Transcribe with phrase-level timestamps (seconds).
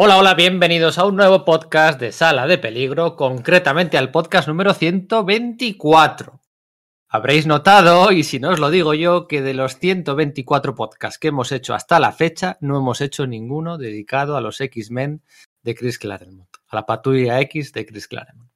[0.00, 4.72] Hola, hola, bienvenidos a un nuevo podcast de Sala de Peligro, concretamente al podcast número
[4.72, 6.40] 124.
[7.08, 11.26] Habréis notado, y si no os lo digo yo, que de los 124 podcasts que
[11.26, 15.24] hemos hecho hasta la fecha, no hemos hecho ninguno dedicado a los X-Men
[15.64, 18.52] de Chris Claremont, a la patrulla X de Chris Claremont.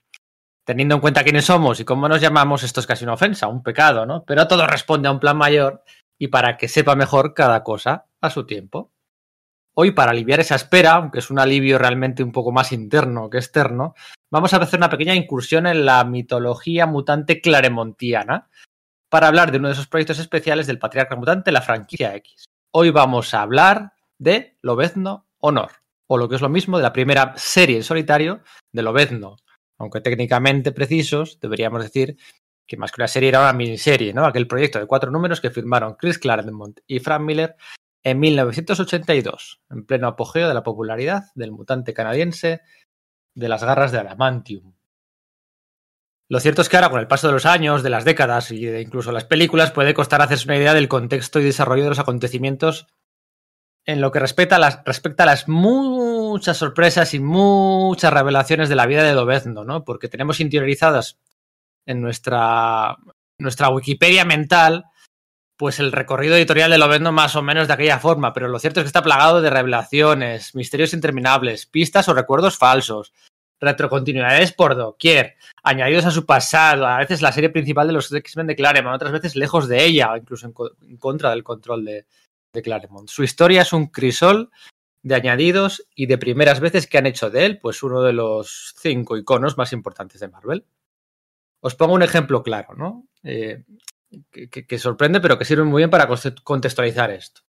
[0.64, 3.64] Teniendo en cuenta quiénes somos y cómo nos llamamos, esto es casi una ofensa, un
[3.64, 4.22] pecado, ¿no?
[4.24, 5.82] Pero todo responde a un plan mayor
[6.20, 8.91] y para que sepa mejor cada cosa a su tiempo.
[9.74, 13.38] Hoy, para aliviar esa espera, aunque es un alivio realmente un poco más interno que
[13.38, 13.94] externo,
[14.30, 18.50] vamos a hacer una pequeña incursión en la mitología mutante claremontiana
[19.08, 22.44] para hablar de uno de esos proyectos especiales del Patriarca Mutante, la franquicia X.
[22.70, 25.70] Hoy vamos a hablar de Lobezno Honor,
[26.06, 29.36] o lo que es lo mismo, de la primera serie en solitario de Lobezno.
[29.78, 32.18] Aunque técnicamente precisos, deberíamos decir
[32.66, 34.26] que más que una serie era una miniserie, ¿no?
[34.26, 37.56] Aquel proyecto de cuatro números que firmaron Chris Claremont y Frank Miller
[38.02, 42.62] en 1982, en pleno apogeo de la popularidad del mutante canadiense
[43.34, 44.74] de las garras de Adamantium.
[46.28, 48.64] Lo cierto es que ahora, con el paso de los años, de las décadas y
[48.64, 51.98] de incluso las películas, puede costar hacerse una idea del contexto y desarrollo de los
[51.98, 52.86] acontecimientos
[53.84, 58.76] en lo que respecta a las, respecta a las muchas sorpresas y muchas revelaciones de
[58.76, 59.84] la vida de Lobezno, ¿no?
[59.84, 61.18] Porque tenemos interiorizadas
[61.84, 62.96] en nuestra,
[63.38, 64.86] nuestra Wikipedia mental
[65.62, 68.80] pues el recorrido editorial de Lobezno más o menos de aquella forma, pero lo cierto
[68.80, 73.12] es que está plagado de revelaciones, misterios interminables, pistas o recuerdos falsos,
[73.60, 78.48] retrocontinuidades por doquier, añadidos a su pasado, a veces la serie principal de los X-Men
[78.48, 82.06] de Claremont, otras veces lejos de ella, incluso en contra del control de,
[82.52, 83.08] de Claremont.
[83.08, 84.50] Su historia es un crisol
[85.04, 88.74] de añadidos y de primeras veces que han hecho de él, pues uno de los
[88.80, 90.64] cinco iconos más importantes de Marvel.
[91.60, 93.06] Os pongo un ejemplo claro, ¿no?
[93.22, 93.62] Eh,
[94.30, 96.08] que, sorprende, pero que sirve muy bien para
[96.44, 97.42] contextualizar esto.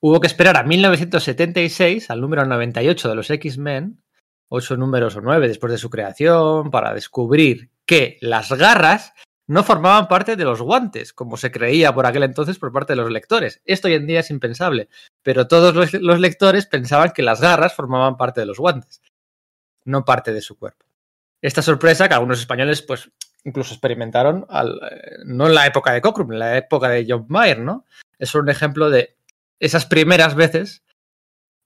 [0.00, 4.02] Hubo que esperar a 1976, al número 98 de los X-Men,
[4.48, 9.14] ocho números o nueve después de su creación, para descubrir que las garras
[9.46, 12.96] no formaban parte de los guantes, como se creía por aquel entonces por parte de
[12.96, 13.60] los lectores.
[13.64, 14.88] Esto hoy en día es impensable,
[15.22, 19.02] pero todos los, los lectores pensaban que las garras formaban parte de los guantes,
[19.84, 20.86] no parte de su cuerpo.
[21.42, 23.10] Esta sorpresa que algunos españoles pues
[23.44, 27.26] incluso experimentaron al, eh, no en la época de Cockrum, en la época de John
[27.28, 27.84] Mayer, ¿no?
[28.18, 29.16] Es un ejemplo de
[29.60, 30.82] esas primeras veces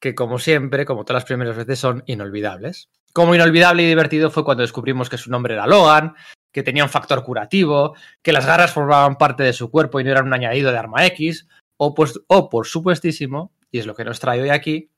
[0.01, 2.91] que, como siempre, como todas las primeras veces, son inolvidables.
[3.13, 6.15] Como inolvidable y divertido fue cuando descubrimos que su nombre era Logan,
[6.53, 10.11] que tenía un factor curativo, que las garras formaban parte de su cuerpo y no
[10.11, 14.05] eran un añadido de arma X, o, pues, o por supuestísimo, y es lo que
[14.05, 14.91] nos trae hoy aquí,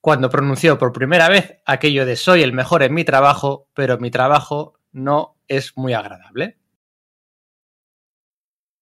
[0.00, 4.10] cuando pronunció por primera vez aquello de soy el mejor en mi trabajo, pero mi
[4.10, 6.56] trabajo no es muy agradable.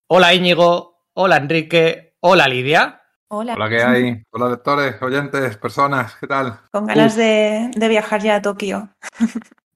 [0.06, 3.02] Hola Íñigo, hola Enrique, hola Lidia.
[3.28, 3.54] Hola.
[3.54, 4.22] Hola, ¿qué hay?
[4.30, 6.60] Hola lectores, oyentes, personas, ¿qué tal?
[6.70, 8.90] Con ganas de, de, viajar ya a Tokio.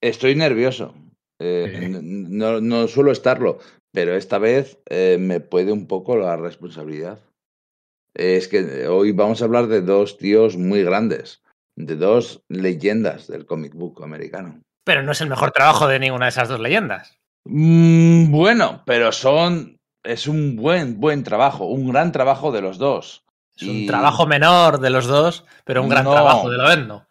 [0.00, 0.94] Estoy nervioso.
[1.40, 1.98] Eh, sí.
[2.00, 3.58] no, no, suelo estarlo,
[3.92, 7.18] pero esta vez eh, me puede un poco la responsabilidad.
[8.14, 11.42] Es que hoy vamos a hablar de dos tíos muy grandes,
[11.74, 14.62] de dos leyendas del comic book americano.
[14.88, 17.18] Pero no es el mejor trabajo de ninguna de esas dos leyendas.
[17.44, 19.76] Mm, bueno, pero son.
[20.02, 23.22] Es un buen, buen trabajo, un gran trabajo de los dos.
[23.54, 23.82] Es y...
[23.82, 26.12] un trabajo menor de los dos, pero un gran no.
[26.12, 27.06] trabajo de Lovendo.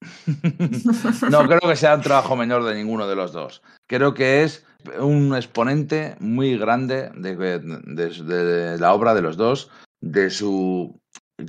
[1.30, 3.60] no creo que sea un trabajo menor de ninguno de los dos.
[3.86, 4.64] Creo que es
[4.98, 10.98] un exponente muy grande de, de, de, de la obra de los dos, de su.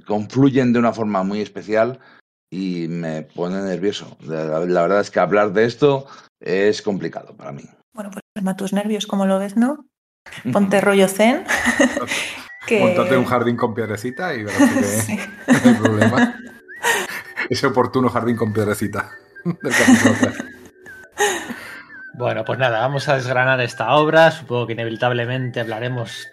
[0.05, 2.01] confluyen de una forma muy especial
[2.49, 4.17] y me pone nervioso.
[4.21, 6.07] La, la, verdad es que hablar de esto
[6.39, 7.63] es complicado para mí.
[7.93, 9.85] Bueno, pues calma tus nervios, como lo ves, ¿no?
[10.51, 11.43] Ponte rollo zen.
[12.67, 12.79] que...
[12.79, 15.19] Montate un jardín con piedrecita y verás que sí.
[15.47, 16.35] no hay problema.
[17.49, 19.11] Ese oportuno jardín con piedrecita.
[22.13, 24.31] bueno, pues nada, vamos a desgranar esta obra.
[24.31, 26.27] Supongo que inevitablemente hablaremos,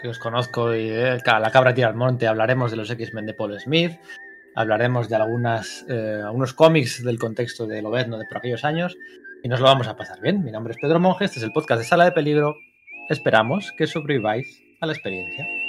[0.00, 3.34] que os conozco, y eh, la cabra tira al monte, hablaremos de los X-Men de
[3.34, 3.98] Paul Smith
[4.54, 8.96] hablaremos de algunas, eh, algunos cómics del contexto de Lobezno de por aquellos años
[9.42, 10.44] y nos lo vamos a pasar bien.
[10.44, 12.56] Mi nombre es Pedro Monge, este es el podcast de Sala de Peligro.
[13.08, 15.61] Esperamos que sobreviváis a la experiencia.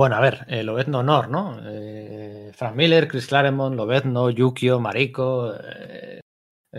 [0.00, 1.60] Bueno, a ver, eh, Lobezno Honor, ¿no?
[1.62, 6.22] Eh, Frank Miller, Chris Claremont, Lobezno, Yukio, Mariko, eh,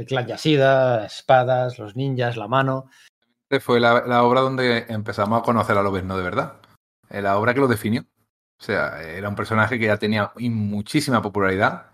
[0.07, 2.89] clan Yasida, Espadas, los ninjas, la mano.
[3.59, 6.53] Fue la, obra donde empezamos a conocer a Lobezno de verdad.
[7.11, 8.01] Eh, la obra que lo definió.
[8.59, 11.91] O sea, era un personaje que ya tenía muchísima popularidad.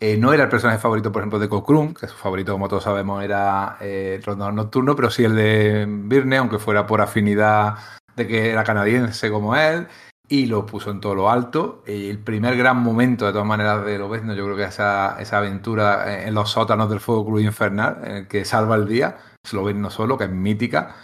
[0.00, 2.84] Eh, no era el personaje favorito, por ejemplo, de Kokrum, que su favorito, como todos
[2.84, 7.74] sabemos, era eh, rondador nocturno, pero sí el de Birne, aunque fuera por afinidad
[8.16, 9.86] de que era canadiense como él,
[10.28, 11.82] y lo puso en todo lo alto.
[11.86, 15.38] Y el primer gran momento, de todas maneras, de Lobezno, yo creo que esa, esa
[15.38, 19.18] aventura en los sótanos del Fuego Cruz Infernal, en el que salva el día,
[19.52, 20.96] Lobezno solo, que es mítica.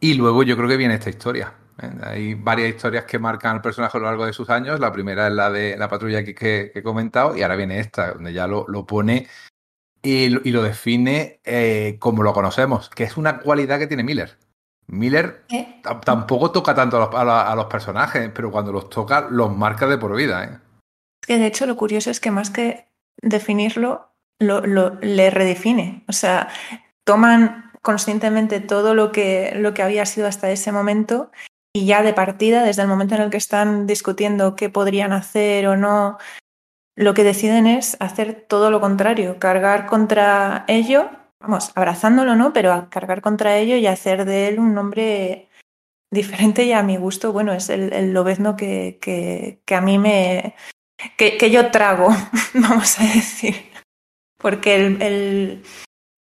[0.00, 1.54] Y luego yo creo que viene esta historia.
[1.82, 1.90] ¿eh?
[2.02, 4.78] Hay varias historias que marcan al personaje a lo largo de sus años.
[4.80, 8.12] La primera es la de la patrulla que, que, he comentado y ahora viene esta,
[8.12, 9.26] donde ya lo, pone
[10.02, 14.38] y, lo define eh, como lo conocemos, que es una cualidad que tiene Miller.
[14.88, 15.80] Miller ¿Eh?
[16.04, 19.54] tampoco toca tanto a los, a, los, a los, personajes, pero cuando los toca los
[19.54, 20.44] marca de por vida.
[20.44, 20.58] ¿eh?
[21.22, 22.88] Es que de hecho lo curioso es que más que
[23.20, 26.04] definirlo, lo, lo, le redefine.
[26.08, 26.48] O sea,
[27.04, 31.30] toman conscientemente todo lo que, lo que había sido hasta ese momento
[31.74, 35.66] y ya de partida, desde el momento en el que están discutiendo qué podrían hacer
[35.68, 36.18] o no,
[36.96, 42.52] lo que deciden es hacer todo lo contrario, cargar contra ello, vamos, abrazándolo, ¿no?
[42.52, 45.48] Pero cargar contra ello y hacer de él un hombre
[46.10, 50.54] diferente y a mi gusto, bueno, es el, lobezno que, que, a mí me...
[51.16, 52.08] Que, que, yo trago,
[52.54, 53.70] vamos a decir.
[54.36, 55.62] Porque el, el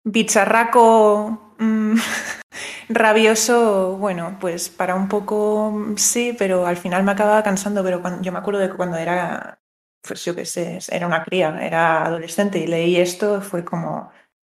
[0.03, 1.95] bicharraco mmm,
[2.89, 8.21] rabioso, bueno, pues para un poco sí, pero al final me acababa cansando, pero cuando,
[8.21, 9.59] yo me acuerdo de que cuando era,
[10.01, 14.11] pues yo qué sé, era una cría, era adolescente y leí esto, fue como,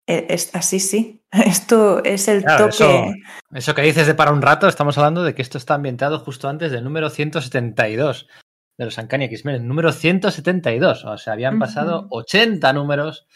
[0.09, 2.73] es, así sí, esto es el claro, toque.
[2.73, 3.13] Eso,
[3.53, 6.49] eso, que dices de para un rato, estamos hablando de que esto está ambientado justo
[6.49, 8.27] antes del número 172
[8.77, 12.21] de los Ancani X-Men, el número 172, o sea, habían pasado uh -huh.
[12.21, 13.27] 80 números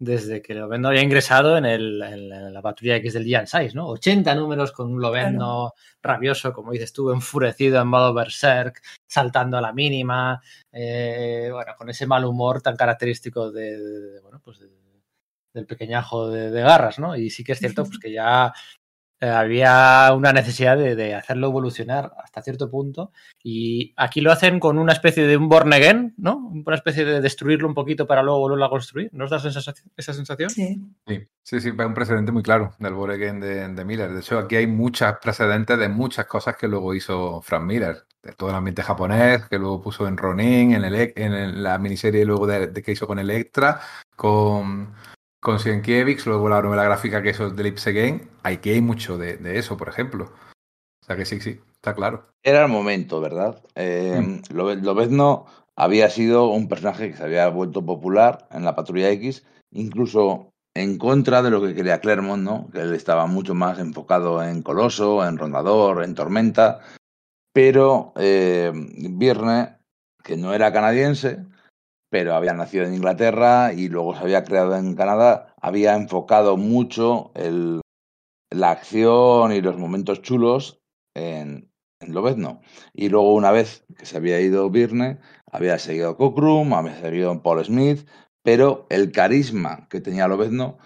[0.00, 3.86] desde que Lovendo había ingresado en, el, en, la patrulla X del Giant Size, ¿no?
[3.88, 5.74] 80 números con un Lovendo claro.
[6.02, 10.40] rabioso, como dices tú, enfurecido en modo berserk, saltando a la mínima,
[10.72, 14.79] eh, bueno, con ese mal humor tan característico de, de, de bueno, pues de,
[15.52, 17.16] del pequeñajo de, de, garras, ¿no?
[17.16, 18.52] Y sí que es cierto pues, que ya
[19.22, 23.12] eh, había una necesidad de, de, hacerlo evolucionar hasta cierto punto
[23.42, 26.38] y aquí lo hacen con una especie de un born again, ¿no?
[26.38, 29.10] Una especie de destruirlo un poquito para luego volverlo a construir.
[29.12, 30.48] ¿No os da esa sensación?
[30.48, 30.80] Sí.
[31.06, 34.10] Sí, sí, sí, es un precedente muy claro del born again de, de, Miller.
[34.10, 38.06] De hecho, aquí hay muchas precedentes de muchas cosas que luego hizo Frank Miller.
[38.22, 42.24] De todo el ambiente japonés, que luego puso en Ronin, en, el, en la miniserie
[42.26, 43.80] luego de, de que hizo con Electra,
[44.14, 44.94] con
[45.40, 49.38] con Sienkiewicz, luego la novela gráfica que es de Lips Again, aquí hay mucho de,
[49.38, 50.32] de, eso, por ejemplo.
[51.02, 52.26] O sea que sí, sí, está claro.
[52.42, 53.62] Era el momento, ¿verdad?
[53.74, 54.54] Eh, mm.
[54.54, 55.46] Lobezno
[55.76, 60.98] había sido un personaje que se había vuelto popular en la Patrulla X, incluso en
[60.98, 62.68] contra de lo que quería Claremont, ¿no?
[62.70, 66.80] Que él estaba mucho más enfocado en Coloso, en Rondador, en Tormenta,
[67.52, 69.78] pero eh, Virne,
[70.22, 71.44] que no era canadiense,
[72.10, 77.30] pero había nacido en Inglaterra y luego se había creado en Canadá, había enfocado mucho
[78.50, 80.80] la acción y los momentos chulos
[81.14, 82.60] en, en Lobezno.
[82.92, 87.64] Y luego, una vez que se había ido Birne, había seguido Cockrum, había seguido Paul
[87.64, 88.08] Smith,
[88.42, 90.78] pero el carisma que tenía Lobezno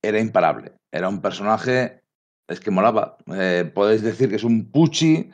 [0.00, 0.72] era imparable.
[0.90, 2.00] Era un personaje,
[2.48, 3.18] es que molaba.
[3.34, 5.30] Eh, podéis decir que es un puchi,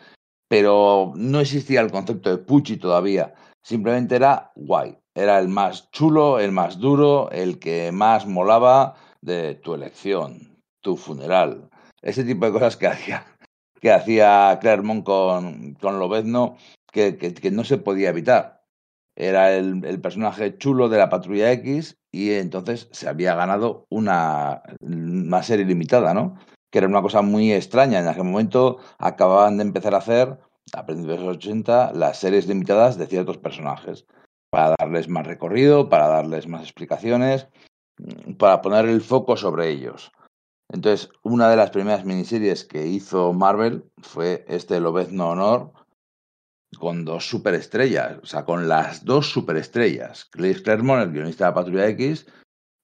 [0.48, 3.34] pero no existía el concepto de puchi todavía.
[3.62, 9.54] Simplemente era guay era el más chulo, el más duro, el que más molaba de
[9.54, 11.70] tu elección, tu funeral.
[12.02, 13.24] Ese tipo de cosas que hacía,
[13.80, 16.56] que hacía Claremont con, con Lobezno
[16.92, 18.64] que, que, que, no se podía evitar.
[19.16, 24.62] Era el, el, personaje chulo de la Patrulla X y entonces se había ganado una,
[24.80, 26.36] una serie limitada, ¿no?
[26.72, 28.00] Que era una cosa muy extraña.
[28.00, 30.40] En aquel momento acababan de empezar a hacer,
[30.72, 34.06] a principios de los 80, las series limitadas de ciertos personajes
[34.54, 37.48] para darles más recorrido, para darles más explicaciones,
[38.38, 40.12] para poner el foco sobre ellos.
[40.72, 45.72] Entonces, una de las primeras miniseries que hizo Marvel fue este Lobezno Honor
[46.78, 51.54] con dos superestrellas, o sea, con las dos superestrellas, Chris Claremont, el guionista de la
[51.54, 52.24] Patrulla X,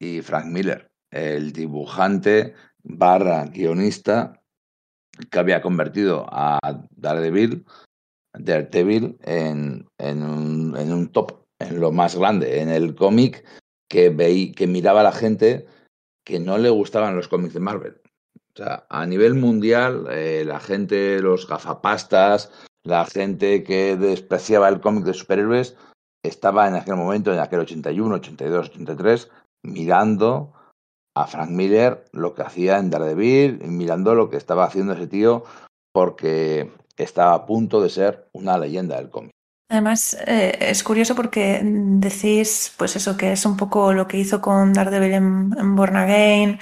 [0.01, 4.43] y Frank Miller, el dibujante barra guionista
[5.31, 6.59] que había convertido a
[6.91, 7.65] Daredevil,
[8.33, 13.45] Daredevil en un top en lo más grande, en el cómic
[13.89, 15.67] que veí, que miraba a la gente
[16.25, 18.01] que no le gustaban los cómics de Marvel.
[18.53, 22.51] O sea, a nivel mundial, eh, la gente, los gafapastas,
[22.83, 25.77] la gente que despreciaba el cómic de superhéroes
[26.23, 29.31] estaba en aquel momento, en aquel 81, 82, 83,
[29.63, 30.53] mirando
[31.15, 35.45] a Frank Miller lo que hacía en Daredevil, mirando lo que estaba haciendo ese tío,
[35.93, 39.33] porque estaba a punto de ser una leyenda del cómic.
[39.71, 44.41] Además, eh, es curioso porque decís, pues eso, que es un poco lo que hizo
[44.41, 46.59] con Daredevil en, Born Again.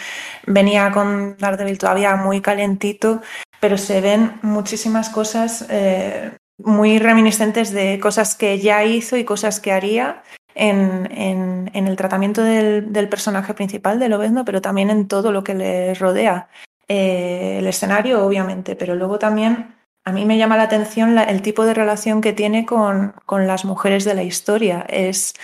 [0.46, 3.22] Venía con Daredevil todavía muy calentito,
[3.60, 9.58] pero se ven muchísimas cosas eh, muy reminiscentes de cosas que ya hizo y cosas
[9.58, 10.22] que haría
[10.54, 15.42] en, en, el tratamiento del, del, personaje principal de Lobezno, pero también en todo lo
[15.42, 16.50] que le rodea.
[16.88, 19.77] Eh, el escenario, obviamente, pero luego también
[20.08, 24.04] a mí me llama la atención el tipo de relación que tiene con, las mujeres
[24.04, 24.86] de la historia.
[24.88, 25.34] Es,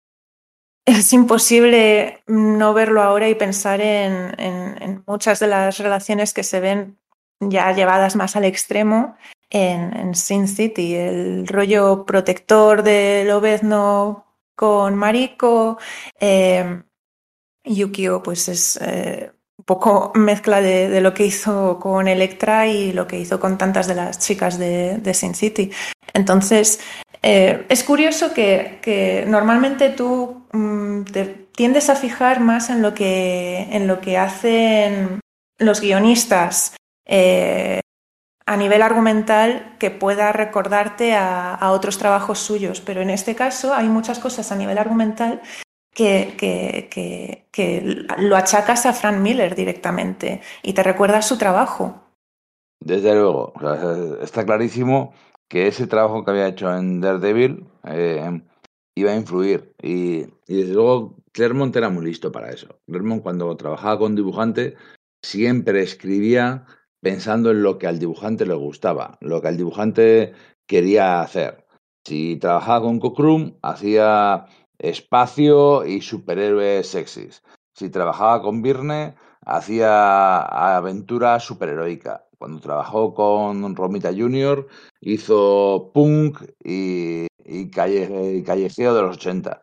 [0.87, 6.99] es imposible no verlo ahora y pensar en, muchas de las relaciones que se ven
[7.40, 9.16] ya llevadas más al extremo
[9.50, 10.94] en, Sin City.
[10.94, 14.25] El rollo protector de Lobezno
[14.56, 15.76] con Mariko.
[16.18, 16.83] Eh,
[17.64, 23.06] Yukio, pues es eh, un poco mezcla de, lo que hizo con Electra y lo
[23.06, 25.70] que hizo con tantas de las chicas de, Sin City.
[26.12, 26.80] Entonces,
[27.23, 33.68] eh, es curioso que, normalmente tú mm, te tiendes a fijar más en lo que,
[33.70, 35.20] en lo que hacen
[35.58, 36.75] los guionistas
[37.06, 37.80] eh,
[38.46, 43.73] a nivel argumental que pueda recordarte a, a, otros trabajos suyos, pero en este caso
[43.73, 45.40] hay muchas cosas a nivel argumental
[45.94, 52.02] que, que, lo achacas a Frank Miller directamente y te recuerdas su trabajo.
[52.80, 53.54] Desde luego,
[54.20, 55.14] está clarísimo
[55.48, 58.42] que ese trabajo que había hecho en Daredevil eh,
[58.96, 59.72] iba a influir.
[59.80, 62.80] Y, desde luego, Claremont era muy listo para eso.
[62.86, 64.76] Claremont, cuando trabajaba con dibujante,
[65.22, 66.66] siempre escribía
[67.00, 70.32] pensando en lo que al dibujante le gustaba, lo que al dibujante
[70.66, 71.64] quería hacer.
[72.06, 74.46] Si trabajaba con Cockrum, hacía
[74.88, 77.42] espacio y superhéroes sexys.
[77.72, 79.14] Si trabajaba con Virne,
[79.44, 80.42] hacía
[80.76, 82.26] aventura superheroica.
[82.38, 84.66] Cuando trabajó con Romita Jr.,
[85.00, 87.26] hizo punk y,
[87.70, 89.62] callejeo de los 80.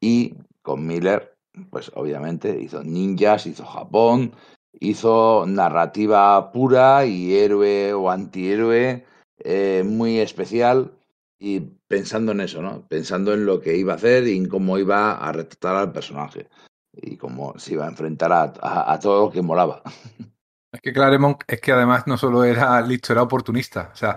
[0.00, 1.36] Y con Miller,
[1.70, 4.32] pues obviamente hizo ninjas, hizo Japón,
[4.72, 9.04] hizo narrativa pura y héroe o antihéroe
[9.42, 10.92] eh, muy especial
[11.38, 12.86] y pensando en eso, ¿no?
[12.86, 16.48] Pensando en lo que iba a hacer y en cómo iba a retratar al personaje
[16.92, 19.82] y cómo se iba a enfrentar a, todo lo que molaba.
[20.72, 23.90] Es que Claremont es que además no solo era listo, era oportunista.
[23.92, 24.14] O sea,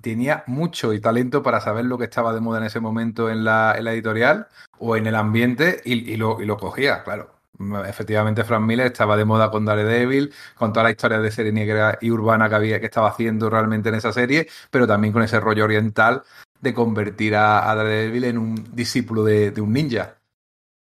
[0.00, 3.42] tenía mucho y talento para saber lo que estaba de moda en ese momento en
[3.42, 4.46] la, editorial
[4.78, 7.34] o en el ambiente y, lo, y lo cogía, claro.
[7.88, 11.98] Efectivamente, Frank Miller estaba de moda con Daredevil, con toda la historia de serie negra
[12.00, 15.40] y urbana que había que estaba haciendo realmente en esa serie, pero también con ese
[15.40, 16.22] rollo oriental
[16.60, 20.18] de convertir a, Daredevil en un discípulo de, un ninja.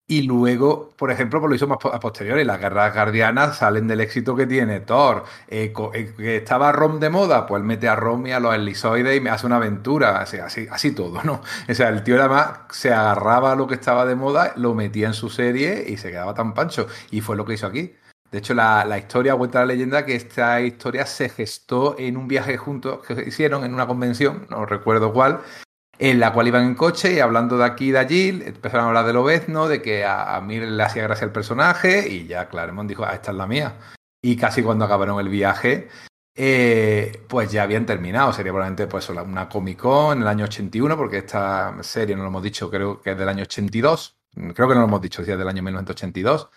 [0.07, 2.45] Y luego, por ejemplo, pues lo hizo más a posteriori.
[2.45, 5.25] Las guerras guardianas salen del éxito que tiene Thor.
[5.49, 9.17] Eh, eh, que estaba Rom de moda, pues mete a Rom y a los elisoides
[9.17, 10.19] y me hace una aventura.
[10.21, 11.41] Así, así, así todo, ¿no?
[11.69, 15.07] O sea, el tío además se agarraba a lo que estaba de moda, lo metía
[15.07, 16.87] en su serie y se quedaba tan pancho.
[17.11, 17.95] Y fue lo que hizo aquí.
[18.33, 22.57] De hecho, la, historia cuenta la leyenda que esta historia se gestó en un viaje
[22.57, 25.41] juntos que hicieron en una convención, no recuerdo cuál,
[25.99, 28.89] en la cual iban en coche y hablando de aquí y de allí, empezaron a
[28.89, 32.89] hablar de Lobezno, de que a, mí le hacía gracia el personaje y ya Claremont
[32.89, 33.77] dijo, ah, esta es la mía.
[34.23, 35.89] Y casi cuando acabaron el viaje,
[36.35, 38.33] eh, pues ya habían terminado.
[38.33, 42.29] Sería probablemente pues, una Comic Con en el año 81, porque esta serie, no lo
[42.29, 44.17] hemos dicho, creo que es del año 82.
[44.55, 46.49] Creo que no lo hemos dicho, si es del año 1982.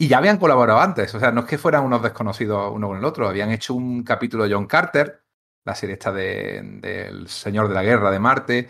[0.00, 2.96] Y ya habían colaborado antes, o sea, no es que fueran unos desconocidos uno con
[2.96, 5.24] el otro, habían hecho un capítulo de John Carter,
[5.62, 8.68] la serie esta del de, Señor de la Guerra de Marte,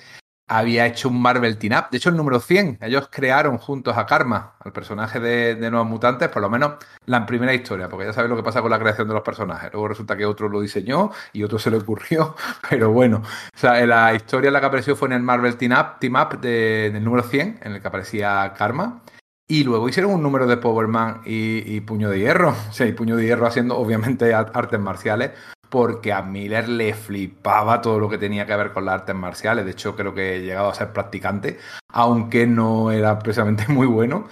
[0.49, 1.91] había hecho un Marvel Team Up.
[1.93, 6.29] De hecho, el número 100, ellos crearon juntos a Karma, al personaje de, Nuevos Mutantes,
[6.31, 6.73] por lo menos
[7.07, 9.71] la primera historia, porque ya sabes lo que pasa con la creación de los personajes.
[9.73, 12.35] Luego resulta que otro lo diseñó y otro se le ocurrió,
[12.69, 13.23] pero bueno.
[13.55, 16.15] O sea, la historia en la que apareció fue en el Marvel Team Up, Team
[16.17, 19.03] Up del número 100, en el que aparecía Karma.
[19.51, 22.51] Y luego hicieron un número de Powerman y, y Puño de Hierro.
[22.71, 25.33] O sea, y Puño de Hierro haciendo, obviamente, artes marciales,
[25.69, 29.65] porque a Miller le flipaba todo lo que tenía que ver con las artes marciales.
[29.65, 34.29] De hecho, creo que he llegado a ser practicante, aunque no era precisamente muy bueno.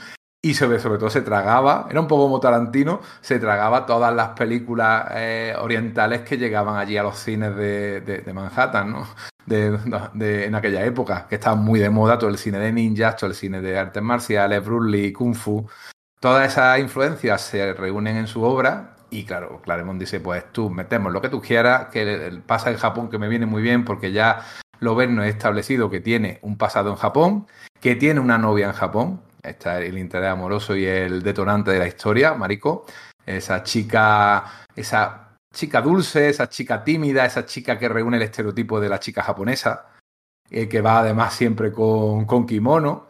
[0.49, 5.07] Y sobre, todo se tragaba, era un poco como Tarantino, se tragaba todas las películas
[5.15, 9.07] eh, orientales que llegaban allí a los cines de, Manhattan, ¿no?
[9.45, 13.29] De, en aquella época, que estaba muy de moda todo el cine de ninjas, todo
[13.29, 15.69] el cine de artes marciales, Bruce Lee, Kung Fu.
[16.19, 21.13] Todas esas influencias se reúnen en su obra y claro, Claremont dice, pues tú metemos
[21.13, 24.47] lo que tú quieras, que pasa en Japón que me viene muy bien porque ya
[24.81, 27.47] Loberno es establecido que tiene un pasado en Japón,
[27.83, 29.28] que tiene una novia en Japón.
[29.43, 32.87] Está el interés amoroso y el detonante de la historia, Marico.
[33.25, 38.89] Esa chica, esa chica dulce, esa chica tímida, esa chica que reúne el estereotipo de
[38.89, 39.87] la chica japonesa,
[40.51, 43.09] eh, que va además siempre con, con kimono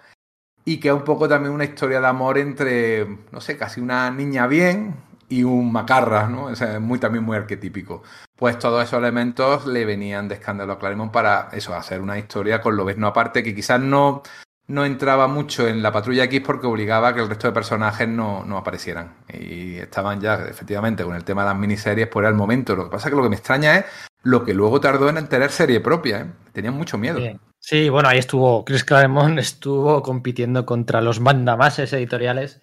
[0.65, 4.11] y que es un poco también una historia de amor entre, no sé, casi una
[4.11, 4.97] niña bien
[5.29, 6.51] y un macarra, ¿no?
[6.51, 8.03] es muy, también muy arquetípico.
[8.37, 12.61] Pues todos esos elementos le venían de escándalo a Claremont para eso, hacer una historia
[12.61, 14.23] con lo no aparte que quizás no,
[14.69, 18.07] no entraba mucho en la patrulla X porque obligaba a que el resto de personajes
[18.07, 19.17] no, no, aparecieran.
[19.33, 22.77] Y estaban ya, efectivamente, con el tema de las miniseries, por el momento.
[22.77, 23.87] Lo que pasa es que lo que me extraña es
[24.23, 26.21] lo que luego tardó en tener serie propia.
[26.21, 26.27] ¿eh?
[26.53, 27.19] Tenían mucho miedo.
[27.59, 32.61] Sí, bueno, ahí estuvo, Chris Claremont estuvo compitiendo contra los mandamases editoriales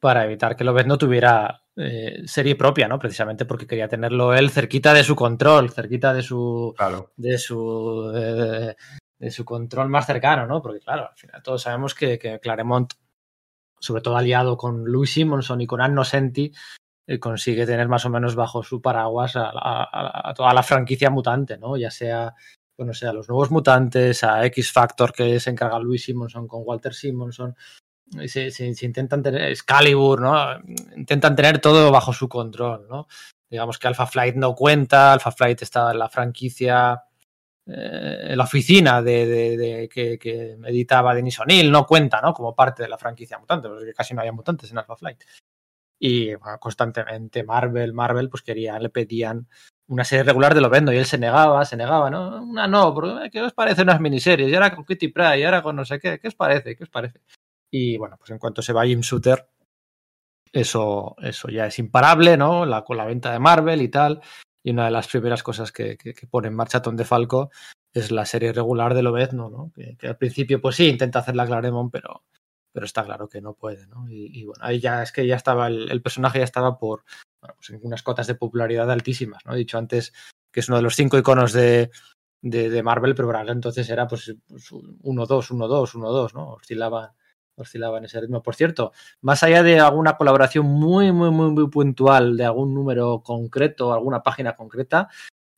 [0.00, 2.98] para evitar que Lobez no tuviera eh, serie propia, ¿no?
[2.98, 6.74] Precisamente porque quería tenerlo él cerquita de su control, cerquita de su,
[7.16, 8.12] de su,
[9.18, 10.62] de, su control más cercano, ¿no?
[10.62, 12.94] Porque claro, al final todos sabemos que, que Claremont,
[13.80, 16.52] sobre todo aliado con Louis Simonson y con Anno Senti,
[17.06, 21.76] eh, consigue tener más o menos bajo su paraguas a, toda la franquicia mutante, ¿no?
[21.76, 22.34] Ya sea
[22.76, 26.94] bueno, sea, los nuevos mutantes, a X Factor que se encarga Louis Simonson con Walter
[26.94, 27.56] Simonson,
[28.26, 30.60] se, se, intentan tener Excalibur, ¿no?
[30.96, 33.08] Intentan tener todo bajo su control, ¿no?
[33.50, 37.02] Digamos que Alpha Flight no cuenta, Alpha Flight está en la franquicia,
[37.70, 42.32] eh, la oficina de, que, que, editaba Denis O'Neill, no cuenta, ¿no?
[42.32, 45.22] Como parte de la franquicia mutante, porque casi no había mutantes en Alpha Flight.
[46.00, 49.48] Y constantemente Marvel, Marvel, pues querían, le pedían
[49.88, 52.42] una serie regular de lo vendo y él se negaba, se negaba, ¿no?
[52.42, 54.48] Una no, porque ¿qué os parece unas miniseries?
[54.48, 56.76] Y ahora con Kitty Pryde, y ahora con no sé qué, ¿qué os parece?
[56.76, 57.20] ¿Qué os parece?
[57.70, 59.48] Y bueno, pues en cuanto se va Jim Shooter,
[60.52, 62.64] eso, eso ya es imparable, ¿no?
[62.64, 64.22] La, con la venta de Marvel y tal.
[64.68, 67.50] Y una de las primeras cosas que, que, pone en marcha Tom Falco
[67.90, 69.72] es la serie regular de Lobezno, ¿no?
[69.74, 72.24] Que, que, al principio, pues sí, intenta hacer la Claremont, pero,
[72.70, 74.04] pero está claro que no puede, ¿no?
[74.10, 77.04] Y, bueno, ahí ya es que ya estaba, el, el personaje ya estaba por,
[77.40, 79.54] pues unas cotas de popularidad altísimas, ¿no?
[79.54, 80.12] He dicho antes
[80.52, 81.90] que es uno de los cinco iconos de,
[82.42, 86.48] de, de Marvel, pero para entonces era pues 1-2, 1-2, 1-2, ¿no?
[86.50, 87.12] Oscilaban,
[87.58, 88.42] oscilaban ese ritmo.
[88.42, 93.22] Por cierto, más allá de alguna colaboración muy, muy, muy, muy puntual de algún número
[93.22, 95.08] concreto, alguna página concreta,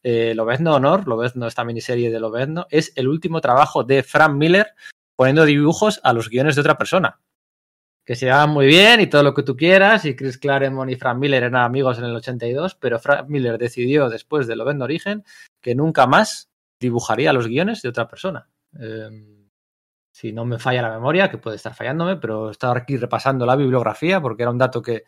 [0.03, 4.75] eh, Lobezno Honor, Lobezno, esta miniserie de Lobezno, es el último trabajo de Frank Miller
[5.17, 7.21] poniendo dibujos a los guiones de otra persona
[8.11, 10.97] que se llevaban muy bien y todo lo que tú quieras, y Chris Claremont y
[10.97, 15.25] Frank Miller eran amigos en el 82, pero Frank Miller decidió después de Lovendo Origen
[15.61, 16.49] que nunca más
[16.81, 18.49] dibujaría los guiones de otra persona.
[18.81, 19.40] Eh,
[20.13, 23.57] si no me falla la memoria, que puede estar fallándome, pero estaba aquí repasando la
[23.57, 25.05] bibliografía porque era un dato que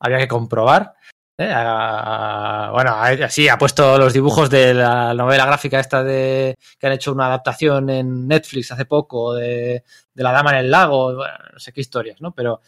[0.00, 0.94] había que comprobar.
[1.38, 1.46] ¿eh?
[1.46, 7.12] Bueno, así ha puesto los dibujos de la novela gráfica esta de que han hecho
[7.12, 9.84] una adaptación en Netflix hace poco de,
[10.14, 12.32] la dama en el lago, no sé qué historias, ¿no?
[12.32, 12.60] Pero,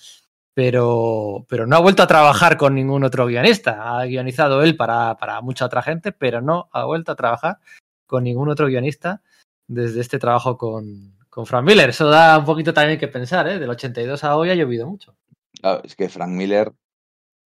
[0.54, 3.98] pero, pero no ha vuelto a trabajar con ningún otro guionista.
[3.98, 7.58] Ha guionizado él para, para mucha otra gente, pero no ha vuelto a trabajar
[8.06, 9.22] con ningún otro guionista
[9.66, 11.88] desde este trabajo con, con Frank Miller.
[11.88, 13.58] Eso da un poquito también que pensar, ¿eh?
[13.58, 15.16] Del 82 a hoy ha llovido mucho.
[15.58, 16.72] Claro, es que Frank Miller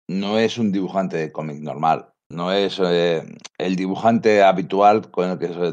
[0.07, 2.13] no es un dibujante de cómic normal.
[2.29, 3.23] No es eh,
[3.57, 5.11] el dibujante habitual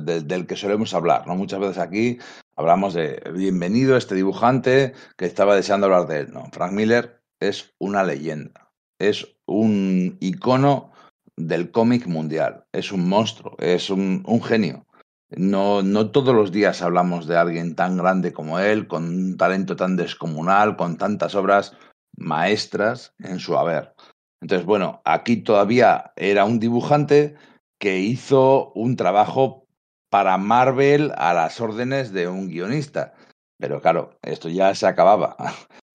[0.03, 1.29] del que solemos hablar.
[1.29, 1.37] ¿no?
[1.37, 2.19] Muchas veces aquí
[2.57, 6.33] hablamos de bienvenido este dibujante que estaba deseando hablar de él.
[6.33, 8.73] No, Frank Miller es una leyenda.
[8.99, 10.91] Es un icono
[11.37, 12.65] del cómic mundial.
[12.73, 14.85] Es un monstruo, es un genio.
[15.31, 19.77] No, no todos los días hablamos de alguien tan grande como él, con un talento
[19.77, 21.77] tan descomunal, con tantas obras
[22.17, 23.95] maestras en su haber.
[24.41, 27.37] Entonces, bueno, aquí todavía era un dibujante
[27.79, 29.67] que hizo un trabajo
[30.11, 33.15] para Marvel a las órdenes de un guionista.
[33.59, 35.37] Pero claro, esto ya se acababa.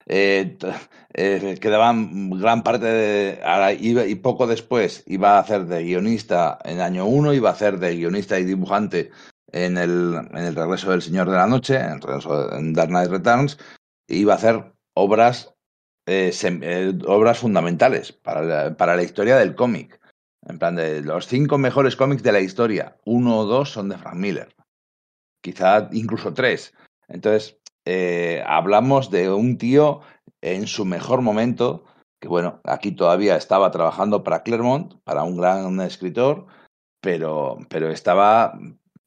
[0.07, 0.57] Eh,
[1.13, 3.77] eh, quedaban gran parte de.
[3.79, 7.95] Y poco después iba a hacer de guionista en año uno, iba a hacer de
[7.95, 9.11] guionista y dibujante
[9.51, 13.57] en el, en el Regreso del Señor de la Noche, en, regreso, Dark Knight Returns,
[14.07, 15.53] iba a hacer obras
[16.07, 16.31] eh,
[17.07, 19.99] obras fundamentales para para la historia del cómic.
[20.47, 23.97] En plan, de los cinco mejores cómics de la historia, uno o dos son de
[23.97, 24.55] Frank Miller.
[25.41, 26.75] Quizá incluso tres.
[27.07, 30.01] Entonces, eh, hablamos de un tío
[30.41, 31.85] en su mejor momento,
[32.19, 36.47] que bueno, aquí todavía estaba trabajando para Claremont, para un gran escritor,
[37.01, 38.57] pero, pero estaba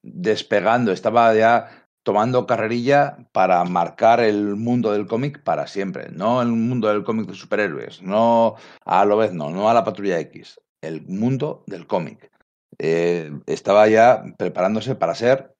[0.02, 6.08] despegando, estaba ya tomando carrerilla para marcar el mundo del cómic para siempre.
[6.10, 9.84] No el mundo del cómic de superhéroes, no a lo vez, no, no a la
[9.84, 12.30] patrulla X, el mundo del cómic.
[12.78, 15.54] Eh, estaba ya preparándose para ser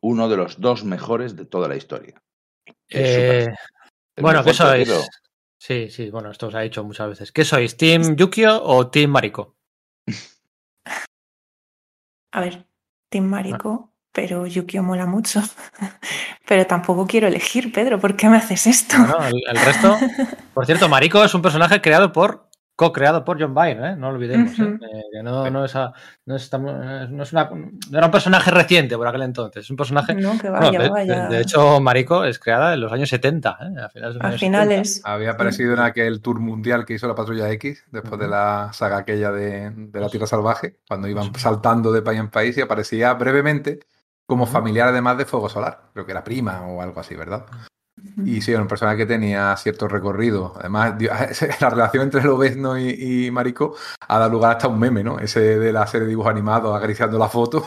[0.00, 2.20] uno de los dos mejores de toda la historia.
[2.90, 3.48] Eh,
[4.16, 4.90] bueno, ¿qué sois?
[5.58, 7.32] Sí, sí, bueno, esto os ha dicho muchas veces.
[7.32, 7.76] ¿Qué sois?
[7.76, 9.56] ¿Team Yukio o Team Mariko?
[12.32, 12.64] A ver,
[13.08, 15.40] Team Mariko, pero Yukio mola mucho.
[16.46, 18.98] pero tampoco quiero elegir, Pedro, ¿por qué me haces esto?
[18.98, 19.96] No, el, el, resto.
[20.54, 22.49] Por cierto, Mariko es un personaje creado por
[22.80, 23.94] co-creado por John Byrne, ¿eh?
[23.94, 24.58] no lo olvidemos.
[24.58, 24.78] ¿eh?
[24.80, 25.92] Eh, que no, no, es a,
[26.24, 29.76] no, es, no, es una, no, era un personaje reciente por aquel entonces, es un
[29.76, 30.14] personaje.
[30.14, 31.28] No, que vaya, de, vaya.
[31.28, 33.80] De, de, hecho, Mariko es creada en los años 70, ¿eh?
[33.82, 33.92] a finales.
[33.92, 34.94] De los a años finales.
[34.94, 35.12] 70.
[35.12, 38.96] Había aparecido en aquel tour mundial que hizo la Patrulla X, después de la saga
[38.96, 43.12] aquella de, de la Tierra Salvaje, cuando iban saltando de país en país y aparecía
[43.12, 43.80] brevemente
[44.24, 45.82] como familiar además de Fuego Solar.
[45.92, 47.44] Creo que era prima o algo así, ¿verdad?
[48.24, 50.54] Y sí, era un personaje que tenía cierto recorrido.
[50.58, 50.94] Además,
[51.60, 53.74] la relación entre Lobezno y, y Marico
[54.08, 55.18] ha dado lugar hasta un meme, ¿no?
[55.18, 57.64] Ese de la serie de dibujos animados acariciando la foto.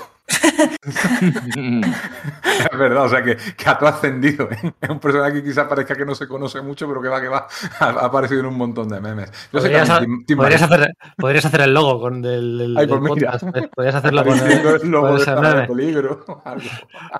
[2.71, 4.49] Es verdad, o sea que, que ha trascendido.
[4.51, 4.73] ¿eh?
[4.81, 7.27] Es un personaje que quizás parezca que no se conoce mucho, pero que va, que
[7.27, 7.47] va.
[7.79, 9.29] Ha, ha aparecido en un montón de memes.
[9.51, 13.31] Yo sé podrías, Tim, Tim podrías, hacer, podrías, hacer, el logo con Ay, pues mira.
[13.31, 13.43] podcast.
[13.75, 16.25] Podrías hacerlo con el, el logo de peligro.
[16.45, 16.69] Algo.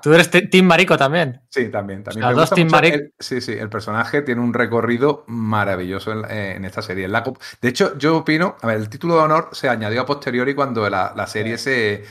[0.02, 1.40] Tú eres Team Marico también.
[1.50, 2.02] Sí, también.
[2.04, 2.24] también.
[2.24, 2.96] O sea, Me dos gusta Team Marico.
[2.96, 7.04] el- sí, sí, el personaje tiene un recorrido maravilloso en, eh, en esta serie.
[7.04, 10.02] En la cop- de hecho, yo opino, a ver, el título de honor se añadió
[10.02, 12.04] a posteriori cuando la, la serie se,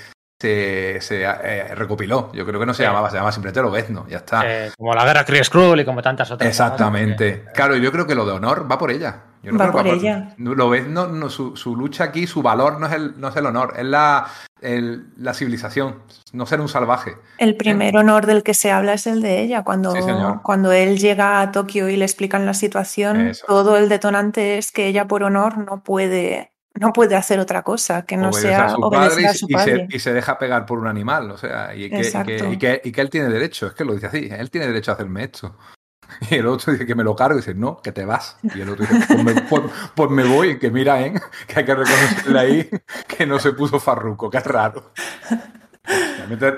[0.44, 2.30] se, se, eh, recopiló.
[2.34, 2.88] Yo creo que no se Sí.
[2.88, 4.42] llamaba, se llama simplemente Lobezno, ya está.
[4.46, 6.50] Eh, como la guerra Kree Skrull y como tantas otras.
[6.50, 7.46] Exactamente.
[7.54, 9.22] Claro, yo creo que lo de honor va por ella.
[9.42, 10.30] Yo no Va creo que por ella.
[10.38, 13.74] Lobezno, no, su, su lucha aquí, su valor no es el, no es el honor,
[13.78, 14.26] es la,
[14.62, 16.02] el- la civilización,
[16.32, 17.18] no ser un salvaje.
[17.40, 19.64] El primer honor del que se habla es el de ella.
[19.64, 20.00] Cuando, Sí,
[20.44, 23.46] cuando él llega a Tokio y le explican la situación, Eso.
[23.46, 28.04] todo el detonante es que ella por honor no puede, no puede hacer otra cosa
[28.04, 29.88] que no sea a obedecer a su y padre.
[29.90, 33.10] se, y se deja pegar por un animal, o sea, y que, y, que, él
[33.10, 35.56] tiene derecho, es que lo dice así, él tiene derecho a hacerme esto.
[36.30, 38.38] Y el otro dice que me lo cargo y dice, no, que te vas.
[38.44, 39.64] Y el otro dice, pues me, pues-
[39.96, 41.14] pues me voy, que mira, ¿eh?
[41.48, 42.70] que hay que reconocerle ahí
[43.08, 44.92] que no se puso farruco, que es raro.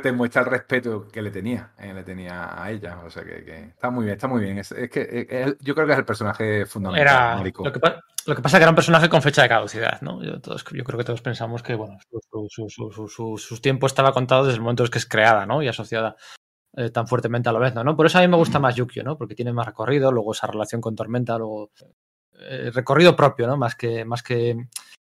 [0.02, 3.44] Te, muestra el respeto que le tenía, eh, le tenía a ella, o sea que,
[3.44, 4.60] que está muy bien, está muy bien.
[4.60, 7.42] Es, es que eh, yo creo que es el personaje fundamental.
[7.42, 9.50] Era, lo, que, pa- lo que pasa es que era un personaje con fecha de
[9.50, 10.24] caducidad, ¿no?
[10.24, 14.14] Yo, todos, yo creo que todos pensamos que, bueno, su, su, su, su, tiempo estaba
[14.14, 15.64] contado desde el momento en que es creada, ¿no?
[15.64, 16.16] Y asociada
[16.78, 17.96] eh, tan fuertemente a lo mismo, ¿no?
[17.96, 19.18] Por eso a mí me gusta más Yukio, ¿no?
[19.18, 21.72] Porque tiene más recorrido, luego esa relación con Tormenta, luego
[22.40, 23.58] eh, recorrido propio, ¿no?
[23.58, 24.56] Más que, más que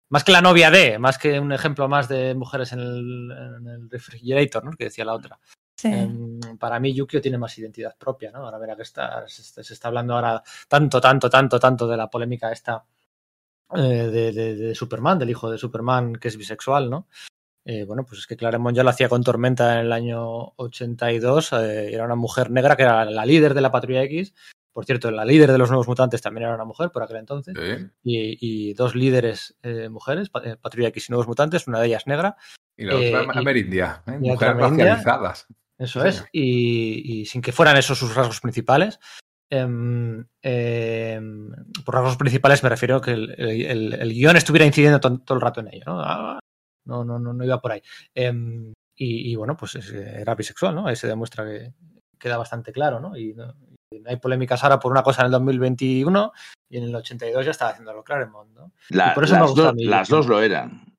[0.09, 3.67] más que la novia de, más que un ejemplo más de mujeres en el, en
[3.69, 4.73] el refrigerator, ¿no?
[4.73, 5.39] Que decía la otra.
[5.77, 5.89] Sí.
[5.89, 8.39] Em, para mí Yukio tiene más identidad propia, ¿no?
[8.39, 12.09] Ahora verá que está, se, se está hablando ahora tanto, tanto, tanto, tanto de la
[12.09, 12.85] polémica esta
[13.75, 17.09] eh, de, de, de, Superman, del hijo de Superman que es bisexual, ¿no?
[17.65, 21.53] Eh, bueno, pues es que Claremont ya lo hacía con Tormenta en el año 82,
[21.55, 24.35] eh, era una mujer negra que era la líder de la Patrulla X,
[24.77, 27.55] por cierto, la líder de los nuevos mutantes también era una mujer por aquel entonces,
[27.59, 27.87] Sí.
[28.05, 32.37] y, y, dos líderes eh, mujeres, Patrulla X y nuevos mutantes, una de ellas negra.
[32.77, 34.19] Y la otra Eh, y- amerindia, ¿eh?
[34.19, 35.47] mujeres otra racializadas.
[35.79, 36.09] Eso Sí.
[36.09, 39.01] es, y, y sin que fueran esos sus rasgos principales.
[39.49, 41.51] em, em,
[41.85, 45.37] por rasgos principales me refiero a que el, el- el guion estuviera incidiendo to- todo
[45.37, 46.01] el rato en ello, ¿no?
[46.01, 46.39] Ah,
[46.85, 47.81] no, no, no, no iba por ahí.
[48.15, 50.87] Em, y, y bueno, pues es- era bisexual, ¿no?
[50.87, 51.73] Ahí se demuestra que
[52.19, 53.55] queda bastante claro, no, y no
[54.07, 56.33] hay polémicas ahora por una cosa en el 2021
[56.69, 58.73] y en el 82 ya estaba haciéndolo Claremont, ¿no?
[58.91, 59.85] La- Y por eso me las, do- mí.
[59.85, 60.95] las dos lo eran.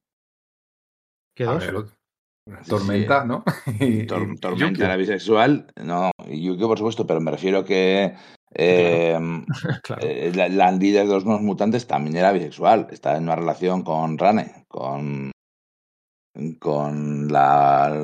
[1.36, 1.60] ¿Qué dos?
[1.60, 1.86] ver,
[2.67, 3.43] tormenta, ¿no?
[3.80, 7.63] Y- Tor- y- y Tormenta era bisexual, no, y Yukio por supuesto, pero me refiero
[7.65, 8.15] que
[8.56, 9.19] eh,
[9.84, 10.02] Claro.
[10.02, 13.84] eh, la, la líder de los nuevos mutantes también era bisexual, estaba en una relación
[13.84, 15.32] con Rane, con
[16.60, 18.04] con la,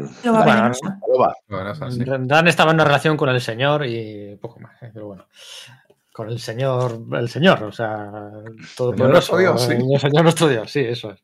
[1.71, 2.03] es así.
[2.05, 4.91] Dan estaba en una relación con el señor y poco más, ¿eh?
[4.93, 5.25] pero bueno.
[6.11, 8.11] Con el señor, el señor, o sea,
[9.37, 9.73] Dios, sí.
[9.73, 11.19] El señor nuestro Dios, sí, eso es.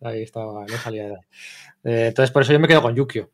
[0.00, 1.20] Ahí estaba, no salía de ahí.
[1.84, 3.30] Eh, entonces, por eso yo me quedo con Yukio.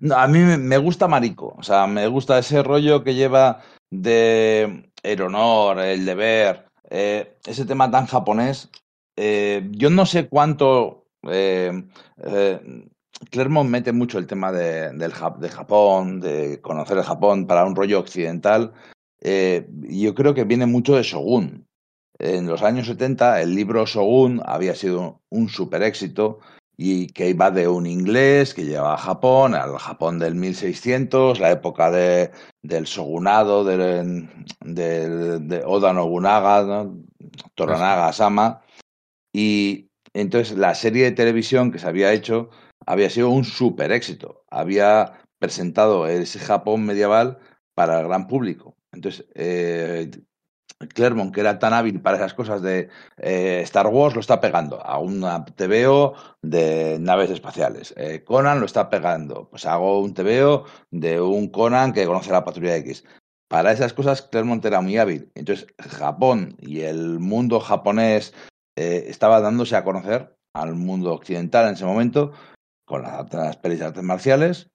[0.00, 3.60] No, a mí me- me gusta Marico, o sea, me gusta ese rollo que lleva
[3.90, 8.70] de el honor, el deber, eh, ese tema tan japonés.
[9.16, 11.84] Eh, yo no sé cuánto eh,
[12.18, 12.60] eh,
[13.30, 17.64] Claremont mete mucho el tema de, del, Jap- de Japón, de conocer el Japón para
[17.64, 18.72] un rollo occidental.
[19.20, 21.66] Eh, yo creo que viene mucho de Shogun.
[22.18, 26.40] En los años 70 el libro Shogun había sido un super éxito
[26.76, 31.50] y que iba de un inglés que llevaba a Japón, al Japón del 1600, la
[31.50, 32.30] época de,
[32.62, 34.26] del shogunado de,
[34.64, 36.96] de, de Oda Nobunaga, ¿no?
[37.54, 38.62] Toranaga Sama,
[39.30, 42.50] y entonces la serie de televisión que se había hecho
[42.86, 44.44] había sido un super éxito.
[44.50, 47.38] Había presentado ese Japón medieval
[47.74, 48.76] para el gran público.
[48.92, 50.10] Entonces, eh,
[50.94, 54.84] Claremont, que era tan hábil para esas cosas de eh, Star Wars, lo está pegando
[54.84, 57.94] a una TVO de naves espaciales.
[57.96, 59.48] Eh, Conan lo está pegando.
[59.50, 63.04] Pues hago un TVO de un Conan que conoce la patrulla X.
[63.48, 65.30] Para esas cosas, Claremont era muy hábil.
[65.34, 68.32] Entonces, Japón y el mundo japonés
[68.76, 72.32] eh, estaba dándose a conocer al mundo occidental en ese momento
[72.86, 74.70] con las, pelis de artes marciales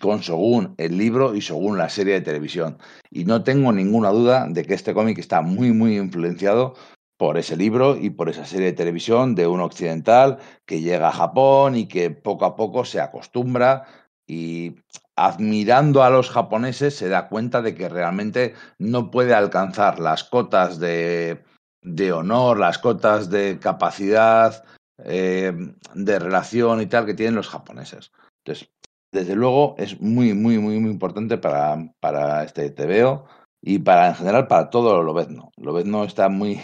[0.00, 2.78] con Shogun el libro y Shogun la serie de televisión.
[3.10, 6.74] Y no tengo ninguna duda de que este cómic está muy, muy influenciado
[7.18, 11.12] por ese libro y por esa serie de televisión de un occidental que llega a
[11.12, 13.84] Japón y que poco a poco se acostumbra
[14.26, 14.76] y
[15.16, 20.78] admirando a los japoneses se da cuenta de que realmente no puede alcanzar las cotas
[20.78, 21.44] de,
[21.82, 24.64] de honor, las cotas de capacidad,
[25.04, 25.52] eh,
[25.94, 28.12] de relación y tal que tienen los japoneses.
[28.44, 28.70] Entonces,
[29.12, 33.26] desde luego es muy, muy, muy, muy importante para, para este TVO
[33.60, 35.52] y para en general para todo lo Lobezno.
[35.56, 36.60] Lobezno está muy,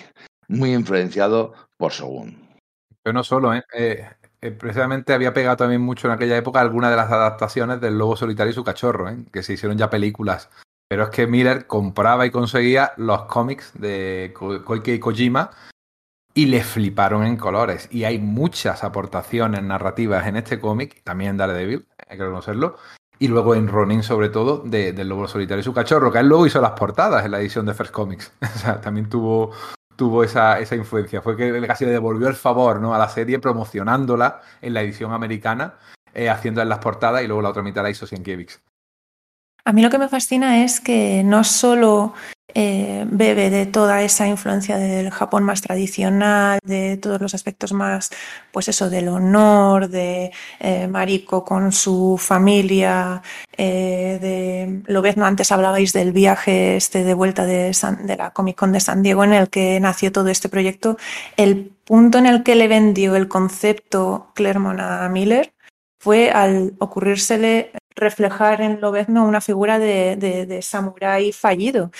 [0.48, 2.48] muy influenciado por Shogun.
[3.02, 3.62] Pero no solo, ¿eh?
[3.74, 4.04] Eh,
[4.40, 8.16] eh, precisamente había pegado también mucho en aquella época algunas de las adaptaciones del Lobo
[8.16, 10.50] Solitario y su cachorro, que se hicieron ya películas.
[10.88, 15.51] Pero es que Miller compraba y conseguía los cómics de Koike y Kojima
[16.35, 17.88] y le fliparon en colores.
[17.90, 22.77] Y hay muchas aportaciones narrativas en este cómic, también en Daredevil, hay que reconocerlo.
[23.18, 26.29] Y luego en Ronin, sobre todo, de, del Lobo Solitario y su cachorro, que él
[26.29, 28.33] luego hizo las portadas en la edición de First Comics.
[28.40, 29.51] o sea, también tuvo,
[29.96, 31.20] tuvo esa, esa influencia.
[31.20, 32.94] Fue que casi le devolvió el favor ¿no?
[32.94, 35.74] a la serie promocionándola en la edición americana,
[36.14, 38.61] eh, haciendo en las portadas y luego la otra mitad la hizo Sienkiewicz.
[39.68, 42.14] A mí lo que me fascina es que no solo
[42.54, 48.09] eh, bebe de toda esa influencia del Japón más tradicional, de todos los aspectos más,
[48.50, 53.20] pues eso, del honor, de eh, Mariko con su familia,
[53.59, 58.57] eh, de Lobezno, antes hablabais del viaje este de vuelta de, San, de la Comic
[58.57, 60.96] Con de San Diego en el que nació todo este proyecto,
[61.37, 65.52] el punto en el que le vendió el concepto Claremont a Miller
[65.98, 71.90] fue al ocurrírsele reflejar en Lobezno una figura de, de, samurái fallido.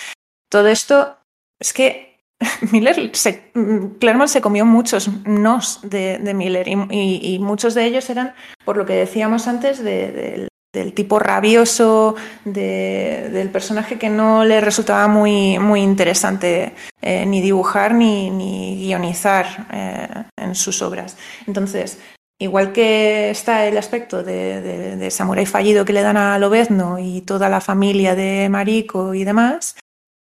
[0.49, 1.17] Todo esto
[1.59, 2.19] es que
[2.71, 3.51] Miller, se,
[3.99, 8.33] Claremont se comió muchos nos de, Miller y, muchos de ellos eran,
[8.65, 14.61] por lo que decíamos antes, de, de, del tipo rabioso, del personaje que no le
[14.61, 21.17] resultaba muy, muy interesante eh, ni dibujar ni, ni guionizar eh, en sus obras.
[21.47, 21.99] Entonces,
[22.41, 24.61] Igual que está el aspecto de,
[24.95, 29.25] de, Samurai fallido que le dan a Lobezno y toda la familia de Mariko y
[29.25, 29.75] demás,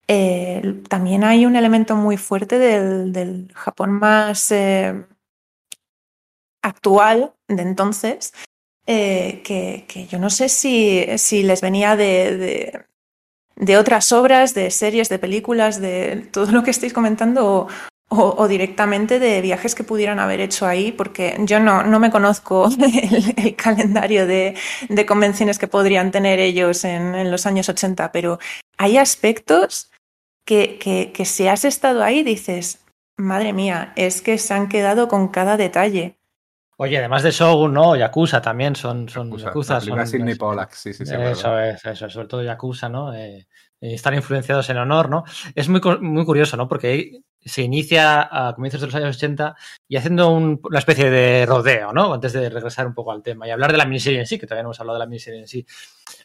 [0.09, 5.05] eh, también hay un elemento muy fuerte del, Japón más eh,
[6.63, 8.33] actual de entonces,
[8.87, 12.87] eh, que, yo no sé si, les venía de,
[13.79, 17.69] otras obras, de series, de películas, de todo lo que estáis comentando,
[18.09, 22.69] o, directamente de viajes que pudieran haber hecho ahí, porque yo no, no me conozco
[22.79, 24.57] el, el calendario de,
[24.89, 28.39] de, convenciones que podrían tener ellos en, en, los años 80, pero
[28.79, 29.91] hay aspectos
[30.45, 32.85] que, que, que si has estado ahí dices,
[33.17, 36.17] madre mía, es que se han quedado con cada detalle.
[36.79, 37.97] Oye, además de Shogun, ¿no?
[37.97, 39.47] Yakuza también son, son Yakuza.
[39.47, 41.15] Yakuza son, Sidney Pollack, sí, sí, sí.
[41.15, 43.15] Eso es, eso, sobre todo Yakuza, ¿no?
[43.15, 43.49] Eh,
[43.81, 45.25] están influenciados en honor, ¿no?
[45.55, 46.69] Es muy, muy curioso, ¿no?
[46.69, 49.55] Porque se inicia a comienzos de los años 80
[49.89, 52.13] y haciendo un, una especie de rodeo, ¿no?
[52.13, 54.47] Antes de regresar un poco al tema y hablar de la miniserie en sí, que
[54.47, 55.65] todavía no hemos hablado de la miniserie en sí.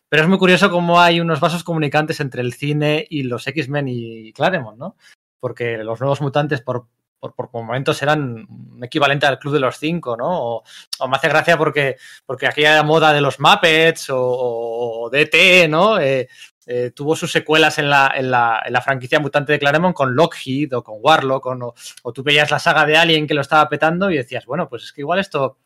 [0.10, 3.88] Pero es muy curioso cómo hay unos vasos comunicantes entre el cine y los X-Men
[3.88, 4.96] y Claremont, ¿no?
[5.40, 6.88] Porque los nuevos mutantes, por,
[7.20, 10.28] por, por, momentos eran un equivalente al Club de los Cinco, ¿no?
[10.28, 10.64] O,
[11.00, 16.00] o me hace gracia porque, porque aquella moda de los Muppets o, o, DT, ¿no?
[16.00, 16.28] Eh,
[16.68, 20.16] eh, tuvo sus secuelas en la, en, la, en la, franquicia mutante de Claremont con
[20.16, 24.12] Lockheed o con Warlock, o, tú veías la saga de Alien que lo estaba petando
[24.12, 25.58] y decías, bueno, pues es que igual esto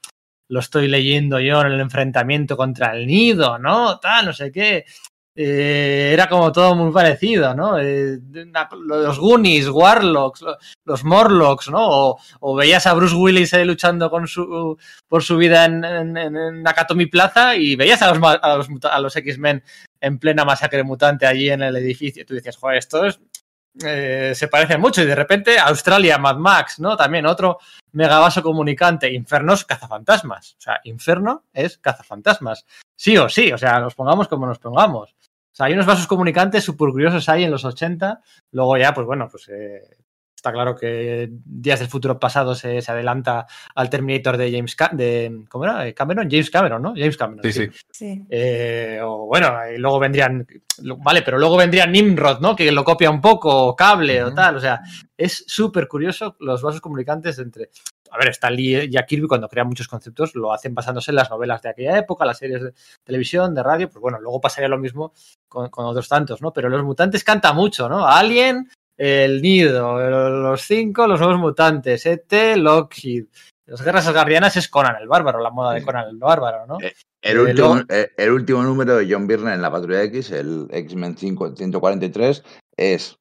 [0.47, 3.99] lo estoy leyendo yo en el enfrentamiento contra el nido, ¿no?
[3.99, 4.85] Tal, no sé qué.
[5.37, 7.77] Eh, era como todo muy parecido, ¿no?
[7.77, 8.19] Eh,
[8.77, 10.45] los Goonies, Warlocks,
[10.85, 12.15] los Morlocks, ¿no?
[12.39, 14.77] O, veías a Bruce Willis luchando con su,
[15.09, 19.15] por su vida en, en, Nakatomi Plaza y veías a los, a los, a los
[19.17, 19.61] X-Men
[19.99, 22.25] en plena masacre mutante allí en el edificio.
[22.25, 23.19] Tú decías, joder, esto es,
[23.83, 25.01] eh, se parecen mucho.
[25.01, 26.95] Y de repente, Australia, Mad Max, ¿no?
[26.95, 27.59] También otro
[27.91, 29.11] megavaso comunicante.
[29.11, 30.55] Infernos, cazafantasmas.
[30.57, 32.65] O sea, Inferno es cazafantasmas.
[32.95, 35.15] Sí o sí, o sea, nos pongamos como nos pongamos.
[35.55, 38.19] Sea, hay unos vasos comunicantes súper curiosos ahí en los 80.
[38.51, 39.83] Luego ya, pues bueno, pues eh,
[40.45, 44.91] está claro que Días del Futuro Pasado se, se adelanta al Terminator de James Ca
[44.93, 45.91] de ¿cómo era?
[45.93, 46.93] Cameron, James Cameron, ¿no?
[46.95, 47.43] James Cameron.
[47.43, 47.69] Sí, sí.
[47.89, 48.25] Sí.
[48.29, 50.45] Eh, o bueno, y luego vendrían,
[50.97, 52.55] vale, pero luego vendría Nimrod, ¿no?
[52.55, 54.57] Que lo copia un poco, o cable o tal.
[54.57, 54.81] O sea,
[55.17, 57.71] es súper curioso los vasos comunicantes entre.
[58.11, 61.15] A ver, Stan Lee y Jack Kirby cuando crean muchos conceptos lo hacen basándose en
[61.15, 64.69] las novelas de aquella época, las series de televisión, de radio, pues bueno, luego pasaría
[64.69, 65.11] lo mismo
[65.49, 66.53] con, con otros tantos, ¿no?
[66.53, 68.07] Pero los mutantes canta mucho, ¿no?
[68.07, 73.25] Alien, el nido, los cinco, los nuevos mutantes, ET, Lockheed.
[73.67, 76.77] Las guerras asgardianas es Conan el bárbaro, la moda de Conan el bárbaro, ¿no?
[77.21, 80.67] El Eh, último, eh, el último número de John Byrne en la Patrulla X, el
[80.69, 82.43] X-Men 5 143,
[82.77, 83.17] es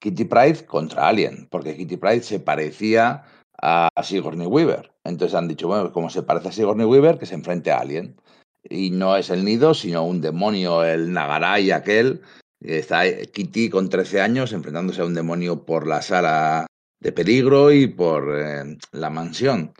[0.00, 3.24] Kitty Pride contra Alien, porque Kitty Pride se parecía
[3.60, 4.92] a Sigourney Weaver.
[5.04, 8.20] Entonces han dicho, bueno, como se parece a Sigourney Weaver, que se enfrente a Alien.
[8.62, 12.20] Y no es el nido, sino un demonio, el Nagaray aquel.
[12.60, 16.66] Está Kitty con 13 años enfrentándose a un demonio por la sala
[17.00, 19.72] de peligro y por eh, la mansión.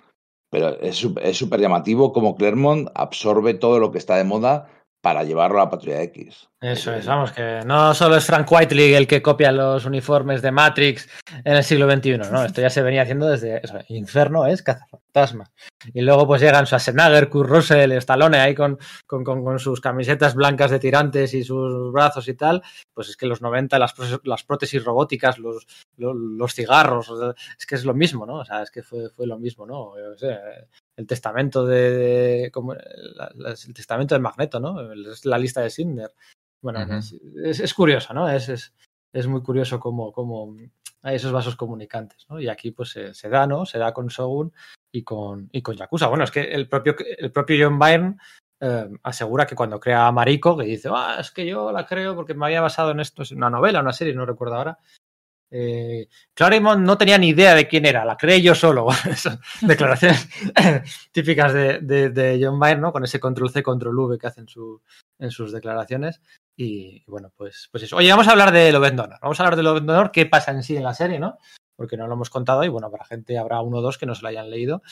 [0.51, 5.61] Pero es súper llamativo cómo Claremont absorbe todo lo que está de moda para llevarlo
[5.61, 6.49] a la Patrulla X.
[6.61, 10.51] Eso es, vamos, que no solo es Frank Whiteley el que copia los uniformes de
[10.51, 11.09] Matrix
[11.45, 12.45] en el siglo XXI, ¿no?
[12.45, 15.53] Esto ya se venía haciendo desde eso, Inferno es cazafantasmas.
[15.95, 20.35] Y luego pues llegan Schwarzenegger, Kurt Russell, Stallone ahí con, con, con- con sus camisetas
[20.35, 22.61] blancas de tirantes y sus brazos y tal.
[22.93, 25.65] Pues es que los 90, las, las prótesis robóticas, los,
[25.97, 28.39] los, los cigarros, o sea, es que es lo mismo, ¿no?
[28.41, 29.95] O sea, es que fue, fue lo mismo, ¿no?
[29.97, 30.37] Yo sé,
[30.99, 34.93] el testamento de, de- como la- la- el testamento de Magneto, ¿no?
[34.93, 36.11] Es la lista de Sindner.
[36.61, 38.29] Bueno, es, es- es curioso, ¿no?
[38.29, 38.75] Es, es,
[39.13, 40.55] es muy curioso cómo, cómo
[41.03, 42.41] hay esos vasos comunicantes, ¿no?
[42.41, 43.65] Y aquí pues se, se da, ¿no?
[43.65, 44.53] Se da con Shogun
[44.93, 46.09] y con, y con Yakuza.
[46.09, 48.17] Bueno, es que el propio, el propio John Byrne
[48.61, 52.17] eh, asegura que cuando crea a Mariko, que dice, ah, es que yo la creo
[52.17, 54.79] porque me había basado en esto, es una novela, una serie, no recuerdo ahora.
[55.51, 56.09] Eh,
[56.79, 58.87] no tenía ni idea de quién era, la creé yo solo.
[59.63, 60.29] Declaraciones
[61.13, 62.93] típicas de, John Byrne, ¿no?
[62.93, 64.83] Con ese control C, control V que hacen su,
[65.19, 66.21] en sus declaraciones.
[66.57, 67.97] Y bueno, pues, pues eso.
[67.97, 69.19] Oye, vamos a hablar de Lobezno Honor.
[69.23, 71.39] Vamos a hablar de Lobezno Honor, qué pasa en sí en la serie, ¿no?
[71.77, 74.15] Porque no lo hemos contado y bueno, para gente habrá uno o dos que no
[74.15, 74.83] se lo hayan leído.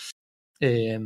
[0.60, 0.98] Eh,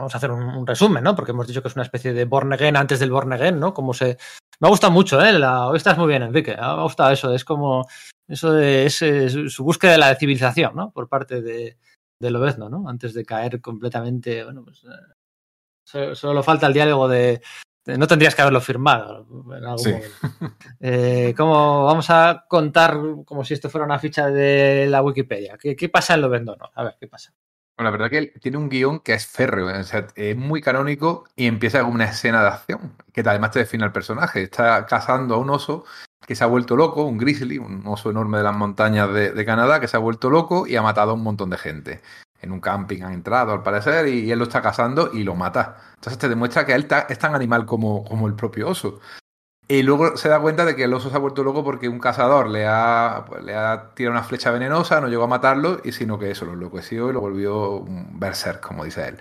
[0.00, 1.14] vamos a hacer un, un, resumen, ¿no?
[1.14, 3.72] Porque hemos dicho que es una especie de Born Again antes del Born Again, ¿no?
[3.72, 4.18] Como se...
[4.58, 5.32] Me gusta mucho, ¿eh?
[5.38, 5.68] La...
[5.68, 6.56] Hoy estás muy bien, Enrique.
[6.56, 7.34] Me ha gustado eso.
[7.34, 7.86] Es como...
[8.28, 10.92] Eso de, es, es su búsqueda de la civilización, ¿no?
[10.92, 11.76] Por parte de,
[12.20, 12.88] de Lobezno, ¿no?
[12.88, 14.44] Antes de caer completamente...
[14.44, 14.84] Bueno, pues...
[14.84, 17.42] Eh, solo, falta el diálogo de,
[17.86, 19.92] no tendrías que haberlo firmado en algún sí.
[19.92, 20.56] momento.
[20.80, 25.58] Eh, ¿cómo vamos a contar como si esto fuera una ficha de la Wikipedia?
[25.58, 26.70] ¿Qué, qué pasa en Lovendono?
[26.74, 27.34] A ver, ¿qué pasa?
[27.82, 31.92] La verdad que tiene un guion que es férreo, es muy canónico y empieza con
[31.92, 34.42] una escena de acción, que además te define al personaje.
[34.42, 35.84] Está cazando a un oso
[36.26, 39.80] que se ha vuelto loco, un grizzly, un oso enorme de las montañas de, Canadá,
[39.80, 42.02] que se ha vuelto loco y ha matado a un montón de gente
[42.42, 45.34] en un camping han entrado al parecer y, y él lo está cazando y lo
[45.34, 45.76] mata.
[45.94, 49.00] Entonces te demuestra que él ta, es tan animal como, como, el propio oso.
[49.70, 52.00] Y luego se da cuenta de que el oso se ha vuelto loco porque un
[52.00, 56.18] cazador le ha, le ha tirado una flecha venenosa, no llegó a matarlo, y sino
[56.18, 59.20] que eso lo enloqueció y lo volvió un berserk, como dice él.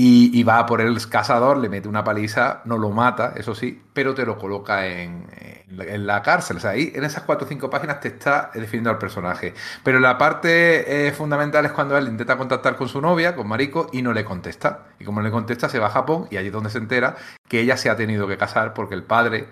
[0.00, 4.14] Y, va por el cazador, le mete una paliza, no lo mata, eso sí, pero
[4.14, 5.26] te lo coloca en,
[5.68, 6.58] en la, cárcel.
[6.58, 9.54] O sea, ahí en esas cuatro o cinco páginas te está definiendo al personaje.
[9.82, 13.88] Pero la parte eh, fundamental es cuando él intenta contactar con su novia, con Mariko,
[13.92, 14.86] y no le contesta.
[15.00, 17.16] Y como no le contesta, se va a Japón y allí es donde se entera
[17.48, 19.48] que ella se ha tenido que casar porque el padre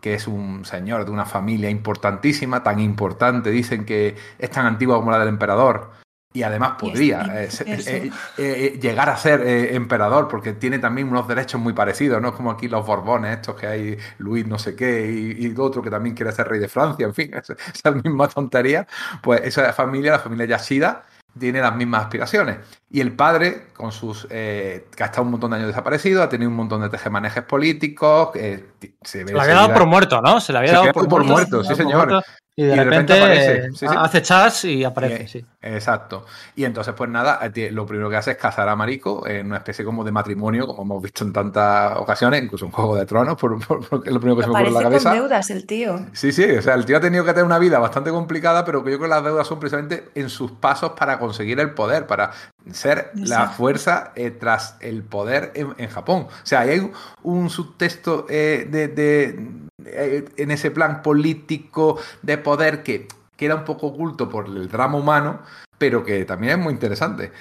[0.00, 4.96] que es un señor de una familia importantísima, tan importante, dicen que es tan antigua
[4.96, 5.92] como la del emperador,
[6.36, 11.26] y además podría eh, eh, eh, llegar a ser eh, emperador porque tiene también unos
[11.26, 12.34] derechos muy parecidos, ¿no?
[12.34, 15.88] Como aquí los Borbones, estos que hay Luis no sé qué y, y otro que
[15.88, 18.86] también quiere ser rey de Francia, en fin, esa, esa misma tontería.
[19.22, 21.04] Pues esa familia, la familia Yashida,
[21.38, 22.58] tiene las mismas aspiraciones.
[22.90, 26.28] Y el padre, con sus eh, que ha estado un montón de años desaparecido, ha
[26.28, 30.20] tenido un montón de tejemanejes políticos, eh, se, ve se le había dado por muerto,
[30.20, 30.38] ¿no?
[30.38, 32.08] Se le había se dado por, por muerto, muerto sí, señor.
[32.08, 32.22] Muerto.
[32.58, 33.70] Y de, y de repente, repente, aparece.
[33.72, 33.86] Sí, sí.
[33.86, 35.44] hace chas y aparece, y, sí.
[35.60, 36.24] Exacto.
[36.54, 37.38] Y entonces, pues nada,
[37.70, 40.82] lo primero que hace es casar a Marico en una especie como de matrimonio, como
[40.82, 44.42] hemos visto en tantas ocasiones, incluso en Juego de Tronos, por, por, lo primero que
[44.44, 45.10] se me ocurre en la cabeza.
[45.10, 46.06] con deudas el tío.
[46.14, 48.82] Sí, sí, o sea, el tío ha tenido que tener una vida bastante complicada, pero
[48.82, 52.06] que yo creo que las deudas son precisamente en sus pasos para conseguir el poder,
[52.06, 52.30] para
[52.72, 53.20] ser Exacto.
[53.28, 56.28] la fuerza eh, tras el poder en, en, Japón.
[56.30, 56.92] O sea, hay un,
[57.22, 59.38] un subtexto eh, de,
[59.84, 65.40] en ese plan político de poder que queda un poco oculto por el drama humano,
[65.78, 67.32] pero que también es muy interesante.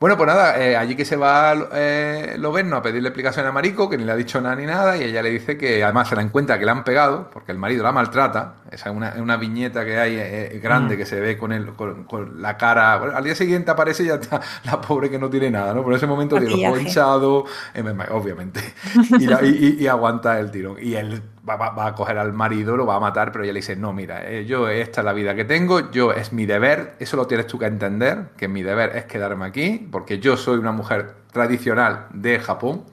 [0.00, 3.88] Bueno, pues nada, eh, allí que se va eh, Loberno a pedirle explicación a Marico,
[3.88, 6.16] que ni le ha dicho nada ni nada, y ella le dice que además se
[6.16, 8.54] la encuentra que le han pegado, porque el marido la maltrata.
[8.72, 10.98] Esa es una, una viñeta que hay eh, grande Mm.
[10.98, 12.96] que se ve con, el, con, con la cara.
[12.98, 15.84] bueno, al día siguiente aparece y ya está la pobre que no tiene nada, ¿no?
[15.84, 16.88] Por ese momento tiene ojos Maquillaje.
[16.88, 18.60] hinchados, eh, obviamente,
[19.20, 20.78] y, la- y- y- aguanta el tirón.
[20.82, 23.52] Y él va, va- va a coger al marido, lo va a matar, pero ella
[23.52, 26.46] le dice, no, mira, eh, yo esta es la vida que tengo, yo es mi
[26.46, 30.36] deber, eso lo tienes tú que entender, que mi deber es quedarme aquí, porque yo
[30.36, 32.84] soy una mujer tradicional de Japón.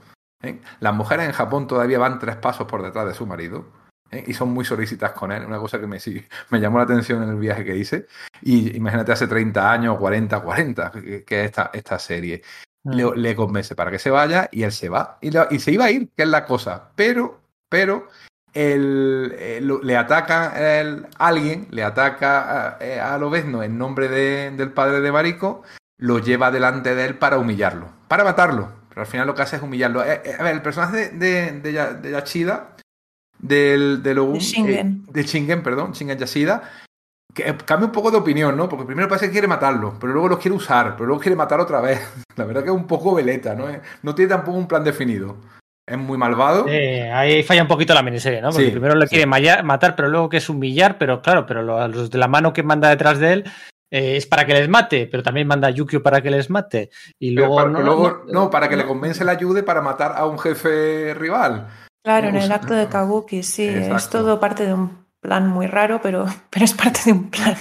[0.42, 0.60] ¿eh?
[0.80, 3.66] Las mujeres en Japón todavía van tres pasos por detrás de su marido.
[4.12, 4.24] ¿eh?
[4.26, 7.22] Y son muy solícitas con él, una cosa que me, sí, me llamó la atención
[7.24, 8.08] en el viaje que hice.
[8.42, 12.42] Y imagínate hace 30 años, 40, 40, que, que esta, esta serie
[12.82, 12.92] Mm.
[12.94, 15.18] le, le convence para que se vaya y él se va.
[15.20, 16.92] Y, lo- y se iba a ir, que es la cosa.
[16.96, 18.08] Pero, pero,
[18.54, 24.52] el, eh, le ataca el- alguien, le ataca a, eh, a Lobezno en nombre de-
[24.52, 25.64] del padre de Marico,
[25.98, 28.72] lo lleva delante de él para humillarlo, para matarlo.
[28.90, 30.04] Pero al final lo que hace es humillarlo.
[30.04, 32.76] Eh, eh, a ver, el personaje de, de, de, Ya- de Yachida,
[33.38, 35.04] del, de, Logun, De Shingen.
[35.08, 36.64] eh, de Shingen, perdón, Shingen Yashida,
[37.34, 38.68] que cambia un poco de opinión, ¿no?
[38.68, 41.60] Porque primero parece que quiere matarlo, pero luego lo quiere usar, pero luego quiere matar
[41.60, 42.00] otra vez.
[42.36, 43.66] La verdad que es un poco veleta, ¿no?
[44.04, 45.38] No tiene tampoco un plan definido.
[45.90, 46.66] Es muy malvado.
[46.68, 48.50] Eh, ahí falla un poquito la miniserie, ¿no?
[48.52, 49.16] Porque Sí, primero le sí.
[49.16, 52.54] quiere matar, pero luego que es humillar, pero claro, pero lo- los de la mano
[52.54, 53.44] que manda detrás de él
[53.92, 56.92] eh, es para que les mate, pero también manda a Yukio para que les mate.
[57.18, 59.82] Y luego, para, no, pero luego- no- no, para que le convence le ayude para
[59.82, 61.68] matar a un jefe rival.
[62.06, 65.66] Claro, en Usa- el acto de Kabuki, sí, es todo parte de un plan muy
[65.66, 67.56] raro, pero, pero es parte de un plan.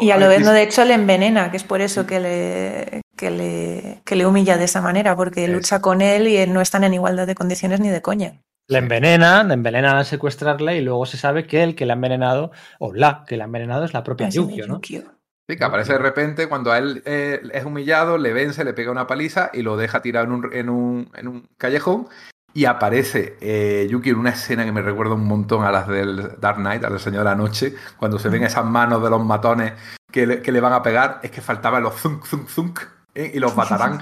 [0.00, 3.30] Y a Ay, Lobezno, de hecho, le envenena, que es por eso que le, que
[3.30, 6.84] le, que le humilla de esa manera, porque Es- lucha con él y no están
[6.84, 8.40] en igualdad de condiciones ni de coña.
[8.68, 11.94] le envenenan, le envenenan al secuestrarle y luego se sabe que el que le ha
[11.94, 14.74] envenenado, o la que le ha envenenado es la propia de Yukio, ¿no?
[14.74, 15.02] Yukio.
[15.48, 18.90] Sí, que aparece de repente cuando a él eh, es humillado, le vence, le pega
[18.90, 22.08] una paliza y lo deja tirado en un, en un, en un callejón.
[22.56, 26.40] Y aparece eh, Yuki en una escena que me recuerda un montón a las del
[26.40, 29.22] Dark Knight, a del Señor de la Noche, cuando se ven esas manos de los
[29.22, 29.74] matones
[30.10, 31.20] que le, que le van a pegar.
[31.22, 32.80] Es que faltaban los zunk, zunk, zunk
[33.14, 33.30] ¿eh?
[33.34, 34.00] y los batarán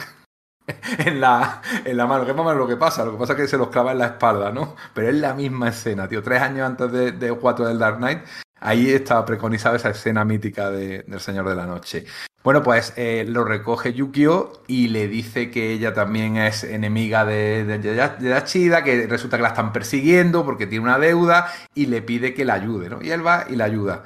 [0.98, 2.24] en la, en la mano.
[2.24, 3.05] Que es más o menos lo que pasa.
[3.05, 4.76] Lo que pasa es que se los clava en la espalda, ¿no?
[4.94, 6.22] Pero es la misma escena, tío.
[6.22, 8.20] Tres años antes de, de 4 del Dark Knight,
[8.65, 12.05] ahí estaba preconizada esa escena mítica de- del Señor de la Noche.
[12.43, 17.65] Bueno, pues eh, lo recoge Yukio y le dice que ella también es enemiga de,
[17.65, 22.35] de, de que resulta que la están persiguiendo porque tiene una deuda y le pide
[22.35, 23.01] que la ayude, ¿no?
[23.03, 24.05] Y él va y la ayuda.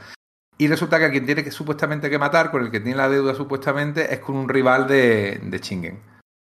[0.56, 3.08] Y resulta que a quien tiene que supuestamente que matar, con el que tiene la
[3.08, 6.00] deuda supuestamente, es con un rival de, de Shingen.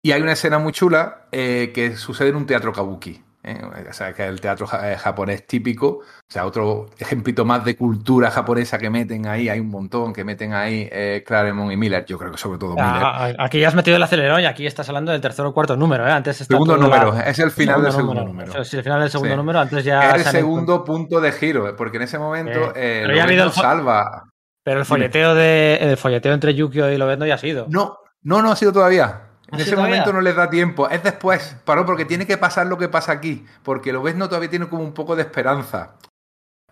[0.03, 3.23] Y hay una escena muy chula eh, que sucede en un teatro kabuki.
[3.45, 3.61] ¿Eh?
[3.89, 5.87] O sea, que es el teatro ja- eh, japonés típico.
[5.87, 9.47] O sea, otro ejemplito más de cultura japonesa que meten ahí.
[9.49, 12.03] Hay un montón que meten ahí eh, Claremont y Miller.
[12.05, 12.85] Yo creo que sobre todo Miller.
[12.87, 15.53] Ah, ah, aquí ya has metido el acelerón y aquí estás hablando del tercer o
[15.53, 16.11] cuarto número, ¿eh?
[16.11, 17.15] Antes está segundo la- número.
[17.19, 18.51] Es el final del segundo número.
[18.51, 19.37] Eso, sí, el final del segundo Sí.
[19.37, 20.11] número, antes ya.
[20.15, 23.51] Es el segundo punto de giro, porque en ese momento Eh, eh, pero ya el
[23.51, 24.23] salva.
[24.63, 27.67] Pero el folleteo, de, el folleteo entre Yukio y Lobezno ya ha sido.
[27.69, 29.21] No, no, no ha sido todavía.
[29.51, 29.91] En ¿Ha ese todavía?
[29.97, 30.89] momento no les da tiempo.
[30.89, 31.55] Es después.
[31.65, 33.45] Paró porque tiene que pasar lo que pasa aquí.
[33.63, 35.91] Porque Lobezno todavía tiene como un poco de esperanza.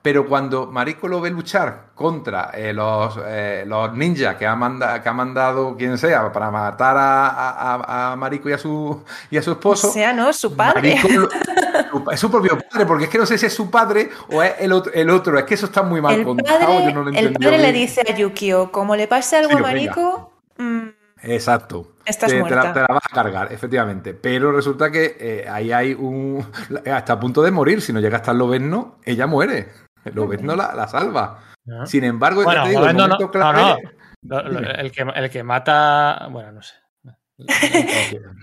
[0.01, 5.01] Pero cuando Marico lo ve luchar contra eh, los, eh, los ninjas que ha, manda-
[5.01, 9.01] que ha mandado quien sea para matar a, a- Marico y a su,
[9.31, 10.99] y a su O esposo, sea, no, su padre.
[11.09, 14.09] Lo- su- es su propio padre, porque es que no sé si es su padre
[14.29, 14.91] o es el otro.
[14.93, 15.37] El otro.
[15.39, 16.59] Es que eso está muy mal El contado.
[16.59, 19.57] padre, yo no lo el padre le dice a Yukio, como le pase algo Sí,
[19.57, 19.61] a.
[19.61, 20.87] Marico, mm,
[21.23, 21.93] Exacto.
[22.05, 24.13] Estás te, la, te la vas a cargar, efectivamente.
[24.13, 26.45] Pero resulta que eh, ahí hay un.
[26.93, 27.81] Hasta a punto de morir.
[27.81, 29.69] Si no llega hasta el Lobezno, ella muere.
[30.03, 31.39] El Lobezno la, la salva.
[31.65, 31.85] ¿no?
[31.85, 33.61] Sin embargo, ya Bueno, te digo, el no- no, clave.
[34.21, 34.41] no.
[34.41, 36.27] Lo- lo- el, que, el que mata.
[36.29, 36.73] Bueno, no sé.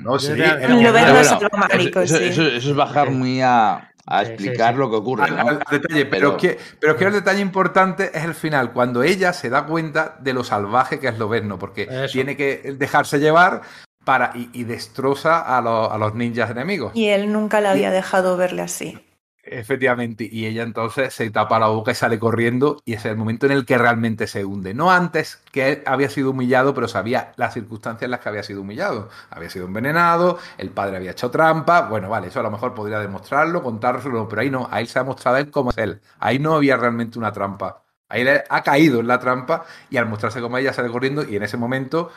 [0.02, 0.32] No, sí.
[0.32, 4.78] eso- eso es bajar muy a, a sí, explicar sí.
[4.78, 5.40] lo que ocurre, al- ¿no?
[5.48, 9.02] al- al detalle, pero, Pero- que, pero que el detalle importante es el final, cuando
[9.02, 12.12] ella se da cuenta de lo salvaje que es Lobezno, porque Eso.
[12.12, 13.62] tiene que dejarse llevar
[14.04, 16.92] para y, y destroza a, los- a los ninjas enemigos.
[16.94, 18.98] y él nunca le había dejado verle así.
[19.42, 23.46] Efectivamente, y ella entonces se tapa la boca y sale corriendo y es el momento
[23.46, 24.74] en el que realmente se hunde.
[24.74, 28.60] No antes que había sido humillado, pero sabía las circunstancias en las que había sido
[28.60, 29.08] humillado.
[29.30, 32.98] Había sido envenenado, el padre había hecho trampa, bueno, vale, eso a lo mejor podría
[32.98, 36.00] demostrarlo, contárselo, pero ahí no, ahí se ha mostrado él como es él.
[36.18, 37.82] Ahí no había realmente una trampa.
[38.10, 41.44] Ahí ha caído en la trampa y al mostrarse como ella sale corriendo y en
[41.44, 42.10] ese momento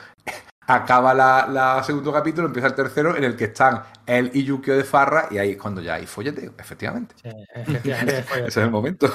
[0.67, 4.75] acaba la, la segundo capítulo, empieza el tercero en el que están él y Yukio
[4.77, 7.15] de Farra y ahí es cuando ya hay folleteo, efectivamente.
[7.21, 9.07] Sí, efectivamente, fue- Ese es el momento.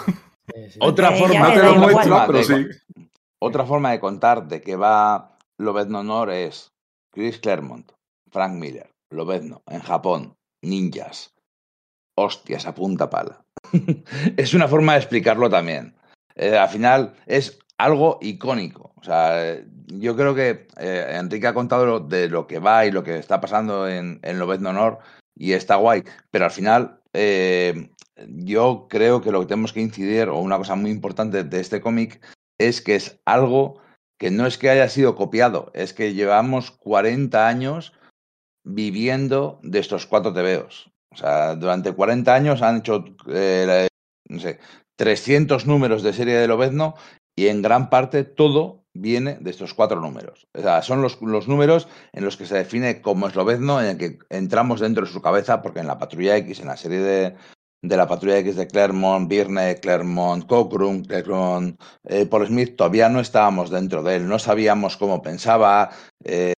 [0.55, 0.79] sí, sí.
[0.83, 1.93] Otra Ella forma, le No te da lo igual.
[1.93, 3.03] muestro, forma pero de- sí.
[3.41, 6.73] otra forma de contar de que va Lobezno Honor es
[7.13, 7.91] Chris Claremont,
[8.31, 11.35] Frank Miller, Lobezno, en Japón, ninjas,
[12.17, 13.45] hostias a punta pala.
[14.37, 15.95] es una forma de explicarlo también.
[16.35, 18.93] Eh, al final es algo icónico.
[18.97, 19.57] O sea,
[19.93, 23.41] yo creo que eh, Enrique ha contado de lo que va y lo que está
[23.41, 24.99] pasando en, en Lobezno Honor
[25.37, 27.91] y está guay, pero al final eh,
[28.29, 31.81] yo creo que lo que tenemos que incidir, o una cosa muy importante de este
[31.81, 32.21] cómic,
[32.59, 33.81] es que es algo
[34.19, 37.93] que no es que haya sido copiado, es que llevamos 40 años
[38.65, 40.91] viviendo de estos cuatro TVOs.
[41.13, 43.89] O sea, durante 40 años han hecho, eh,
[44.29, 44.59] no sé,
[44.97, 46.95] 300 números de serie de Lobezno
[47.37, 50.47] y en gran parte todo viene de estos cuatro números.
[50.83, 54.81] Son los, los números en los que se define como Lobezno, en el que entramos
[54.81, 57.37] dentro de su cabeza, porque en la Patrulla X, en la serie de,
[57.83, 63.21] de la Patrulla X de Claremont, Birne, Claremont, Cockrum, Claremont, eh, Paul Smith, todavía no
[63.21, 65.91] estábamos dentro de él, no sabíamos cómo pensaba,
[66.25, 66.53] eh,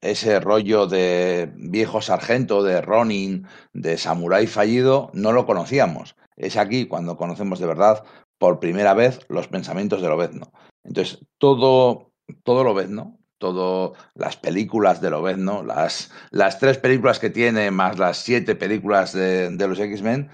[0.00, 6.16] ese rollo de viejo sargento, de Ronin, de samurái fallido, no lo conocíamos.
[6.36, 8.02] Es aquí cuando conocemos de verdad
[8.38, 10.52] por primera vez los pensamientos de Lobezno.
[10.84, 12.12] Entonces, todo,
[12.42, 18.18] todo Lobezno, todas las películas de Lobezno, las, las tres películas que tiene, más las
[18.18, 20.28] siete películas de, de los X-Men,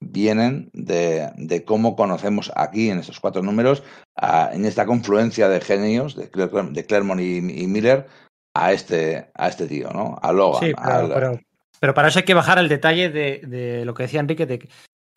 [0.00, 3.82] vienen de, de, cómo conocemos aquí en estos cuatro números,
[4.16, 6.28] a, en esta confluencia de genios de,
[6.70, 8.06] de Claremont y, y Miller,
[8.54, 10.18] a este, a este tío, ¿no?
[10.22, 10.62] A Logan.
[10.68, 11.40] Sí, pero, al- pero-
[11.78, 14.66] pero para eso hay que bajar el detalle de, de lo que decía Enrique, de,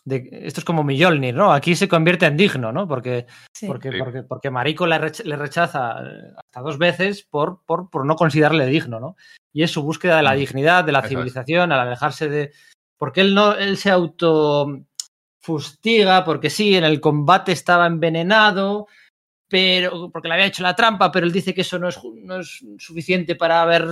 [0.06, 1.52] de esto es como Mjolnir, ¿no?
[1.54, 2.88] Aquí se convierte en digno, ¿no?
[2.88, 3.68] Porque, Sí.
[3.68, 3.98] porque, Sí.
[4.00, 8.16] porque, porque Marico le, rech- le rechaza eh, hasta dos veces por, por, por no
[8.16, 9.16] considerarle digno, ¿no?
[9.54, 11.10] Y es su búsqueda de la dignidad, de la Eso es.
[11.10, 12.52] civilización, al alejarse de.
[12.98, 14.82] Porque él no, él se auto
[15.42, 18.88] fustiga, porque sí, en el combate estaba envenenado,
[19.50, 22.40] pero porque le había hecho la trampa, pero él dice que eso no es, no
[22.42, 23.88] es suficiente para haber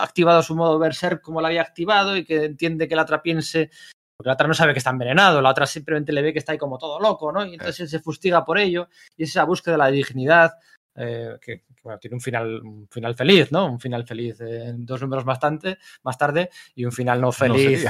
[0.00, 3.70] activado su modo berserk como lo había activado y que entiende que la otra piense,
[4.16, 6.52] porque la otra no sabe que está envenenado, la otra simplemente le ve que está
[6.52, 7.44] ahí como todo loco, ¿no?
[7.44, 10.54] Y entonces él se fustiga por ello y es esa búsqueda de la dignidad
[10.94, 13.66] eh, que, que, bueno, tiene un final, un final feliz, ¿no?
[13.66, 17.30] Un final feliz eh, en dos números más, tante- más tarde y un final no
[17.32, 17.84] feliz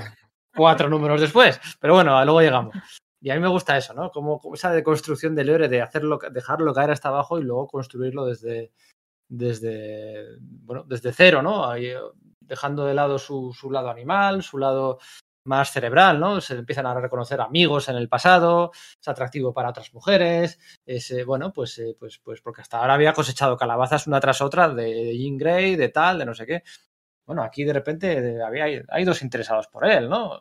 [0.55, 1.61] cuatro números después.
[1.79, 2.75] Pero bueno, luego llegamos.
[3.21, 4.11] Y a mí me gusta eso, ¿no?
[4.11, 8.27] Como, como esa deconstrucción del héroe, de hacerlo, dejarlo caer hasta abajo y luego construirlo
[8.27, 8.73] desde,
[9.29, 11.69] desde, bueno, desde cero, ¿no?
[11.69, 11.93] Ahí,
[12.41, 14.99] dejando de lado su, su lado animal, su lado
[15.47, 16.41] más cerebral, ¿no?
[16.41, 21.25] Se empiezan a reconocer amigos en el pasado, es atractivo para otras mujeres, es, eh,
[21.25, 25.17] bueno, pues, eh, pues, pues porque hasta ahora había cosechado calabazas una tras otra de
[25.17, 26.63] Jean Grey, de tal, de no sé qué.
[27.27, 30.37] Bueno, aquí de repente había, hay dos interesados por él, ¿no?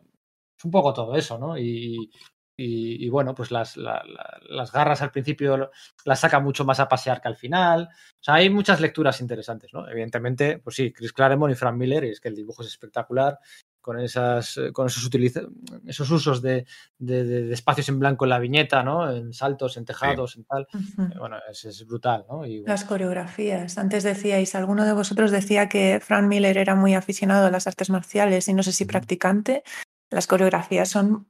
[0.58, 1.58] Es un poco todo eso, ¿no?
[1.58, 2.12] Y,
[2.58, 5.72] y, bueno, pues las, la, la, las garras al principio
[6.06, 7.90] las saca mucho más a pasear que al final.
[7.92, 9.90] O sea, hay muchas lecturas interesantes, ¿no?
[9.90, 13.40] Evidentemente, pues sí, Chris Claremont y Frank Miller, y es que el dibujo es espectacular,
[13.86, 15.42] con, esas, con esos, utiliza
[15.86, 16.66] esos usos de,
[16.98, 19.12] de, de, espacios en blanco en la viñeta, ¿no?
[19.12, 20.40] En saltos, en tejados, sí.
[20.40, 20.68] en tal.
[20.74, 21.20] Uh -huh.
[21.20, 22.48] Bueno, es, es brutal, ¿no?
[22.48, 22.74] Y, bueno.
[22.74, 23.78] Las coreografías.
[23.78, 27.92] Antes decíais, alguno de vosotros decía que Frank Miller era muy aficionado a las artes
[27.92, 29.62] marciales y no sé si practicante.
[30.10, 31.28] Las coreografías son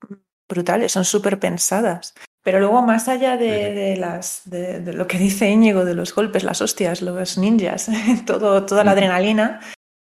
[0.48, 2.14] brutales, son súper pensadas.
[2.42, 6.16] Pero luego, más allá de, de las, de, de, lo que dice Íñigo, de los
[6.16, 7.90] golpes, las hostias, los ninjas,
[8.26, 9.60] todo, toda la adrenalina,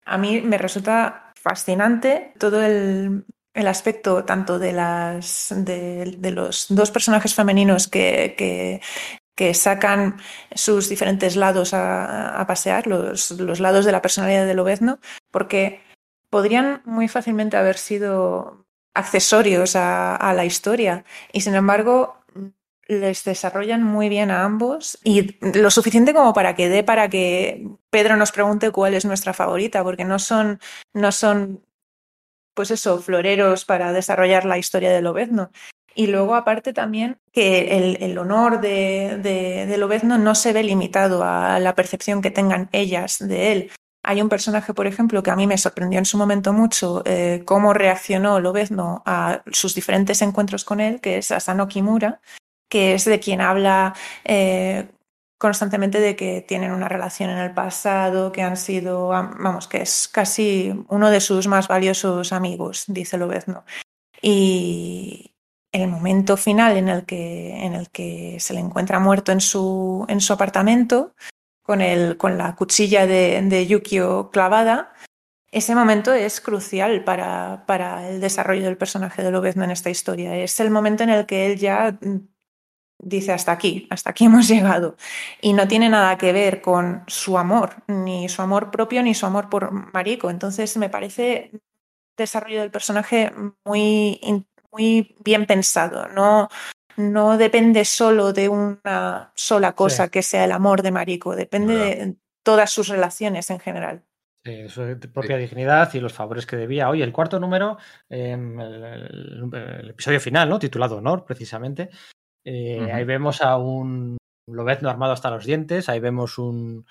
[0.05, 2.33] a mí me resulta fascinante.
[2.37, 8.81] Todo el, el aspecto tanto de, las, de, los dos personajes femeninos que,
[9.35, 10.17] que, sacan
[10.53, 14.99] sus diferentes lados a, pasear, los, los, lados de la personalidad de Lobezno,
[15.31, 15.81] porque
[16.29, 21.05] podrían muy fácilmente haber sido accesorios a la historia.
[21.31, 22.17] Y sin embargo
[22.87, 27.67] les desarrollan muy bien a ambos y lo suficiente como para que dé para que
[27.89, 30.59] Pedro nos pregunte cuál es nuestra favorita, porque no son,
[30.93, 31.63] no son
[32.53, 35.51] pues eso, floreros para desarrollar la historia de Lobezno.
[35.93, 40.63] Y luego, aparte también, que el, el honor de, de, de, Lobezno no se ve
[40.63, 43.71] limitado a la percepción que tengan ellas de él.
[44.03, 47.43] Hay un personaje, por ejemplo, que a mí me sorprendió en su momento mucho eh,
[47.45, 52.21] cómo reaccionó Lobezno a sus diferentes encuentros con él, que es Asano Kimura,
[52.69, 53.93] que es de quien habla
[54.23, 54.87] eh,
[55.37, 60.07] constantemente de que tienen una relación en el pasado, que han sido, vamos, que es
[60.07, 63.63] casi uno de sus más valiosos amigos, dice Lobezno.
[64.21, 65.35] Y
[65.71, 70.05] el momento final en el que, en el que se le encuentra muerto en su,
[70.09, 71.13] en su apartamento,
[71.61, 74.93] con, el, con la cuchilla de, de Yukio clavada,
[75.51, 80.35] ese momento es crucial para, para el desarrollo del personaje de Lobezno en esta historia.
[80.35, 81.97] Es el momento en el que él ya
[82.99, 84.95] dice hasta aquí, hasta aquí hemos llegado.
[85.41, 89.25] Y no tiene nada que ver con su amor, ni su amor propio, ni su
[89.25, 90.29] amor por Mariko.
[90.29, 91.61] Entonces me parece un
[92.17, 93.31] desarrollo del personaje
[93.65, 94.19] muy,
[94.71, 96.07] muy bien pensado.
[96.09, 96.49] No,
[96.97, 102.15] no depende solo de una sola cosa que sea el amor de Mariko, depende de
[102.43, 104.03] todas sus relaciones en general.
[104.69, 106.89] Su propia dignidad y los favores que debía.
[106.89, 107.77] Oye, el cuarto número,
[108.09, 110.57] em, el, episodio final, ¿no?
[110.57, 111.89] Titulado Honor, precisamente,
[112.49, 114.15] eh, ahí vemos a un
[114.49, 116.85] Lobezno armado hasta los dientes, ahí vemos un,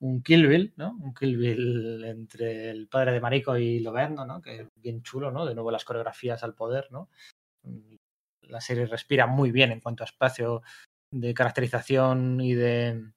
[0.00, 0.96] un Kill Bill, ¿no?
[1.02, 4.40] Un Kill Bill entre el padre de Marico y Lobezno, ¿no?
[4.40, 5.44] Que es bien chulo, ¿no?
[5.44, 7.10] De nuevo las coreografías al poder, ¿no?
[8.40, 10.62] La serie respira muy bien en cuanto a espacio
[11.12, 13.12] de caracterización y de,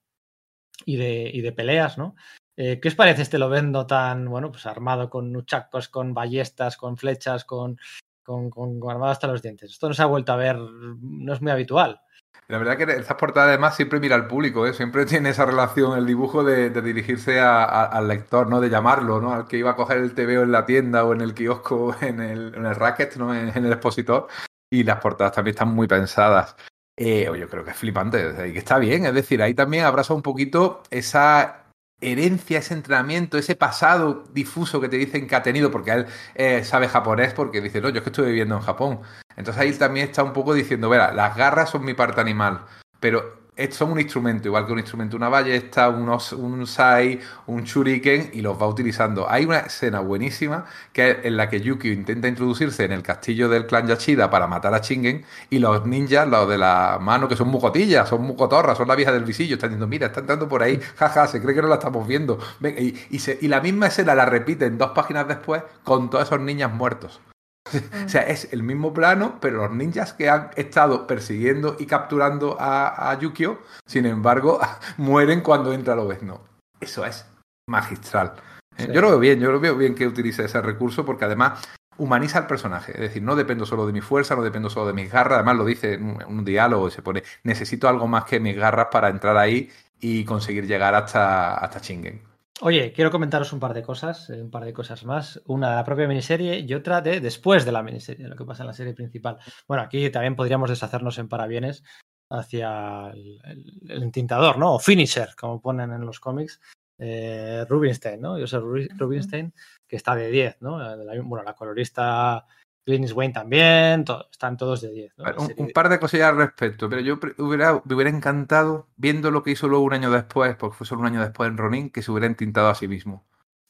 [0.85, 2.17] y de, y de peleas, ¿no?
[2.57, 6.97] Eh, ¿Qué os parece este Lobezno tan, bueno, pues armado con nuchacos, con ballestas, con
[6.97, 7.79] flechas, con
[8.25, 9.71] con, con, armado hasta los dientes.
[9.71, 12.01] Esto no se ha vuelto a ver, no es muy habitual.
[12.47, 14.73] La verdad que esta portada además siempre mira al público, ¿eh?
[14.73, 18.61] siempre tiene esa relación, el dibujo de, dirigirse al lector, ¿no?
[18.61, 19.33] De llamarlo, ¿no?
[19.33, 22.19] Al que iba a coger el TVO en la tienda o en el kiosco, en
[22.19, 23.33] el, en el racket, ¿no?
[23.33, 24.27] En, el expositor.
[24.71, 26.55] Y las portadas también están muy pensadas.
[26.97, 30.13] Eh, yo creo que es flipante, y que está bien, es decir, ahí también abraza
[30.13, 31.64] un poquito esa
[32.01, 36.63] herencia, ese entrenamiento, ese pasado difuso que te dicen que ha tenido, porque él eh,
[36.63, 39.01] sabe japonés, porque dice, no, yo es que estuve viviendo en Japón.
[39.35, 42.65] Entonces ahí también está un poco diciendo, verá, las garras son mi parte animal,
[42.99, 48.31] pero son un instrumento, igual que un instrumento, una ballesta, unos, un sai, un shuriken,
[48.33, 49.29] y los va utilizando.
[49.29, 53.49] Hay una escena buenísima que es en la que Yukio intenta introducirse en el castillo
[53.49, 57.35] del clan Yachida para matar a Chingen, y los ninjas, los de la mano, que
[57.35, 60.61] son mucotillas, son mucotorras, son la vieja del visillo, están diciendo, mira, están entrando por
[60.63, 62.39] ahí, jaja, se cree que no la estamos viendo.
[62.61, 67.21] Y, y la misma escena la repiten dos páginas después con todos esos niños muertos.
[68.05, 72.57] o sea, es el mismo plano, pero los ninjas que han estado persiguiendo y capturando
[72.59, 74.59] a, Yukio, sin embargo,
[74.97, 76.41] mueren cuando entra Lobezno.
[76.79, 77.25] Eso es
[77.67, 78.33] magistral.
[78.77, 81.61] Eh, yo lo veo bien, yo lo veo bien que utilice ese recurso porque además
[81.97, 82.91] humaniza al personaje.
[82.91, 85.37] Es decir, no dependo solo de mi fuerza, no dependo solo de mis garras.
[85.37, 89.09] Además lo dice en un, diálogo, se pone, necesito algo más que mis garras para
[89.09, 92.34] entrar ahí y conseguir llegar hasta, hasta Chingen.
[92.61, 95.41] Oye, quiero comentaros un par de cosas, eh, un par de cosas más.
[95.45, 98.63] Una de la propia miniserie y otra de después de la miniserie, lo que pasa
[98.63, 99.37] en la serie principal.
[99.67, 101.83] Bueno, aquí también podríamos deshacernos en parabienes
[102.29, 103.41] hacia el,
[103.89, 104.75] entintador, ¿no?
[104.75, 106.61] O finisher, como ponen en los cómics.
[106.97, 108.47] Eh, Rubinstein, ¿no?
[108.47, 109.53] Soy Rubinstein,
[109.85, 110.77] que está de 10, ¿no?
[111.25, 112.45] Bueno, la colorista
[112.85, 115.13] Glennis Wayne también, están todos de 10.
[115.57, 119.51] Un, par de cosillas al respecto, pero yo hubiera, me hubiera encantado, viendo lo que
[119.51, 122.11] hizo luego un año después, porque fue solo un año después en Ronin, que se
[122.11, 123.25] hubiera entintado a sí mismo.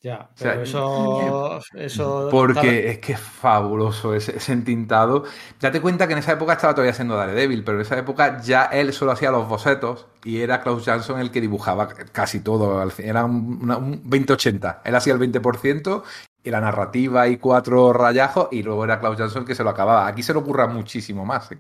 [0.05, 5.24] Ya, pero eso, eso, Porque es que es fabuloso ese, ese, entintado.
[5.59, 8.66] Date cuenta que en esa época estaba todavía siendo Daredevil, pero en esa época ya
[8.66, 12.88] él solo hacía los bocetos y era Klaus Jansson el que dibujaba casi todo.
[12.99, 14.82] Era un, un 20-80.
[14.84, 16.03] Él hacía el 20%
[16.45, 20.07] y la narrativa y cuatro rayajos, y luego era Klaus Jansson que se lo acababa.
[20.07, 21.51] Aquí se le ocurra muchísimo más.
[21.51, 21.59] ¿eh?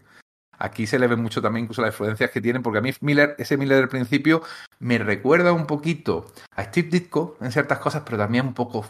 [0.57, 3.35] Aquí se le ve mucho también incluso las influencias que tienen, porque a mí Miller,
[3.37, 4.41] ese Miller del principio
[4.79, 8.85] me recuerda un poquito a Steve Ditko en ciertas cosas, pero también un poco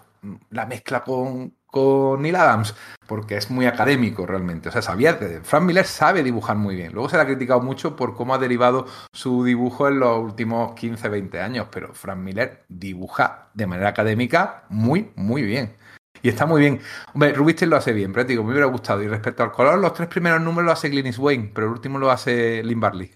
[0.51, 2.75] la mezcla con, con Neil Adams,
[3.07, 4.69] porque es muy académico realmente.
[4.69, 6.93] O sea, sabía, Frank Miller sabe dibujar muy bien.
[6.93, 10.73] Luego se le ha criticado mucho por cómo ha derivado su dibujo en los últimos
[10.75, 15.75] 15, 20 años, pero Frank Miller dibuja de manera académica muy, muy bien.
[16.21, 16.79] Y está muy bien.
[17.13, 19.03] Hombre, Rubinstein lo hace bien, digo, me hubiera gustado.
[19.03, 21.99] Y respecto al color, los tres primeros números lo hace Glynis Wayne, pero el último
[21.99, 23.11] lo hace Lynn Barley.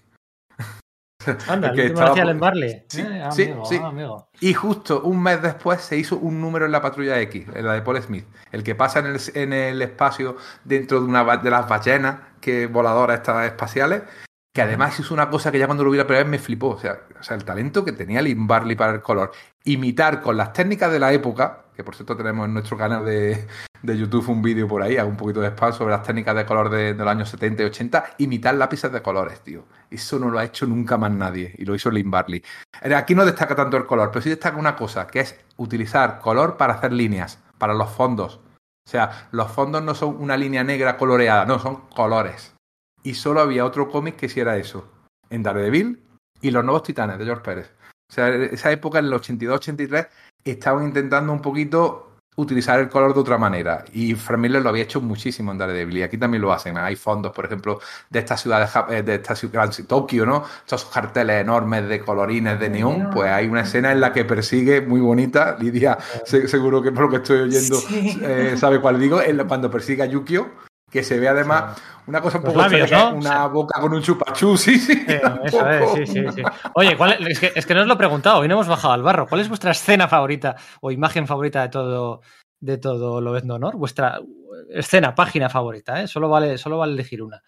[1.48, 2.84] Anda, el último lo hacía Lynn Barley.
[2.88, 3.80] Sí, eh, sí, sí.
[3.82, 7.66] Ah, y justo un mes después se hizo un número en la Patrulla X, en
[7.66, 11.36] la de Paul Smith, el que pasa en el, en el espacio dentro de una
[11.36, 14.02] de las ballenas que voladoras estas espaciales
[14.52, 16.70] que además hizo una cosa que ya cuando lo vi la primera vez me flipó.
[16.70, 19.32] O sea, o sea, el talento que tenía Lynn Barley para el color.
[19.64, 23.46] Imitar con las técnicas de la época, que por cierto tenemos en nuestro canal de,
[23.82, 26.68] YouTube un vídeo por ahí, hago un poquito de spam sobre las técnicas de color
[26.68, 29.64] de, los años 70 y 80, imitar lápices de colores, tío.
[29.90, 32.44] Eso no lo ha hecho nunca más nadie, y lo hizo Lynn Barley.
[32.94, 36.58] Aquí no destaca tanto el color, pero sí destaca una cosa, que es utilizar color
[36.58, 38.40] para hacer líneas, para los fondos.
[38.86, 42.54] O sea, los fondos no son una línea negra coloreada, no, son colores
[43.02, 44.90] y solo había otro cómic que hiciera eso,
[45.30, 46.02] en Daredevil
[46.40, 47.72] y Los Nuevos Titanes de George Pérez.
[48.10, 50.08] O sea, esa época, en el 82-83,
[50.44, 53.84] estaban intentando un poquito utilizar el color de otra manera.
[53.92, 55.98] Y Frank Miller lo había hecho muchísimo en Daredevil.
[55.98, 56.78] Y aquí también lo hacen.
[56.78, 60.44] Hay fondos, por ejemplo, de esta ciudad de, de esta ciudad, Tokio, ¿no?
[60.64, 63.10] Estos carteles enormes de colorines de neón.
[63.12, 65.56] Pues hay una escena en la que persigue, muy bonita.
[65.58, 67.78] Lidia, seguro que por lo que estoy oyendo,
[68.22, 69.20] eh, sabe cuál digo.
[69.46, 73.10] cuando persigue a Yukio que se ve además una cosa un Los poco labios, extraña,
[73.10, 73.16] ¿no?
[73.18, 75.04] una boca con un chupachú, sí, sí.
[75.06, 76.42] Eh, eso es, sí, sí, sí.
[76.74, 78.68] Oye, ¿cuál es, es que, es que no os lo he preguntado, hoy no hemos
[78.68, 79.26] bajado al barro.
[79.26, 82.22] ¿Cuál es vuestra escena favorita o imagen favorita de todo,
[82.58, 83.76] de todo Lobezno Honor?
[83.76, 84.20] Vuestra
[84.70, 86.08] escena, página favorita, ¿eh?
[86.08, 87.42] Solo vale, solo vale elegir una.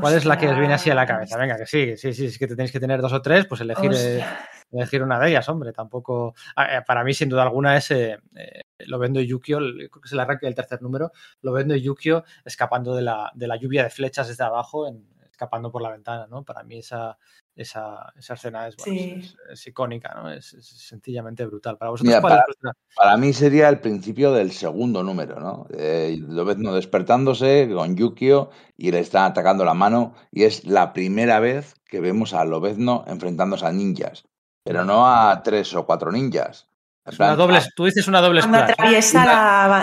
[0.00, 1.36] ¿Cuál es la que os viene así a la cabeza?
[1.38, 3.90] Venga, que sí, sí, sí, es que tenéis que tener dos o tres, pues elegir,
[3.94, 4.24] eh,
[4.72, 5.72] elegir una de ellas, hombre.
[5.72, 6.34] Tampoco.
[6.56, 10.12] Eh, Para mí, sin duda alguna, es eh, eh, Lobezno y Yukio, creo que es
[10.12, 11.12] el arranque del tercer número.
[11.42, 15.70] Lobezno y Yukio escapando de la, de la lluvia de flechas desde abajo, en- escapando
[15.70, 16.44] por la ventana, ¿no?
[16.44, 17.18] Para mí, esa,
[17.56, 19.14] esa, esa escena es, bueno, Sí.
[19.18, 20.30] es, es- es icónica, ¿no?
[20.30, 21.78] Es, es sencillamente brutal.
[21.78, 25.66] Para vosotros, Mira, ¿cuál es para- mí sería el principio del segundo número, ¿no?
[25.70, 31.40] Eh, Lobezno despertándose con Yukio y le están atacando la mano y es la primera
[31.40, 34.24] vez que vemos a Lobezno enfrentándose a ninjas,
[34.62, 36.68] pero no a tres o cuatro ninjas.
[37.06, 38.68] Es una doble, a- tú dices una doble Cuando splash.
[38.68, 38.72] ¿no?
[38.84, 39.32] atraviesa Una-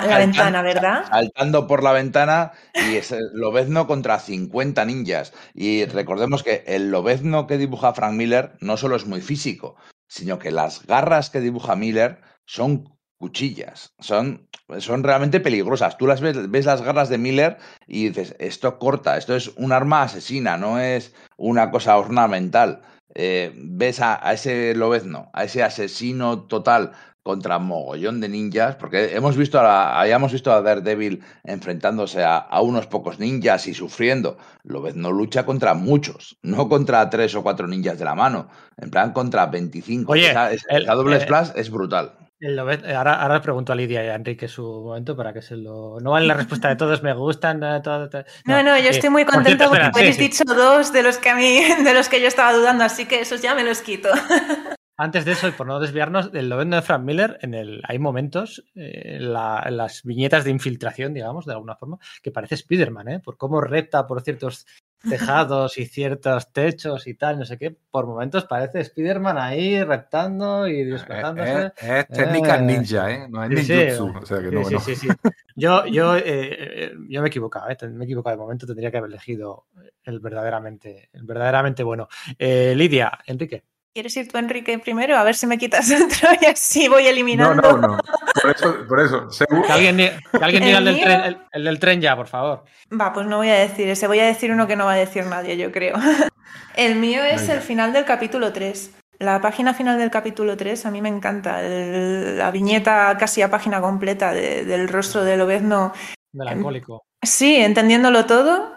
[0.02, 1.06] la, la ventana, ¿verdad?
[1.10, 5.34] saltando por la ventana y es el Lobezno contra 50 ninjas.
[5.54, 9.76] Y recordemos que el Lobezno que dibuja Frank Miller no solo es muy físico,
[10.08, 14.50] sino que las garras que dibuja Miller son cuchillas, son,
[14.80, 15.98] son realmente peligrosas.
[15.98, 17.58] Tú las ves, ves las garras de Miller
[17.88, 22.82] y dices, esto corta, esto es un arma asesina, no es una cosa ornamental.
[23.16, 26.92] Eh, ves a, a ese Lobezno, a ese asesino total
[27.24, 32.38] contra mogollón de ninjas, porque hemos visto a la- habíamos visto a Daredevil enfrentándose a,
[32.38, 34.38] a unos pocos ninjas y sufriendo.
[34.64, 39.14] Lobezno lucha contra muchos, no contra tres o cuatro ninjas de la mano, en plan
[39.14, 40.12] contra 25.
[40.12, 42.12] Oye, esa, esa- el- esa doble eh, splash es brutal.
[42.42, 45.56] El Lobez- ahora, ahora pregunto a Lidia y a Enrique su momento para que se
[45.56, 46.02] lo.
[46.02, 47.64] No vale la respuesta de todos me gustan.
[47.64, 50.28] eh, todo- todo- No, no, yo eh, estoy muy cierto, porque espera, habéis sí, sí.
[50.28, 53.22] dicho dos de los que a mí, de los que yo estaba dudando, así que
[53.22, 54.10] esos ya me los quito.
[54.96, 57.98] Antes de eso, y por no desviarnos, del Lobezno de Frank Miller, en el, hay
[57.98, 62.56] momentos eh, en, la- en las viñetas de infiltración, digamos, de alguna forma, que parece
[62.56, 63.20] Spider-Man, ¿eh?
[63.20, 64.66] Por cómo repta por ciertos
[65.10, 67.76] tejados y ciertos techos y tal, no sé qué.
[67.92, 71.72] Por momentos parece Spider-Man ahí reptando y Eh, desplazándose.
[71.76, 73.28] Es, es técnica Eh, ninja, ¿eh?
[73.30, 73.74] No es sí.
[73.74, 74.14] ninjutsu.
[74.22, 74.80] O sea que no, sí, no.
[74.80, 75.08] sí, sí.
[75.56, 77.78] Yo, yo, eh, eh, yo me he equivocado, ¿eh?
[77.90, 79.66] me he equivocado de momento, tendría que haber elegido
[80.04, 82.08] el verdaderamente, el verdaderamente bueno.
[82.40, 83.64] Eh, Lidia, Enrique.
[83.94, 85.16] ¿Quieres ir tú, Enrique, primero?
[85.18, 87.62] A ver si me quitas otro y así voy No, eliminando.
[87.78, 87.98] no, no.
[88.42, 89.30] Por eso, por eso.
[89.30, 92.16] seguro- Que alguien, que alguien diga el ¿El del, tren, el, el del tren ya,
[92.16, 92.64] por favor.
[93.00, 94.98] Va, pues no voy a decir ese, voy a decir uno que no va a
[94.98, 95.96] decir nadie, yo creo.
[96.76, 97.54] El mío es Venga.
[97.54, 98.92] el final del capítulo 3.
[99.20, 101.62] La página final del capítulo 3 a mí me encanta.
[101.64, 105.94] El- la viñeta casi a página completa de- del rostro de Lobezno.
[106.34, 107.06] Melancólico.
[107.22, 108.74] Sí, entendiéndolo todo.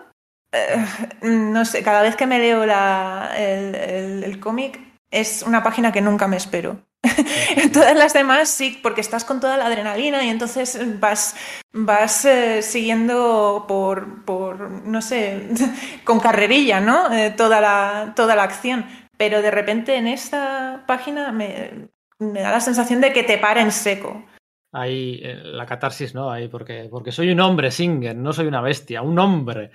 [0.52, 0.76] eh,
[1.22, 4.78] no sé, cada vez que me leo la- el, el- el cómic
[5.16, 6.80] es una página que nunca me espero.
[7.72, 11.36] Todas las demás sí, porque estás con toda la adrenalina y entonces vas,
[11.72, 15.48] vas eh, siguiendo por, por, no sé,
[16.04, 17.12] con carrerilla, ¿no?
[17.12, 18.86] Eh, toda, la, toda la acción.
[19.16, 21.88] Pero de repente en esta página me,
[22.18, 24.24] me da la sensación de que te para en seco.
[24.72, 26.30] Ahí eh, la catarsis, ¿no?
[26.30, 29.70] Ahí, porque, porque soy un hombre, Singer, no soy una bestia, un hombre.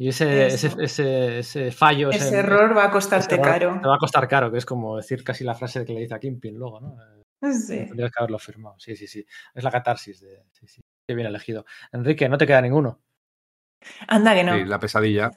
[0.00, 3.78] Y ese, ese, ese, ese fallo, Ese error va a costarte error caro.
[3.82, 6.14] te va a costar caro, que es como decir casi la frase que le dice
[6.14, 6.96] a Kimpin luego, ¿no?
[7.02, 7.20] Eh,
[7.52, 7.76] Sí.
[7.86, 8.76] Tendrías que haberlo firmado.
[8.78, 9.26] Sí, sí, sí.
[9.54, 10.44] Es la catarsis de.
[10.52, 10.80] Sí, sí.
[11.06, 11.66] Qué bien elegido.
[11.92, 13.00] Enrique, no te queda ninguno.
[14.08, 14.54] Anda que no.
[14.54, 15.30] Sí, la pesadilla.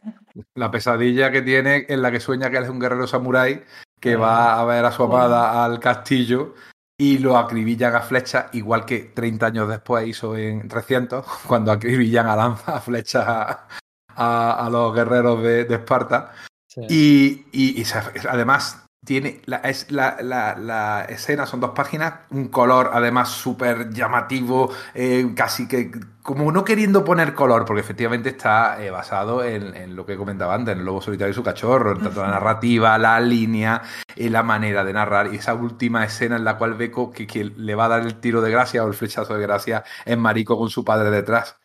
[0.55, 3.64] La pesadilla que tiene en la que sueña que él es un guerrero samurái
[3.99, 6.55] que va a ver a su amada al castillo
[6.97, 12.28] y lo acribillan a flechas, igual que 30 años después hizo en 300, cuando acribillan
[12.28, 13.57] a lanza, a flechas
[14.16, 16.32] a, los guerreros de, de Esparta.
[16.68, 16.82] Sí.
[16.89, 17.84] Y, y-
[18.30, 23.89] además tiene la, es la, la- la escena, son dos páginas, un color además súper
[23.91, 25.91] llamativo, eh, casi que
[26.22, 30.55] como no queriendo poner color, porque efectivamente está eh, basado en, en lo que comentaba
[30.55, 33.82] antes, en el lobo solitario y su cachorro, en tanto la narrativa, la línea,
[34.16, 37.53] y la manera de narrar, y esa última escena en la cual Beco que quien
[37.57, 40.57] le va a dar el tiro de gracia o el flechazo de gracia es Marico
[40.57, 41.57] con su padre detrás.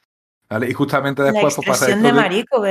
[0.50, 0.70] ¿Vale?
[0.70, 2.62] Y justamente La después pues, pasa esto de marico,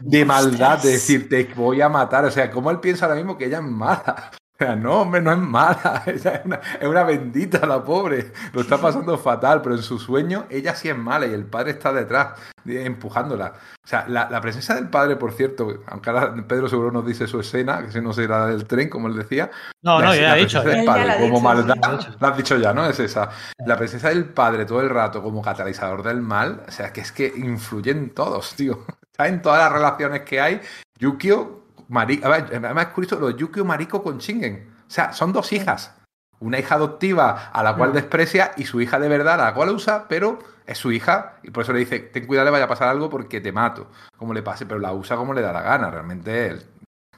[0.00, 2.26] de maldad, de decir, te voy a matar.
[2.26, 4.30] O sea, ¿cómo él piensa ahora mismo que ella es mala?
[4.60, 6.02] Sea, no, hombre, no es mala.
[6.06, 8.30] Ella es una, es una bendita, la pobre.
[8.52, 11.70] Lo está pasando fatal, pero en su sueño ella sí es mala y el padre
[11.70, 13.54] está detrás, eh, empujándola.
[13.82, 17.26] O sea, la, la presencia del padre, por cierto, aunque ahora Pedro seguro nos dice
[17.26, 19.50] su escena, que si no será la del tren, como él decía.
[19.80, 20.60] No, no, ya la he dicho.
[20.62, 21.74] del ya padre la ha como dicho, maldad.
[21.76, 22.16] ya la ha dicho.
[22.20, 22.86] Has dicho ya, ¿no?
[22.86, 23.30] Es esa.
[23.64, 27.12] La presencia del padre todo el rato como catalizador del mal, o sea, que es
[27.12, 28.84] que influye en todos, tío.
[29.10, 30.60] Está en todas las relaciones que hay.
[30.98, 32.26] Yukio, Marico.
[32.26, 34.72] Además es curioso lo de Yukio Marico con Shingen.
[34.86, 35.94] O sea, son dos hijas.
[36.38, 39.70] Una hija adoptiva a la cual desprecia y su hija de verdad a la cual
[39.70, 42.68] usa, pero es su hija y por eso le dice, ten cuidado, le vaya a
[42.68, 45.60] pasar algo porque te mato, como le pase, pero la usa como le da la
[45.60, 46.56] gana, realmente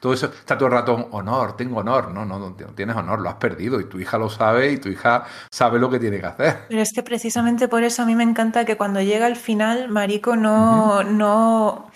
[0.01, 3.29] todo eso está todo el rato honor, tengo honor, no, no, no tienes honor, lo
[3.29, 6.25] has perdido y tu hija lo sabe y tu hija sabe lo que tiene que
[6.25, 6.65] hacer.
[6.67, 9.87] Pero es que precisamente por eso a mí me encanta que cuando llega el final,
[9.87, 11.89] Marico no, no,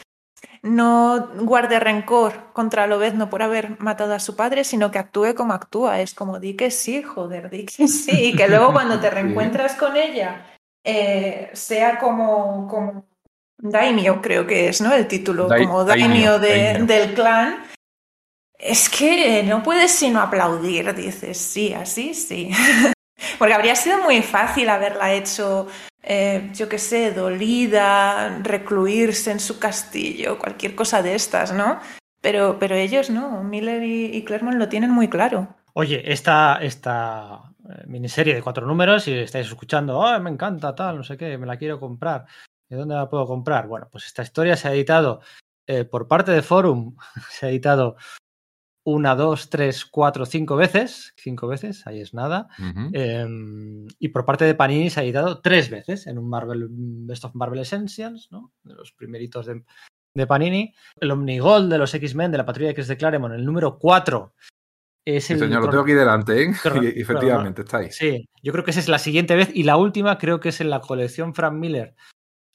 [0.68, 5.53] no guarde rencor contra Lobezno por haber matado a su padre, sino que actúe como
[5.53, 6.01] actúa.
[6.01, 8.30] Es como, di que sí, joder, di que sí.
[8.30, 10.45] Y que luego cuando te reencuentras con ella,
[10.84, 13.05] eh, sea como, como
[13.57, 14.93] Daimyo, creo que es, ¿no?
[14.93, 17.63] El título, como Daimyo, del clan.
[18.57, 22.51] Es que no puedes sino aplaudir, dices, sí, así sí.
[23.39, 25.68] Porque habría sido muy fácil haberla hecho
[26.10, 31.82] eh, yo qué sé, dolida, recluirse en su castillo, cualquier cosa de estas, ¿no?
[32.22, 35.58] Pero, pero ellos no, Miller y, Clermont lo tienen muy claro.
[35.74, 40.95] Oye, esta, esta eh, miniserie de cuatro números, si estáis escuchando, oh, me encanta, tal,
[40.95, 42.26] no sé qué, me la quiero comprar.
[42.70, 43.68] ¿De dónde la puedo comprar?
[43.68, 45.20] Bueno, pues esta historia se ha editado
[45.68, 46.95] eh, por parte de Forum,
[47.30, 47.97] se ha editado
[48.88, 51.13] una, dos, tres, cuatro, cinco veces.
[51.17, 52.47] Cinco veces, ahí es nada.
[52.93, 57.25] Em, y por parte de Panini se ha editado tres veces en un Marvel Best
[57.25, 58.53] of Marvel Essentials, ¿no?
[58.63, 60.73] De los primeritos de, Panini.
[61.01, 64.35] El Omnigol de los X-Men de la Patrulla X de Claremont, el número cuatro.
[65.05, 66.53] Es el señor, lo tengo aquí delante, ¿eh?
[66.95, 67.91] y, efectivamente, está ahí.
[67.91, 69.51] Sí, yo creo que esa es la siguiente vez.
[69.53, 71.93] Y la última creo que es en la colección Frank Miller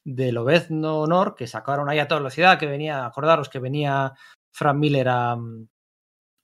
[0.02, 4.14] de Lobezno Honor, que sacaron ahí a toda velocidad, que venía, acordaros que venía
[4.50, 5.36] Frank Miller a,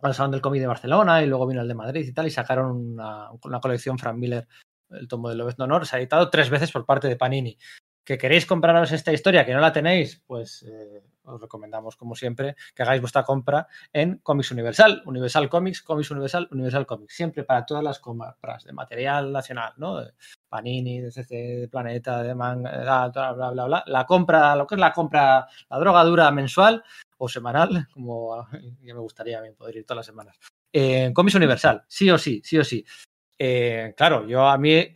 [0.00, 2.30] al Salón del Cómic de Barcelona y luego vino el de Madrid y tal, y
[2.30, 4.46] sacaron una, colección Frank Miller,
[4.90, 7.58] el tomo de Lobezno Honor, se ha editado tres veces por parte de Panini.
[8.08, 10.22] ¿Que queréis compraros esta historia, que no la tenéis?
[10.26, 15.82] Pues eh, os recomendamos, como siempre, que hagáis vuestra compra en Comics Universal, Universal Comics,
[15.82, 19.98] Comics Universal, Universal Comics, siempre para todas las compras de material nacional, ¿no?
[19.98, 20.14] De
[20.48, 23.84] Panini, de CC, de Planeta, de Manga, bla, bla, bla, bla.
[23.86, 26.82] La compra, lo que es la compra, la drogadura mensual,
[27.18, 28.48] o semanal, como
[28.80, 30.38] ya me gustaría poder ir todas las semanas.
[30.72, 32.82] Eh, Comics Universal, sí o sí, sí o sí.
[33.38, 34.94] Eh, claro, yo a mí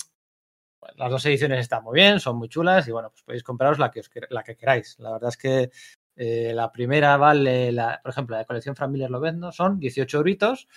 [0.97, 3.91] las dos ediciones están muy bien, son muy chulas y bueno, pues podéis compraros la
[3.91, 4.97] que, la que queráis.
[4.99, 5.70] La verdad es que
[6.16, 10.18] eh, la primera vale, por ejemplo, la de colección Frank Miller lo vendo, son 18
[10.18, 10.68] euritos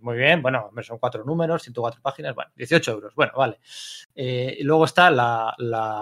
[0.00, 3.58] muy bien, bueno, son cuatro números, 104 páginas, bueno, 18 euros, bueno, vale.
[4.14, 5.54] Eh, y luego está la,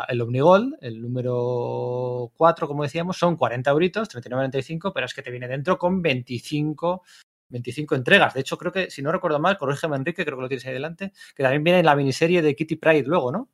[0.09, 5.30] el Omnigol, el número 4, como decíamos, son 40 euritos, 39,95, pero es que te
[5.30, 7.02] viene dentro con 25,
[7.49, 8.34] 25 entregas.
[8.34, 10.72] De hecho, creo que, si no recuerdo mal, corrígeme Enrique, creo que lo tienes ahí
[10.72, 13.49] delante, que también viene en la miniserie de Kitty Pride luego, ¿no?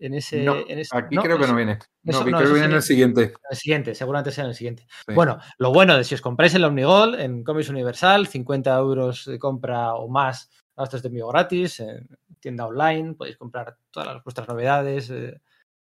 [0.00, 0.46] En ese,
[0.92, 1.78] aquí creo que no viene.
[2.04, 3.22] no, creo que viene en el siguiente.
[3.22, 4.86] En el siguiente, seguramente sea en el siguiente.
[5.12, 9.40] Bueno, lo bueno de si os compráis el Omnigol en Comics Universal, 50 euros de
[9.40, 12.08] compra o más gastos de envío gratis, en
[12.38, 15.40] tienda online, podéis comprar todas vuestras novedades, eh,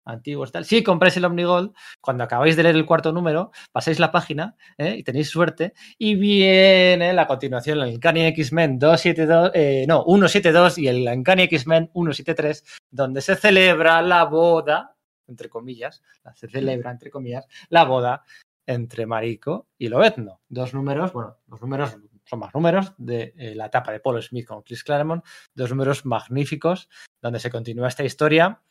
[0.04, 0.64] antiguos tal.
[0.64, 4.96] Si compráis el Omnigold, cuando acabáis de leer el cuarto número, pasáis la página ¿eh?
[4.98, 10.88] y tenéis suerte y viene la continuación, el Uncanny X-Men 272, eh, no, 172 y
[10.88, 14.96] el Uncanny X-Men 173, donde se celebra la boda,
[15.26, 16.02] entre comillas,
[16.34, 18.24] se celebra, entre comillas, la boda
[18.66, 20.40] entre Mariko y Lobezno.
[20.48, 24.46] Dos números, bueno, los números son más números de eh, la etapa de Paul Smith
[24.46, 25.24] con Chris Claremont,
[25.54, 26.88] dos números magníficos
[27.20, 28.62] donde se continúa esta historia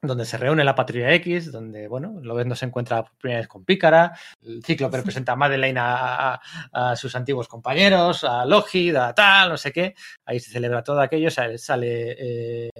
[0.00, 3.64] donde se reúne la Patrulla X, donde, bueno, no se encuentra por primera vez con
[3.64, 6.40] Pícara, el ciclo presenta a Madeleine a,
[6.96, 9.94] sus antiguos compañeros, a Logi, a tal, no sé qué,
[10.24, 12.70] ahí se celebra todo aquello, sale, sale eh,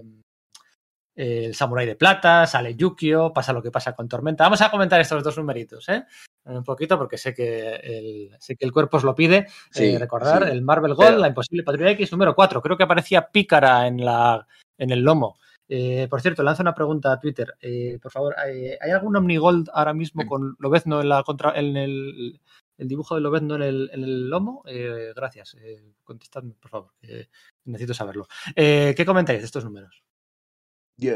[1.17, 4.45] el Samurai de Plata, sale Yukio, pasa lo que pasa con Tormenta.
[4.45, 6.05] Vamos a comentar estos dos numeritos, ¿eh?
[6.45, 9.49] Un poquito, porque sé que el, sé que el cuerpo os lo pide.
[9.75, 12.63] Eh, recordar el Marvel Gold, la Imposible Patrulla X número 4.
[12.63, 14.47] Creo que aparecía Pícara en, la,
[14.79, 15.39] en el lomo.
[15.69, 17.55] Eh, por cierto, lanzo una pregunta a Twitter.
[17.61, 22.41] Eh, por favor, ¿hay, algún Omnigold ahora mismo con Lobezno en, la contra, en el,
[22.79, 24.63] dibujo de Lobezno en el, en el lomo?
[24.67, 25.57] Eh, gracias.
[26.05, 26.93] contestadme, por favor.
[27.65, 28.27] necesito saberlo.
[28.55, 30.03] ¿Qué comentáis de estos números?
[30.97, 31.15] Yo,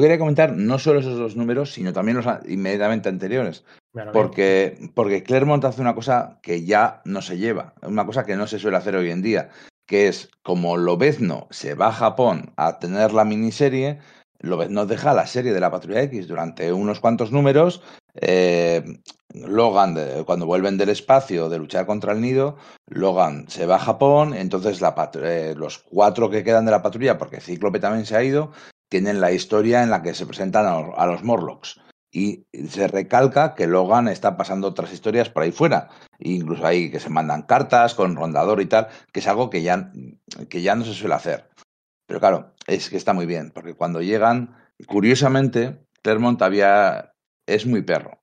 [0.00, 3.64] quería comentar no solo esos dos números, sino también los inmediatamente anteriores.
[4.12, 8.46] porque, porque Claremont hace una cosa que ya no se lleva, una cosa que no
[8.46, 9.50] se suele hacer hoy en día,
[9.86, 14.00] que es como Lobezno se va a Japón a tener la miniserie,
[14.40, 17.82] Lobezno deja la serie de la Patrulla X durante unos cuantos números.
[18.14, 19.00] Eh,
[19.34, 22.56] Logan, cuando vuelven del espacio de luchar contra el nido,
[22.86, 24.80] Logan se va a Japón, entonces
[25.22, 28.52] eh, los cuatro que quedan de la patrulla, porque Cíclope también se ha ido,
[28.88, 30.66] tienen la historia en la que se presentan
[30.96, 31.80] a los Morlocks
[32.14, 35.88] y se recalca que Logan está pasando otras historias por ahí fuera.
[36.20, 39.90] Incluso hay que se mandan cartas con rondador y tal, que es algo que ya,
[40.48, 41.50] que ya no se suele hacer.
[42.06, 44.56] Pero claro, es que está muy bien, porque cuando llegan,
[44.86, 47.14] curiosamente, Claremont había,
[47.46, 48.22] es muy perro,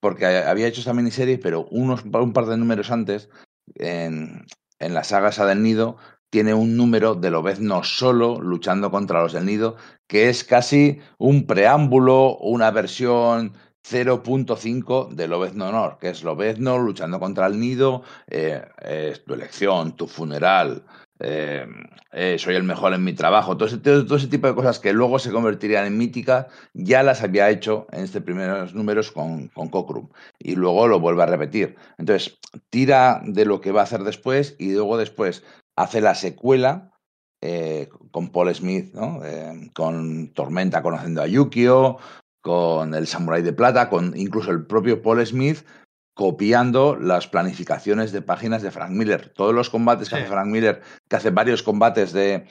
[0.00, 3.28] porque había hecho esta miniserie, pero unos, un par de números antes,
[3.74, 4.46] en,
[4.78, 5.98] en la saga Esa del Nido,
[6.36, 9.76] tiene un número de Lobezno solo luchando contra los del Nido,
[10.06, 17.18] que es casi un preámbulo, una versión 0.5 de Lobezno Honor, que es Lobezno luchando
[17.18, 20.84] contra el Nido, eh, es tu elección, tu funeral,
[21.18, 21.66] eh,
[22.12, 24.92] eh, soy el mejor en mi trabajo, todo ese, todo ese, tipo de cosas que
[24.92, 29.70] luego se convertirían en míticas, ya las había hecho en estos primeros números con, con
[30.38, 31.76] y luego lo vuelve a repetir.
[31.96, 35.42] Entonces, tira de lo que va a hacer después y luego después
[35.76, 36.92] hace la secuela
[37.42, 39.24] eh, con Paul Smith, ¿no?
[39.24, 41.98] eh, con Tormenta conociendo a Yukio,
[42.40, 45.64] con el Samurai de Plata, con incluso el propio Paul Smith
[46.14, 49.32] copiando las planificaciones de páginas de Frank Miller.
[49.34, 50.22] Todos los combates que Sí.
[50.22, 52.46] hace Frank Miller, que hace varios combates de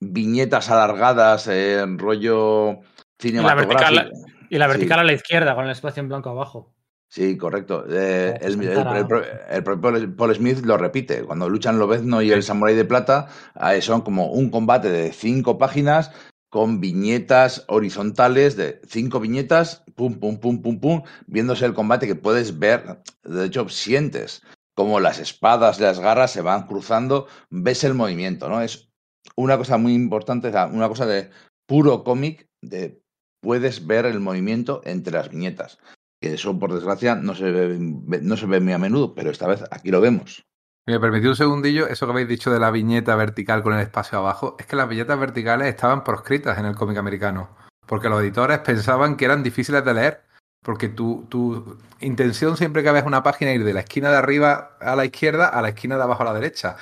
[0.00, 2.80] viñetas alargadas en rollo
[3.20, 3.94] cinematográfico.
[3.94, 4.12] vertical-
[4.50, 4.70] Y la Sí.
[4.72, 6.74] vertical a la izquierda, con el espacio en blanco abajo.
[7.10, 7.86] Sí, correcto.
[7.88, 11.24] Eh, el, propio Paul Smith lo repite.
[11.24, 13.28] Cuando luchan Lobezno y el Samurai de Plata,
[13.72, 16.12] eh, son como un combate de cinco páginas
[16.50, 22.14] con viñetas horizontales de cinco viñetas, pum, pum, pum, pum, pum, viéndose el combate que
[22.14, 23.00] puedes ver.
[23.22, 24.42] De hecho, sientes
[24.74, 28.60] como las espadas las garras se van cruzando, ves el movimiento, ¿no?
[28.60, 28.90] Es
[29.34, 31.30] una cosa muy importante, una cosa de
[31.66, 33.02] puro cómic, de
[33.40, 35.78] puedes ver el movimiento entre las viñetas
[36.20, 39.46] que eso por desgracia no se ve, no se ve muy a menudo, pero esta
[39.46, 40.44] vez aquí lo vemos.
[40.86, 44.18] Me permití un segundillo, eso que habéis dicho de la viñeta vertical con el espacio
[44.18, 47.50] abajo, es que las viñetas verticales estaban proscritas en el cómic americano,
[47.86, 50.22] porque los editores pensaban que eran difíciles de leer,
[50.62, 54.16] porque tu, tu intención siempre que ves una página es ir de la esquina de
[54.16, 56.76] arriba a la izquierda a la esquina de abajo a la derecha.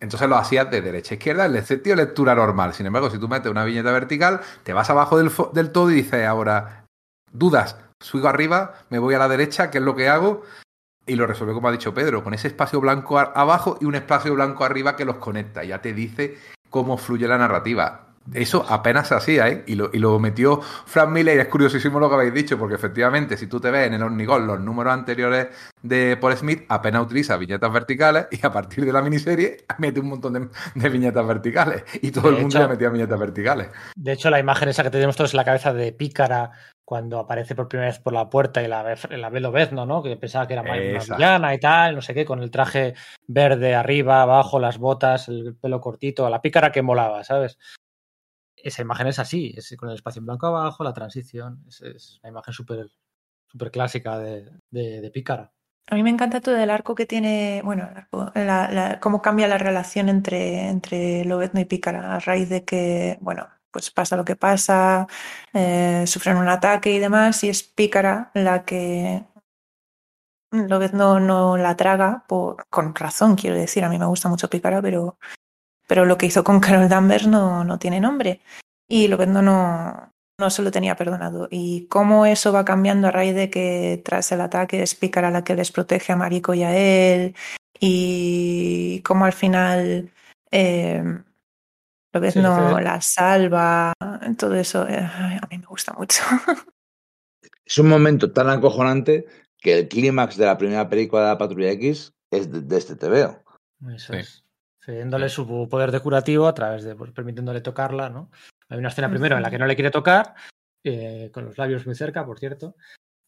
[0.00, 2.74] Entonces lo hacías de derecha a izquierda, el sentido lectura normal.
[2.74, 5.94] Sin embargo, si tú metes una viñeta vertical, te vas abajo del, del todo y
[5.94, 6.84] dices ahora,
[7.32, 10.42] dudas, sigo arriba, me voy a la derecha, ¿qué es lo que hago?
[11.06, 14.34] Y lo resuelve como ha dicho Pedro, con ese espacio blanco abajo y un espacio
[14.34, 15.62] blanco arriba que los conecta.
[15.62, 16.36] Ya te dice
[16.68, 18.02] cómo fluye la narrativa.
[18.34, 19.62] Eso apenas se hacía, ¿eh?
[19.68, 22.74] Y lo, y lo metió Frank Miller y es curiosísimo lo que habéis dicho, porque
[22.74, 25.46] efectivamente, si tú te ves en el hormigón los números anteriores
[25.80, 30.08] de Paul Smith, apenas utiliza viñetas verticales y a partir de la miniserie mete un
[30.08, 31.84] montón de, de viñetas verticales.
[32.02, 33.68] Y todo De el mundo ya metía viñetas verticales.
[33.94, 36.50] De hecho, la imagen esa que tenemos todos en la cabeza de Pícara
[36.86, 40.02] cuando aparece por primera vez por la puerta y la ve, la ve Lobezno, ¿no?
[40.04, 41.16] Que pensaba que era una Esa.
[41.16, 42.94] villana y tal, no sé qué, con el traje
[43.26, 47.58] verde arriba, abajo, las botas, el pelo cortito, la pícara que molaba, ¿sabes?
[48.56, 52.20] Esa imagen es así, es con el espacio en blanco abajo, la transición, es, es
[52.22, 52.86] una imagen súper
[53.48, 55.52] súper clásica de, de, de pícara.
[55.88, 59.22] A mí me encanta todo el arco que tiene, bueno, el arco, la- la- cómo
[59.22, 63.46] cambia la relación entre, entre Lobezno y Pícara a raíz de que, bueno,
[63.76, 65.06] pues pasa lo que pasa,
[65.52, 69.22] eh, sufren un ataque y demás, y es Pícara la que
[70.50, 74.80] Lobezno no la traga, por, con razón, quiero decir, a mí me gusta mucho Pícara,
[74.80, 75.18] pero,
[75.86, 78.40] pero lo que hizo con Carol Danvers no, no tiene nombre.
[78.88, 80.10] Y Lobezno no,
[80.40, 81.46] no se lo tenía perdonado.
[81.50, 85.44] Y cómo eso va cambiando a raíz de que tras el ataque es Pícara la
[85.44, 87.34] que les protege a Mariko y a él.
[87.78, 90.10] Y cómo al final
[90.50, 91.04] eh,
[92.20, 92.40] Sí,
[92.78, 92.84] sí.
[92.84, 93.92] la salva.
[94.38, 96.22] Todo eso eh, a mí me gusta mucho.
[97.64, 99.26] Es un momento tan acojonante
[99.58, 102.96] que el clímax de la primera película de la Patrulla X es de, de este
[102.96, 103.42] TVO.
[103.94, 104.18] Eso Sí.
[104.20, 104.44] es.
[104.80, 108.30] Cediéndole su poder de curativo a través de pues, permitiéndole tocarla, ¿no?
[108.68, 110.34] Hay una escena primero en la que no le quiere tocar,
[110.84, 112.76] eh, con los labios muy cerca, por cierto,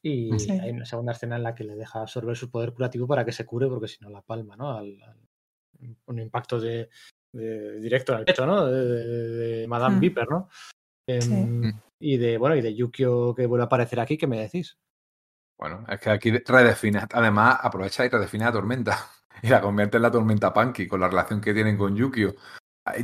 [0.01, 0.53] y Sí.
[0.53, 3.32] hay una segunda escena en la que le deja absorber su poder curativo para que
[3.32, 4.76] se cure, porque si no la palma, ¿no?
[4.76, 6.89] Al, al- un impacto de,
[7.39, 8.66] de- directo en el pecho, ¿no?
[8.66, 9.28] De, de-
[9.61, 10.01] de Madame Mm.
[10.01, 10.49] Viper, ¿no?
[11.09, 14.76] Em, Y de, bueno, y de Yukio que vuelve a aparecer aquí, ¿qué me decís?
[15.59, 18.97] Bueno, es que aquí redefine, además aprovecha y redefine a Tormenta
[19.43, 22.34] y la convierte en la Tormenta Punky con la relación que tienen con Yukio.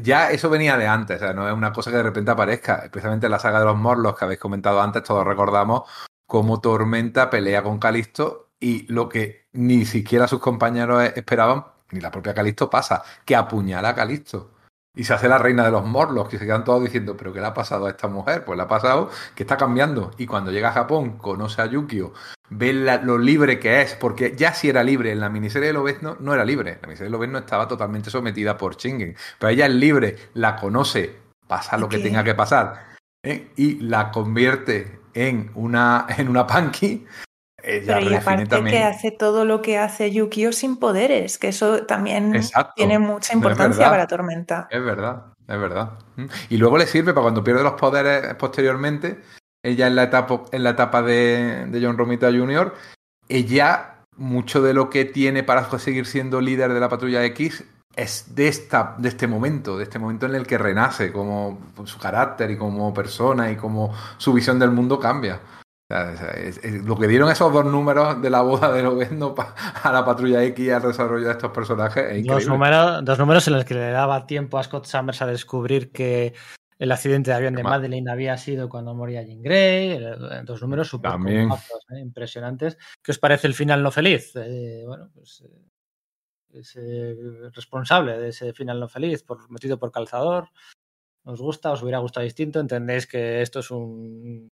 [0.00, 2.76] Ya eso venía de antes, o sea, no es una cosa que de repente aparezca,
[2.84, 5.82] especialmente en la saga de los Morlos que habéis comentado antes, todos recordamos
[6.26, 12.10] cómo Tormenta pelea con Calisto y lo que ni siquiera sus compañeros esperaban, ni la
[12.10, 14.50] propia Calisto pasa, que apuñala a Calisto.
[14.96, 17.40] Y se hace la reina de los morlos, que se quedan todos diciendo, ¿pero qué
[17.40, 18.44] le ha pasado a esta mujer?
[18.44, 20.12] Pues le ha pasado que está cambiando.
[20.18, 22.12] Y cuando llega a Japón, conoce a Yukio,
[22.48, 25.72] ve la- lo libre que es, porque ya si era libre, en la miniserie de
[25.74, 26.78] Lobezno no era libre.
[26.80, 29.16] La miniserie de Lobezno estaba totalmente sometida por Shingen.
[29.40, 31.16] Pero ella es libre, la conoce,
[31.48, 32.84] pasa lo que tenga que pasar,
[33.24, 33.50] ¿eh?
[33.56, 37.04] y la convierte en una, en una punky.
[37.64, 38.76] Ella Pero y aparte también.
[38.76, 42.74] que hace todo lo que hace Yukio sin poderes, que eso también Exacto.
[42.76, 44.68] tiene mucha importancia para Tormenta.
[44.70, 45.98] Es verdad, es verdad.
[46.16, 46.26] Mm.
[46.50, 49.20] Y luego le sirve para cuando pierde los poderes posteriormente,
[49.62, 52.74] ella en la etapa, en la etapa de, de John Romita Jr.,
[53.28, 57.64] ella, mucho de lo que tiene para seguir siendo líder de la patrulla X
[57.96, 61.98] es de, esta, de este momento, de este momento en el que renace, como su
[61.98, 65.40] carácter y como persona y como su visión del mundo cambia.
[66.36, 69.34] Es- es- lo que dieron esos dos números de la boda de Lobezno
[69.82, 73.46] a la patrulla X y al desarrollo de estos personajes es Dos números, dos números
[73.48, 76.34] en los que le daba tiempo a Scott Summers a descubrir que
[76.78, 79.90] el accidente de avión de Ma- Madeleine había sido cuando moría Jean Grey.
[79.92, 81.12] eh, Dos números súper
[81.48, 82.76] compactos, eh, impresionantes.
[83.02, 84.32] ¿Qué os parece el final no feliz?
[84.34, 85.60] Eh, bueno, pues eh,
[86.52, 86.74] es
[87.54, 90.48] responsable de ese final no feliz, por, metido por calzador.
[91.24, 91.70] ¿Os gusta?
[91.72, 92.60] ¿Os hubiera gustado distinto?
[92.60, 94.48] ¿Entendéis que esto es un...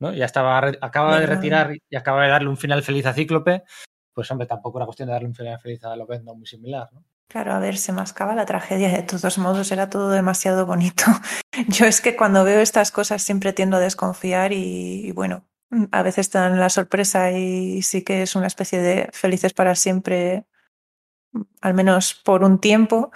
[0.00, 0.12] ¿no?
[0.12, 3.64] Ya estaba, acaba de retirar y acaba de darle un final feliz a Cíclope.
[4.12, 7.04] Pues hombre, tampoco era cuestión de darle un final feliz a Lobezno muy similar, ¿no?
[7.28, 8.88] Claro, a ver, se mascaba la tragedia.
[8.88, 11.04] De todos modos, era todo demasiado bonito.
[11.68, 15.44] Yo es que cuando veo estas cosas siempre tiendo a desconfiar y, y bueno,
[15.90, 19.74] a veces te dan la sorpresa y sí que es una especie de felices para
[19.74, 20.46] siempre,
[21.60, 23.10] al menos por un tiempo,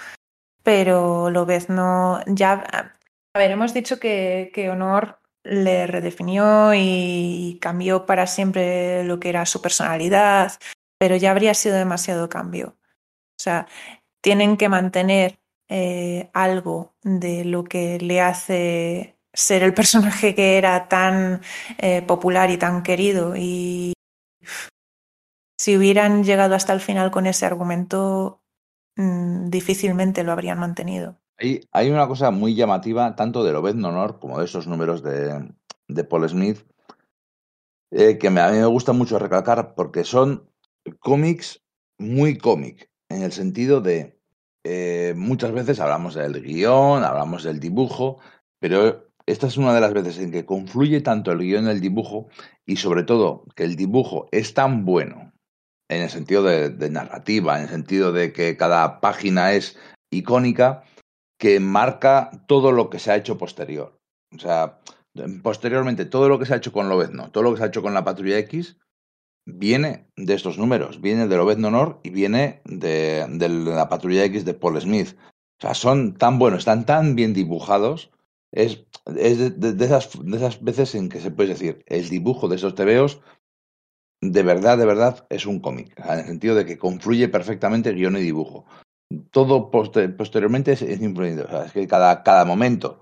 [0.63, 2.53] pero lo ves, no, ya,
[3.35, 9.31] a ver, hemos dicho que, que Honor le redefinió y cambió para siempre lo que
[9.31, 10.53] era su personalidad,
[10.99, 12.77] pero ya habría sido demasiado cambio.
[13.39, 13.67] O sea,
[14.23, 20.89] tienen que mantener eh, algo de lo que le hace ser el personaje que era
[20.89, 21.43] tan
[21.79, 23.35] eh, popular y tan querido.
[23.37, 23.93] Y
[25.59, 28.43] si hubieran llegado hasta el final con ese argumento,
[28.97, 31.19] mmm, difícilmente lo habrían mantenido.
[31.39, 35.49] Hay, una cosa muy llamativa, tanto de Lobezno Honor como de esos números de,
[35.87, 36.67] de Paul Smith,
[37.93, 40.51] eh, que me, a mí me gusta mucho recalcar porque son
[40.99, 41.63] cómics
[41.97, 44.19] muy cómic, en el sentido de
[44.65, 48.19] eh, muchas veces hablamos del guion, hablamos del dibujo,
[48.59, 51.81] pero esta es una de las veces en que confluye tanto el guion y el
[51.81, 52.29] dibujo,
[52.67, 55.33] y sobre todo que el dibujo es tan bueno,
[55.89, 59.79] en el sentido de narrativa, en el sentido de que cada página es
[60.11, 60.85] icónica,
[61.39, 63.99] que marca todo lo que se ha hecho posterior.
[64.35, 64.81] O sea,
[65.43, 67.83] posteriormente, todo lo que se ha hecho con Lobezno, todo lo que se ha hecho
[67.83, 68.77] con la Patrulla X,
[69.47, 73.27] viene de estos números, viene de Lobezno Honor y viene de,
[73.65, 75.17] la Patrulla X de Paul Smith.
[75.59, 78.11] O sea, son tan buenos, están tan bien dibujados.
[78.53, 78.85] Es,
[79.17, 82.75] es de, esas, de esas veces en que se puede decir, el dibujo de esos
[82.75, 83.21] tebeos
[84.21, 88.17] de verdad, de verdad, es un cómic, en el sentido de que confluye perfectamente guion
[88.17, 88.67] y dibujo
[89.31, 93.01] todo poster, posteriormente es, es es que cada, cada momento,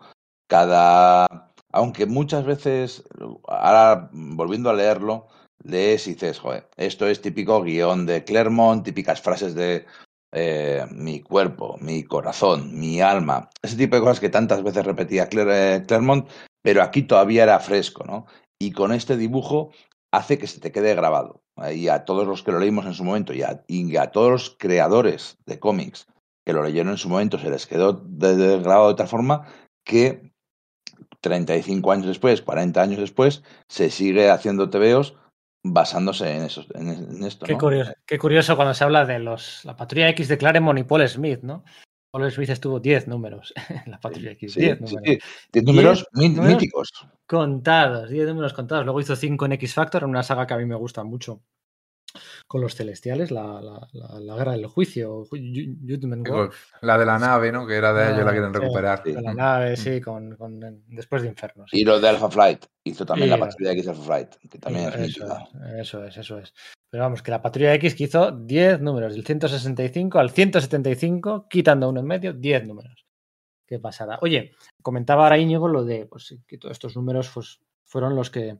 [0.48, 1.26] cada.
[1.72, 3.04] Aunque muchas veces,
[3.46, 5.28] ahora volviendo a leerlo,
[5.62, 9.84] lees y dices, joder, esto es típico guion de Clermont, típicas frases de
[10.32, 15.28] eh, mi cuerpo, mi corazón, mi alma, ese tipo de cosas que tantas veces repetía
[15.28, 16.28] Cler Clermont,
[16.62, 18.26] pero aquí todavía era fresco, ¿no?
[18.58, 19.70] Y con este dibujo
[20.12, 21.42] hace que se te quede grabado.
[21.72, 24.30] Y a todos los que lo leímos en su momento y a, y a todos
[24.30, 26.06] los creadores de cómics
[26.44, 29.46] que lo leyeron en su momento se les quedó de, de grabado de tal forma
[29.84, 30.32] que
[31.20, 35.16] 35 años después, 40 años después, se sigue haciendo tebeos
[35.64, 37.46] basándose en, eso, en, en esto.
[37.46, 37.58] Qué, ¿no?
[37.58, 41.08] curioso, qué, curioso, cuando se habla de los la patrulla X de Claremont y Paul
[41.08, 41.64] Smith, ¿no?
[42.16, 43.52] Paul Smith estuvo 10 números
[43.84, 44.54] en la patrulla X.
[44.54, 45.02] Sí, 10 sí, números.
[45.04, 45.18] sí,
[45.52, 46.90] 10 números mí, números míticos.
[47.26, 48.84] Contados, 10 números contados.
[48.86, 51.42] Luego hizo 5 en X Factor, una saga que a mí me gusta mucho.
[52.46, 55.24] Con los celestiales, la, la, la, la guerra del juicio.
[56.80, 57.66] La de la nave, ¿no?
[57.66, 59.02] Que era de ellos, la quieren recuperar.
[59.04, 61.66] Sí, de la nave, sí, con, con, después de Inferno.
[61.68, 61.80] Sí.
[61.80, 62.64] Y lo de Alpha Flight.
[62.84, 65.48] Hizo también y, la patrulla X Alpha Flight, que también es eso, mítica.
[65.76, 66.54] Eso es, eso es.
[66.90, 71.88] Pero vamos, que la patrulla X que hizo 10 números, del 165 al 175, quitando
[71.88, 73.06] uno en medio, 10 números.
[73.66, 74.18] Qué pasada.
[74.22, 78.58] Oye, comentaba ahora Íñigo lo de pues, que todos estos números pues, fueron los que.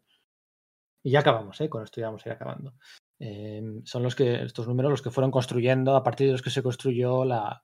[1.04, 1.68] Y ya acabamos, ¿eh?
[1.68, 2.74] con esto ya vamos a ir acabando.
[3.20, 6.50] Eh, son los que, estos números, los que fueron construyendo, a partir de los que
[6.50, 7.62] se construyó la,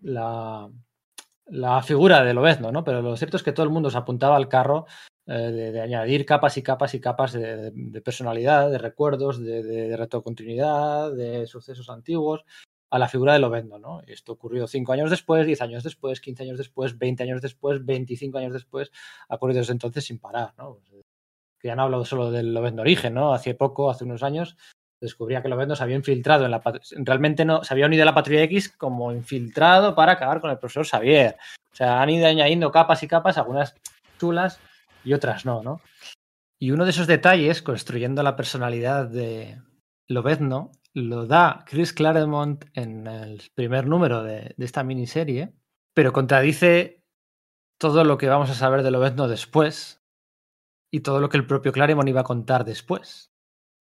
[0.00, 0.70] la,
[1.44, 2.84] la figura de Lobezno, ¿no?
[2.84, 4.86] Pero lo cierto es que todo el mundo se apuntaba al carro
[5.34, 11.12] de, de, añadir capas y capas y capas de, personalidad, de recuerdos, de, de retrocontinuidad,
[11.12, 12.44] de sucesos antiguos
[12.90, 14.00] a la figura de Lobezno, ¿no?
[14.06, 18.38] Esto ocurrió 5 años después, 10 años después, 15 años después, 20 años después, 25
[18.38, 18.90] años después,
[19.28, 20.78] ha ocurrido desde entonces sin parar, ¿no?
[21.60, 23.34] Que ya no he hablado solo del Lobezno origen, ¿no?
[23.34, 24.56] Hace poco, hace unos años,
[25.00, 26.62] descubría que Lobezno se había infiltrado en la
[27.04, 30.58] realmente no se había unido a la Patrulla X como infiltrado para acabar con el
[30.58, 31.36] profesor Xavier.
[31.70, 33.74] O sea, han ido añadiendo capas y capas, algunas
[34.18, 34.58] chulas
[35.08, 35.80] y otras no, ¿no?
[36.60, 39.60] Y uno de esos detalles, construyendo la personalidad de
[40.08, 45.54] Lobezno, lo da Chris Claremont en el primer número de, de esta miniserie,
[45.94, 47.04] pero contradice
[47.78, 49.98] todo lo que vamos a saber de Lobezno después,
[50.90, 53.32] y todo lo que el propio Claremont iba a contar después.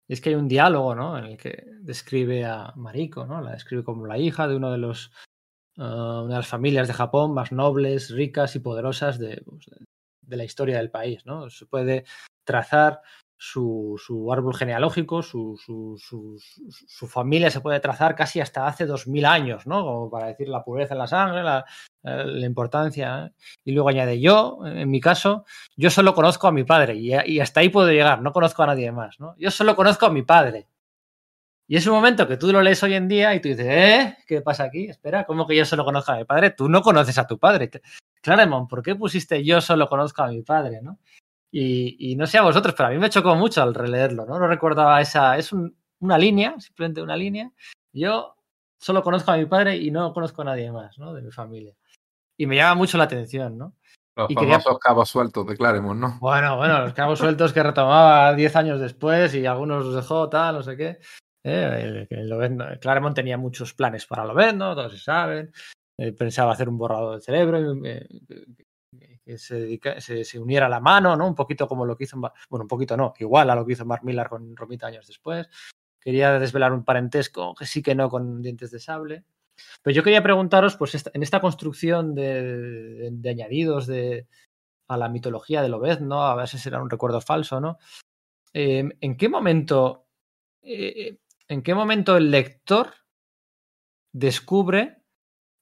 [0.07, 1.17] Es que hay un diálogo, ¿no?
[1.17, 3.41] En el que describe a Mariko, ¿no?
[3.41, 5.11] La describe como la hija de uno de los
[5.77, 5.81] uh,
[6.23, 9.85] una de las familias de Japón más nobles, ricas y poderosas de, pues, de
[10.27, 11.49] la historia del país, ¿no?
[11.49, 12.05] Se puede
[12.43, 13.01] trazar
[13.37, 19.07] su, su árbol genealógico, su, su, su, familia se puede trazar casi hasta hace dos
[19.07, 19.83] mil años, ¿no?
[19.83, 21.65] Como para decir la pureza en la sangre, la,
[22.03, 23.25] eh, la importancia.
[23.25, 23.31] ¿eh?
[23.65, 25.45] Y luego añade yo, en mi caso,
[25.75, 28.91] yo solo conozco a mi padre y, hasta ahí puedo llegar, no conozco a nadie
[28.91, 29.35] más, ¿no?
[29.37, 30.67] Yo solo conozco a mi padre.
[31.67, 34.17] Y es un momento que tú lo lees hoy en día y tú dices, ¿eh?
[34.27, 34.85] ¿Qué pasa aquí?
[34.87, 36.51] Espera, ¿cómo que yo solo conozco a mi padre?
[36.51, 37.71] Tú no conoces a tu padre.
[38.21, 40.99] Claremont, ¿por qué pusiste yo solo conozco a mi padre, no?
[41.51, 44.37] Y, y, no sé a vosotros, pero a mí me chocó mucho al releerlo, ¿no?
[44.37, 45.37] No recordaba esa.
[45.37, 47.49] Es un, una línea, simplemente una línea.
[47.93, 48.35] Yo
[48.77, 51.13] solo conozco a mi padre y no conozco a nadie más, ¿no?
[51.13, 51.73] De mi familia.
[52.37, 53.73] Y me llama mucho la atención, ¿no?
[54.17, 56.17] Los Y famosos quería- cabos sueltos de Claremont, ¿no?
[56.19, 60.55] Bueno, bueno, los cabos sueltos que retomaba 10 años después y algunos los dejó, tal,
[60.55, 60.99] no sé qué.
[61.47, 62.07] Eh,
[62.81, 65.53] Claremont tenía muchos planes para Lobezno, todos se saben.
[65.95, 68.07] Eh, pensaba hacer un borrador del cerebro, eh,
[69.23, 71.27] que se, dedica- se, uniera a la mano, ¿no?
[71.27, 72.17] Un poquito como lo que hizo,
[72.49, 75.47] bueno, un poquito no, igual a lo que hizo Mark Millar con Romita años después.
[76.01, 79.23] Quería desvelar un parentesco que sí que no con dientes de sable.
[79.83, 84.27] Pero yo quería preguntaros, pues en esta construcción de, añadidos de,
[84.87, 87.77] a la mitología de Lobezno, a ver si será un recuerdo falso, ¿no?
[88.53, 90.07] Eh, ¿En qué momento,
[91.47, 92.93] en qué momento el lector
[94.11, 95.01] descubre,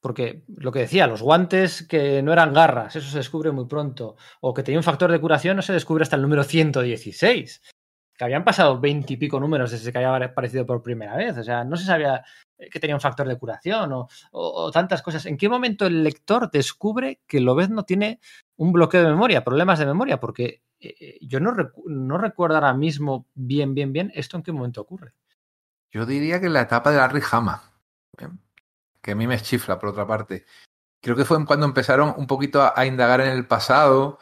[0.01, 4.15] porque lo que decía, los guantes que no eran garras, eso se descubre muy pronto,
[4.41, 7.61] o que tenía un factor de curación no se descubre hasta el número 116,
[8.15, 11.77] que habían pasado veintipico números desde que había aparecido por primera vez, o sea, no
[11.77, 12.23] se sabía
[12.57, 13.91] eh, que tenía un factor de curación
[14.31, 15.25] o, tantas cosas.
[15.25, 18.19] ¿En qué momento el lector descubre que Lobezno tiene
[18.57, 20.19] un bloqueo de memoria, problemas de memoria?
[20.19, 21.55] Porque eh, yo no,
[21.85, 25.13] no recuerdo ahora mismo bien, bien, bien esto en qué momento ocurre.
[25.93, 27.61] Yo diría que en la etapa de Larry Hama,
[28.17, 28.27] ¿eh?
[29.01, 30.45] que a mí me chifla, por otra parte.
[30.99, 34.17] Creo que fue cuando empezaron un poquito a, indagar en el pasado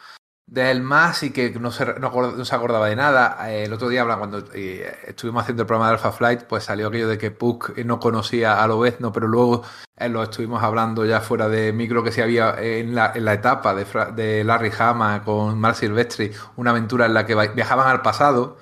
[0.45, 3.49] de él más y que no se, no, no se acordaba de nada.
[3.49, 6.89] Eh, el otro día, cuando eh, estuvimos haciendo el programa de Alpha Flight, pues salió
[6.89, 9.63] aquello de que Puck no conocía a Lobezno, pero luego
[10.09, 13.73] lo estuvimos hablando ya fuera de micro que si había en la, en la etapa
[13.75, 18.57] de, Larry Hama con Mark Silvestri una aventura en la que viajaban al pasado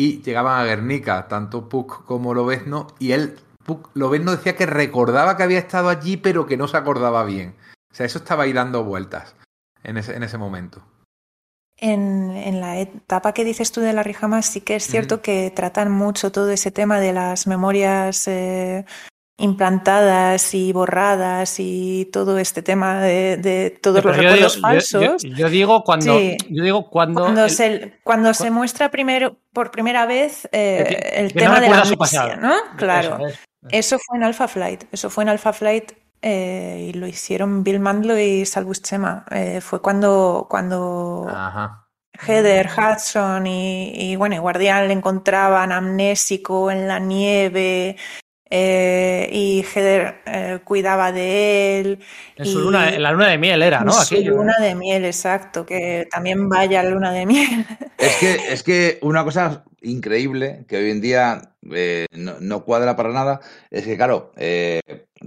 [0.00, 5.36] y llegaban a Guernica, tanto Puck como Lobezno, y él, Puck, Lobezno decía que recordaba
[5.36, 7.54] que había estado allí, pero que no se acordaba bien.
[7.92, 9.36] O sea, eso estaba ahí dando vueltas
[9.82, 10.82] en ese, en ese momento.
[11.76, 15.52] En, en la etapa que dices tú de la Rijama sí que es cierto que
[15.54, 18.86] tratan mucho todo ese tema de las memorias eh,
[19.40, 25.02] implantadas y borradas y todo este tema de, de todos los Pero recuerdos digo- falsos.
[25.22, 26.36] Yo, yo digo cuando, Sí.
[26.50, 31.20] yo digo cuando, Cuando, el- se, cuando se muestra primero, por primera vez eh, Que
[31.20, 32.36] el que no tema de la amnesia.
[32.36, 32.54] ¿no?
[32.76, 33.16] Claro.
[33.16, 33.38] Eso es.
[33.72, 34.84] Eso fue en Alpha Flight.
[34.92, 35.92] Eso fue en Alpha Flight
[36.22, 39.24] eh, y lo hicieron Bill Mandlo y Salvus Chema.
[39.30, 41.86] Eh, fue cuando, cuando Ajá.
[42.26, 47.96] Heather, Hudson y, y, bueno, y Guardián le encontraban amnésico en la nieve
[48.50, 51.98] eh, y Heather eh, cuidaba de él.
[52.36, 53.92] En su y- luna, en la luna de miel era, ¿no?
[53.92, 54.36] en su Aquello.
[54.36, 57.66] luna de miel, exacto, que también vaya la luna de miel.
[57.98, 62.96] Es que, es que una cosa increíble que hoy en día eh, no, no cuadra
[62.96, 63.40] para nada
[63.70, 64.80] es que, claro, eh,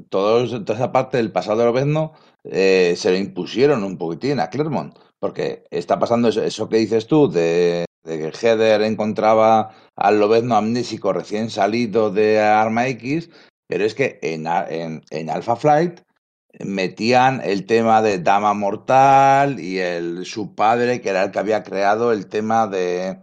[0.09, 2.13] todos- toda esa parte del pasado de Lobezno
[2.43, 7.07] eh, se lo impusieron un poquitín a Claremont, porque está pasando eso, eso que dices
[7.07, 13.29] tú de, de que Heather encontraba al Lobezno amnésico recién salido de Arma X,
[13.67, 16.01] pero es que en, en, en Alpha Flight
[16.59, 21.63] metían el tema de Dama Mortal y el, su padre, que era el que había
[21.63, 23.19] creado el tema de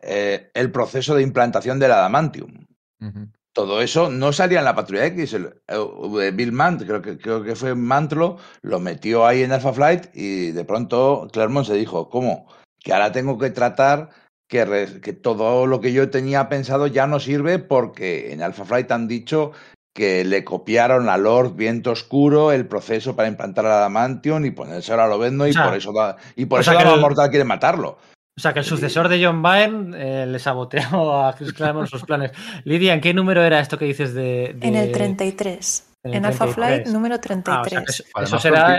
[0.00, 2.66] eh, el proceso de implantación del adamantium.
[3.00, 3.28] Ujú.
[3.52, 5.32] Todo eso no salía en la Patrulla X.
[5.32, 9.72] El, eh, Bill Mant, creo que, creo que fue Mantlo, lo metió ahí en Alpha
[9.72, 12.46] Flight y de pronto Claremont se dijo, ¿cómo?
[12.82, 14.10] Que ahora tengo que tratar
[14.48, 18.64] que, re- que todo lo que yo tenía pensado ya no sirve porque en Alpha
[18.64, 19.52] Flight han dicho
[19.94, 25.02] que le copiaron a Lord Viento Oscuro el proceso para implantar el adamantium y ponérselo
[25.02, 27.44] a Lobezno y O sea, por eso, da- y por o eso el- Mortal quiere
[27.44, 27.98] matarlo.
[28.36, 32.04] O sea, que el sucesor de John Byrne eh, le saboteó a Chris Claremont sus
[32.04, 32.30] planes.
[32.62, 34.54] Lidia, ¿en qué número era esto que dices de...?
[34.56, 35.88] de- En el 33.
[36.04, 36.54] en En, Alpha 33.
[36.54, 37.74] Flight número Ah, 33.
[37.74, 38.78] o sea, que eso, será.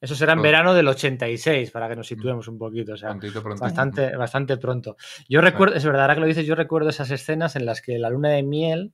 [0.00, 0.42] Eso será en Todo.
[0.44, 2.92] verano del 86, para que nos situemos un poquito.
[2.92, 3.64] O sea, Prontito, prontito.
[3.64, 4.96] bastante, bastante pronto.
[5.28, 7.98] Yo recuerdo, es verdad, ahora que lo dices, yo recuerdo esas escenas en las que
[7.98, 8.92] la luna de miel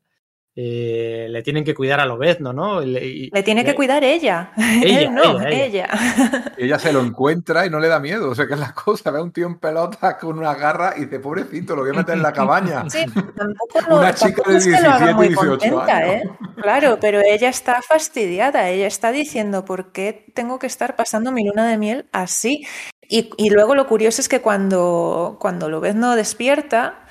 [0.57, 2.81] eh, le tienen que cuidar a Lobezno, ¿no?
[2.81, 4.53] Le, le tiene que cuidar ella.
[4.57, 5.89] Ella, Él no, ella, ella.
[6.57, 6.79] ella.
[6.79, 8.31] se lo encuentra y no le da miedo.
[8.31, 9.11] O sea, que es la cosa.
[9.11, 11.95] Ve a un tío en pelota con una garra y dice, pobrecito, lo voy a
[11.95, 12.89] meter en la cabaña.
[12.89, 13.05] Sí,
[13.37, 16.15] tampoco lo, una chica de 17, 18 años.
[16.15, 16.23] ¿eh?
[16.63, 18.69] Claro, pero ella está fastidiada.
[18.69, 22.65] Ella está diciendo, ¿por qué tengo que estar pasando mi luna de miel así?
[23.09, 27.07] Y, y luego lo curioso es que cuando, cuando Lobezno despierta,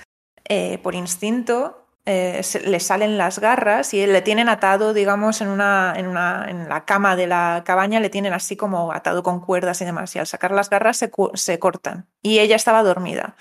[0.47, 5.93] eh, por instinto, eh, le salen las garras y le tienen atado, digamos, en, una,
[5.95, 9.81] en, una, en la cama de la cabaña, le tienen así como atado con cuerdas
[9.81, 10.13] y demás.
[10.15, 12.07] Y al sacar las garras se, se cortan.
[12.21, 13.35] Y ella estaba dormida.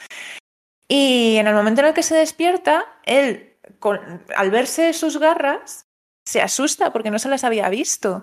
[0.86, 5.86] Y en el momento en el que se despierta, él, con, al verse sus garras,
[6.24, 8.22] se asusta porque no se las había visto.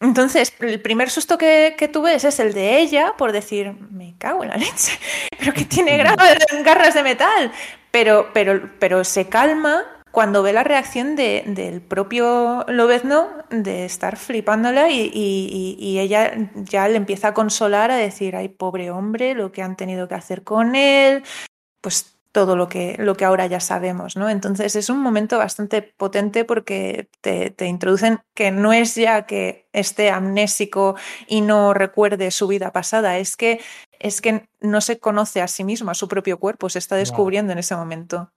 [0.00, 4.16] Entonces, el primer susto que, que, tú ves es el de ella por decir, me
[4.18, 4.98] cago en la leche,
[5.38, 7.52] pero que tiene garras de metal.
[7.90, 14.16] Pero, pero, pero se calma cuando ve la reacción de, del propio Lobezno de estar
[14.16, 19.34] flipándola y, y, y, ella ya le empieza a consolar, a decir, ay, pobre hombre,
[19.34, 21.22] lo que han tenido que hacer con él,
[21.80, 24.28] pues todo lo que, lo que ahora ya sabemos, ¿no?
[24.28, 29.68] Entonces es un momento bastante potente porque te, te, introducen que no es ya que
[29.72, 30.96] esté amnésico
[31.26, 33.60] y no recuerde su vida pasada, es que,
[33.98, 37.52] es que no se conoce a sí mismo, a su propio cuerpo, se está descubriendo
[37.52, 38.30] en ese momento.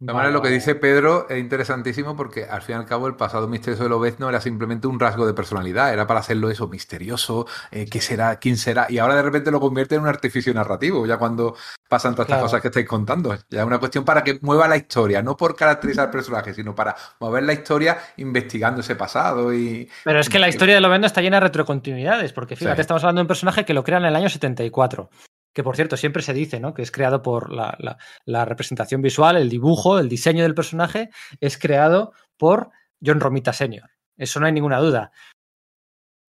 [0.00, 3.82] Lo que dice Pedro es interesantísimo porque al fin y al cabo el pasado misterioso
[3.82, 8.00] de Lobezno era simplemente un rasgo de personalidad, era para hacerlo eso misterioso, eh, qué
[8.00, 11.56] será, quién será, y ahora de repente lo convierte en un artificio narrativo, ya cuando
[11.88, 13.36] pasan todas estas cosas que estáis contando.
[13.50, 16.76] Ya es una cuestión para que mueva la historia, no por caracterizar al personaje, sino
[16.76, 19.90] para mover la historia investigando ese pasado y...
[20.04, 22.80] Pero es que la historia de Lobezno está llena de retrocontinuidades, porque fíjate, sí.
[22.82, 25.10] estamos hablando de un personaje que lo crea en el año 74
[25.58, 26.72] que por cierto siempre se dice, ¿no?
[26.72, 27.76] Que es creado por la,
[28.24, 31.10] la, representación visual, el dibujo, el diseño del personaje,
[31.40, 32.70] es creado por
[33.04, 33.90] John Romita Sr.
[34.16, 35.10] Eso no hay ninguna duda.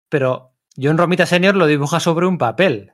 [0.08, 1.56] Pero John Romita Sr.
[1.56, 2.92] lo dibuja sobre un papel.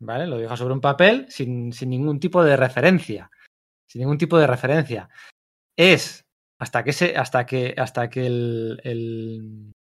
[0.00, 0.26] ¿Vale?
[0.26, 3.30] Lo dibuja sobre un papel sin, sin ningún tipo de referencia.
[3.88, 5.08] Sin ningún tipo de referencia.
[5.78, 6.26] Es
[6.58, 9.72] hasta que se, hasta que, hasta que el,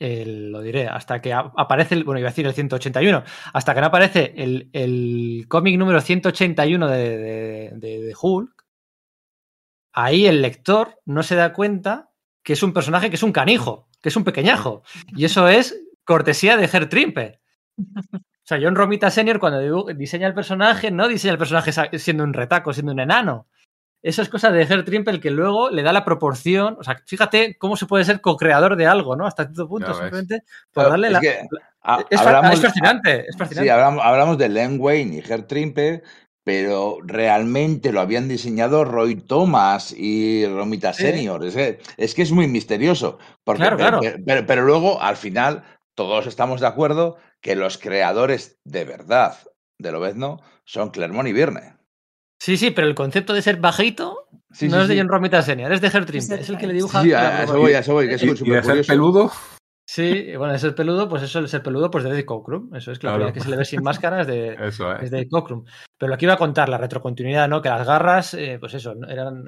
[0.00, 3.22] lo diré, hasta que aparece, el, bueno, iba a decir el 181,
[3.52, 8.64] hasta que no aparece el, el cómic número 181 de, de, de, Hulk,
[9.92, 12.10] ahí el lector no se da cuenta
[12.42, 14.82] que es un personaje que es un canijo, que es un pequeñajo.
[15.14, 17.40] Y eso es cortesía de Herr Trimpe.
[17.76, 22.32] O sea, John Romita Senior cuando diseña el personaje, no diseña el personaje siendo un
[22.32, 23.46] retaco, siendo un enano.
[24.02, 26.76] Eso es cosa de Herr Trimpe que luego le da la proporción.
[26.78, 29.26] O sea, fíjate cómo se puede ser co-creador de algo, ¿no?
[29.26, 31.20] Hasta cierto punto, simplemente por darle es la.
[31.20, 31.38] Que,
[31.82, 33.64] a, es, hablamos, es, fascinante, es fascinante.
[33.64, 36.02] Sí, hablamos, hablamos de Len Wayne y Trimpe,
[36.44, 41.02] pero realmente lo habían diseñado Roy Thomas y Romita sí.
[41.02, 41.44] Senior.
[41.44, 43.18] Es que, es que es muy misterioso.
[43.44, 44.00] Porque, claro, claro.
[44.00, 45.64] Pero, pero, pero luego, al final,
[45.94, 49.36] todos estamos de acuerdo que los creadores de verdad
[49.78, 51.79] de Lobezno son Clermont y Virne.
[52.40, 55.42] Sí, sí, pero el concepto de ser bajito sí, no sí, es de John Romita
[55.42, 57.02] Senior, es de Trimpe, es el que le dibuja.
[57.02, 59.30] Sí, a eso voy, a eso voy, que es ¿Y, súper ser peludo?
[59.86, 62.74] Sí, bueno, ese peludo, pues eso, el ser peludo, pues de David Cockrum.
[62.74, 63.32] Eso es claro, claro.
[63.34, 65.02] que se le ve sin máscara es de, eso es.
[65.02, 65.64] es de Cockrum.
[65.98, 67.60] Pero lo que iba a contar, la retrocontinuidad, ¿no?
[67.60, 69.44] Que las garras, eh, pues eso, eran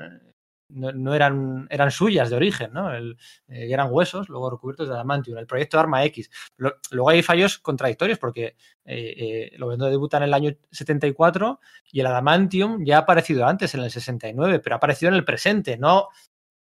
[0.73, 2.95] no, eran, eran suyas de origen, ¿no?
[2.95, 3.15] Eh,
[3.49, 6.31] eran huesos, luego recubiertos de adamantium, el proyecto Arma X.
[6.57, 11.61] Luego hay fallos contradictorios porque eh, eh, lo vendo debuta en el año 74
[11.93, 15.25] y el adamantium ya ha aparecido antes, en el 69, pero ha aparecido en el
[15.25, 16.09] presente, no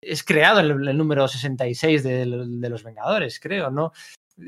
[0.01, 3.91] es creado el, el número 66 de, de, los Vengadores, creo, ¿no?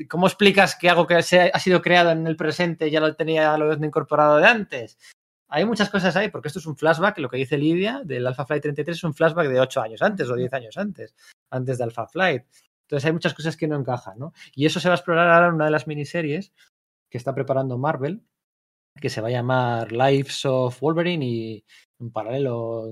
[0.08, 3.56] ¿Cómo explicas que algo que se ha sido creado en el presente ya lo tenía
[3.58, 4.96] lo incorporado de antes?
[5.54, 8.46] Hay muchas cosas ahí, porque esto es un flashback, lo que dice Lidia del Alpha
[8.46, 11.14] Flight 33 es un flashback de 8 años antes o 10 años antes,
[11.50, 12.44] antes de Alpha Flight.
[12.86, 14.32] Entonces hay muchas cosas que no encajan, ¿no?
[14.54, 16.54] Y eso se va a explorar ahora en una de las miniseries
[17.10, 18.22] que está preparando Marvel,
[18.98, 21.64] que se va a llamar Lives of Wolverine y
[22.00, 22.90] en paralelo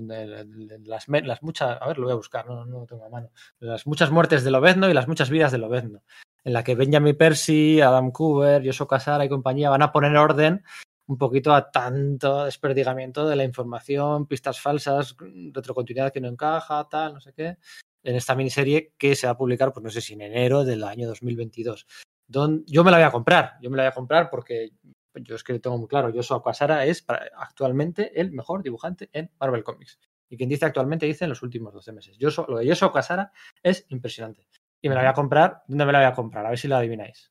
[0.85, 3.87] las, las, muchas, a ver, lo voy a buscar, no, no tengo a mano, las
[3.87, 6.03] muchas muertes de Lobezno y las muchas vidas de Lobezno,
[6.43, 10.63] en la que Benjamin Percy, Adam Cooper, Yoso Casara y compañía van a poner orden
[11.11, 15.17] un poquito a tanto desperdigamiento de la información, pistas falsas,
[15.51, 17.57] retrocontinuidad que no encaja, tal, no sé qué,
[18.01, 20.85] en esta miniserie que se va a publicar, pues no sé si en enero del
[20.85, 21.85] año 2022.
[22.27, 24.71] Don, yo me la voy a comprar, yo me la voy a comprar porque
[25.15, 29.29] yo es que tengo muy claro, Yosuo Aquasara es para, actualmente el mejor dibujante en
[29.37, 29.99] Marvel Comics.
[30.29, 32.17] Y quien dice actualmente dice en los últimos 12 meses.
[32.17, 34.47] Yosuo, lo de Yosuo Aquasara es impresionante.
[34.81, 35.63] Y me la voy a comprar.
[35.67, 36.45] ¿Dónde me la voy a comprar?
[36.45, 37.30] A ver si la adivináis.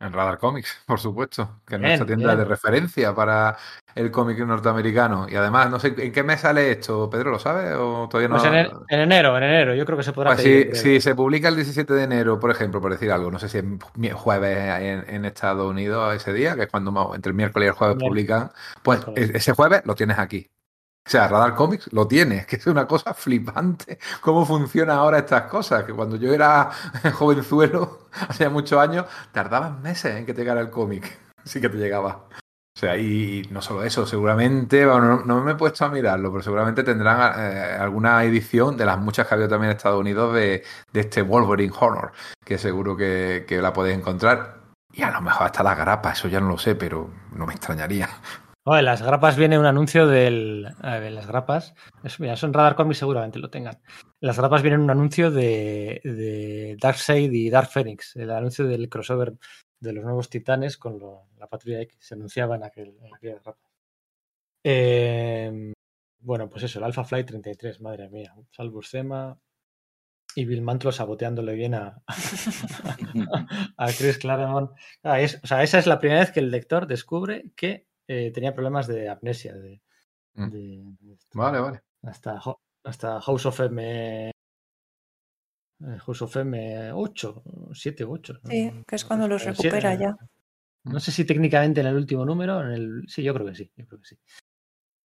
[0.00, 2.38] En Radar Comics, por supuesto, que es nuestra tienda bien.
[2.38, 3.58] de referencia para
[3.94, 5.26] el cómic norteamericano.
[5.28, 7.10] Y además, no sé, ¿en qué mes sale esto?
[7.10, 8.36] ¿Pedro lo sabe o todavía no?
[8.36, 8.54] Pues en,
[8.88, 10.74] en enero, en enero, yo creo que se podrá Pues pedir.
[10.74, 13.58] si, se publica el 17 de enero, por ejemplo, por decir algo, no sé si
[13.58, 17.68] es jueves en, en Estados Unidos ese día, que es cuando entre el miércoles y
[17.68, 18.50] el jueves publican,
[18.82, 20.50] pues ese jueves lo tienes aquí.
[21.06, 25.42] O sea, Radar Comics lo tienes, que es una cosa flipante cómo funcionan ahora estas
[25.42, 26.70] cosas, que cuando yo era
[27.14, 31.78] jovenzuelo, hace muchos años, tardaban meses en que te llegara el cómic, sí que te
[31.78, 32.26] llegaba.
[32.76, 36.30] O sea, y no solo eso, seguramente, bueno, no, no me he puesto a mirarlo,
[36.30, 40.00] pero seguramente tendrán eh, alguna edición de las muchas que ha habido también en Estados
[40.00, 40.62] Unidos de,
[40.94, 42.12] este Wolverine Honor,
[42.42, 44.60] que seguro que, que la podéis encontrar.
[44.92, 47.52] Y a lo mejor hasta las grapas, eso ya no lo sé, pero no me
[47.52, 48.08] extrañaría.
[48.64, 50.68] Las grapas viene un anuncio del.
[50.82, 51.74] A ver, las grapas.
[52.18, 53.80] Mira, son Radar Comics, seguramente lo tengan.
[53.86, 58.14] En las grapas viene un anuncio de, Darkseid y Dark Phoenix.
[58.16, 59.34] El anuncio del crossover
[59.80, 61.00] de los nuevos titanes con
[61.38, 61.98] la patrulla X.
[62.00, 63.40] Se anunciaba en, aquel, en.
[64.62, 65.72] Eh,
[66.20, 68.34] bueno, pues eso, el Alpha Flight 33, madre mía.
[68.50, 69.38] Salvo Sema
[70.34, 72.02] y Bill Mantlo saboteándole bien a,
[73.76, 74.70] a Chris Claremont.
[75.02, 78.52] Ah, o sea, esa es la primera vez que el lector descubre que eh, tenía
[78.54, 79.54] problemas de amnesia.
[79.54, 79.80] De,
[80.34, 80.48] Mm.
[80.50, 81.38] de- de esto.
[81.38, 81.82] Vale, vale.
[82.02, 82.40] hasta,
[82.84, 84.28] hasta House of M.
[84.28, 84.32] eh,
[86.04, 87.42] House of M 8,
[87.72, 88.40] 7 u 8.
[88.44, 90.16] Sí, que es cuando los recupera ya.
[90.84, 93.04] No sé si técnicamente en el último número, en el...
[93.08, 94.18] sí, yo creo que sí, yo creo que sí.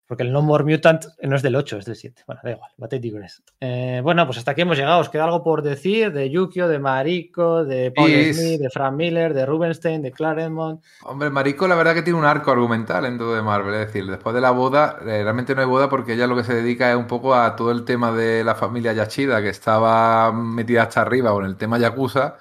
[0.07, 2.25] Porque el No More Mutant no es del 8, es del 7.
[2.27, 3.43] Bueno, da igual, Bate Digress.
[3.61, 5.01] Eh, bueno, pues hasta aquí hemos llegado.
[5.01, 8.95] ¿Os queda algo por decir de Yukio, de Mariko, de Paul Sí, Smith, de Frank
[8.95, 10.83] Miller, de Rubenstein, de Claremont?
[11.05, 13.75] Hombre, Marico, la verdad que tiene un arco argumental en todo de Marvel.
[13.75, 16.45] Es decir, después de la boda, eh, realmente no hay boda porque ella lo que
[16.45, 20.33] se dedica es un poco a todo el tema de la familia Yachida, que estaba
[20.33, 22.37] metida hasta arriba con el tema Yakuza,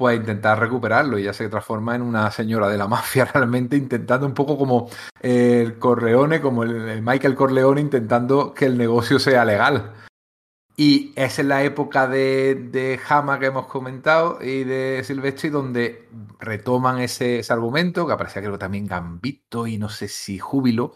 [0.00, 1.18] pues intentar recuperarlo.
[1.18, 4.88] Y ya se transforma en una señora de la mafia, realmente intentando un poco como
[5.20, 9.92] el Corleone, como el, el Michael Corleone, intentando que el negocio sea legal.
[10.74, 16.08] Y es en la época de, de Hama que hemos comentado y de Silvestri donde
[16.38, 20.94] retoman ese, ese argumento, que aparecía creo también Gambito y no sé si Júbilo,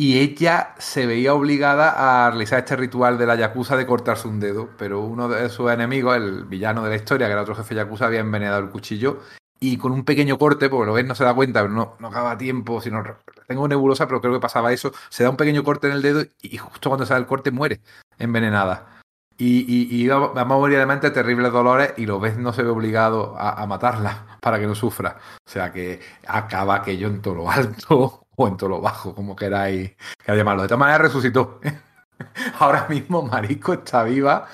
[0.00, 4.40] y ella se veía obligada a realizar este ritual de la Yakuza de cortarse un
[4.40, 7.74] dedo, pero uno de sus enemigos, el villano de la historia, que era otro jefe
[7.74, 9.20] Yakuza, había envenenado el cuchillo
[9.60, 12.08] y con un pequeño corte, porque lo ves, no se da cuenta, pero no, no
[12.08, 13.04] acaba tiempo, sino
[13.46, 16.24] tengo nebulosa, pero creo que pasaba eso, se da un pequeño corte en el dedo
[16.40, 17.82] y justo cuando se da el corte muere
[18.18, 19.02] envenenada.
[19.36, 23.36] Y, y, iba a morir de terribles dolores y lo ves no se ve obligado
[23.38, 25.18] a, a matarla para que no sufra.
[25.46, 29.36] O sea que acaba aquello en todo lo alto o en todo lo bajo, como
[29.36, 30.62] queráis, queráis llamarlo.
[30.62, 31.60] De todas maneras resucitó.
[32.58, 34.46] Ahora mismo Marico está viva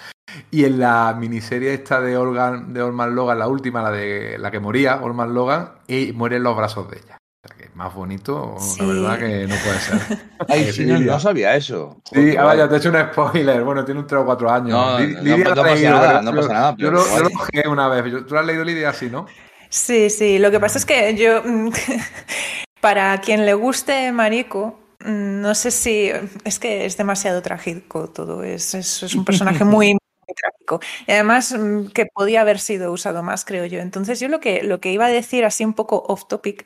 [0.51, 4.51] y en la miniserie esta de Organ, de Orman Logan, la última, la de la
[4.51, 7.17] que moría, Orman Logan, y muere en los brazos de ella.
[7.45, 8.81] O sea que más bonito, Sí.
[8.81, 10.19] la verdad que no puede ser.
[10.49, 12.01] Ay, Eh, sí, no, no sabía eso.
[12.05, 13.63] Sí, Joder, ah, vaya, te he hecho un spoiler.
[13.65, 14.71] Bueno, tiene un 3 o 4 años.
[14.71, 17.17] No, Li- no, Lidia no pasa nada, pero no yo- pasa nada, Yo pero lo,
[17.17, 18.13] yo lo cogí una vez.
[18.13, 19.27] Yo- ¿Tú lo has leído, Lidia, así, no?
[19.71, 20.39] Sí, sí.
[20.39, 21.71] Lo que pasa es que yo, mm,
[22.87, 26.09] para quien le guste Mariko, mm, no sé si
[26.45, 28.45] es que es demasiado trágico todo.
[28.45, 30.79] Es, es, es un personaje muy, muy trágico.
[31.05, 33.81] Y además mm, que podía haber sido usado más, creo yo.
[33.81, 36.65] Entonces yo lo que, lo que iba a decir así un poco off topic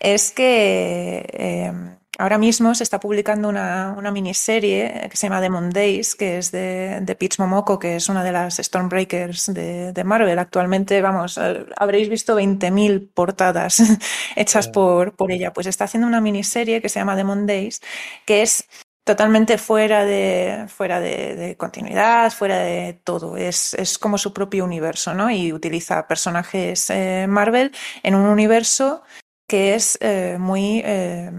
[0.00, 5.70] es que eh, ahora mismo se está publicando una, una miniserie que se llama Demon
[5.70, 10.04] Days, que es de, de Peach Momoko, que es una de las Stormbreakers de, de
[10.04, 10.38] Marvel.
[10.38, 13.80] Actualmente, vamos, eh, habréis visto 20.000 portadas
[14.36, 15.52] hechas por, por ella.
[15.52, 17.80] Pues está haciendo una miniserie que se llama Demon Days,
[18.26, 18.68] que es
[19.04, 23.36] totalmente fuera de, fuera de, de continuidad, fuera de todo.
[23.38, 25.30] Es, es como su propio universo, ¿no?
[25.30, 27.72] Y utiliza personajes eh, Marvel
[28.02, 29.02] en un universo
[29.48, 31.32] que es eh, muy eh,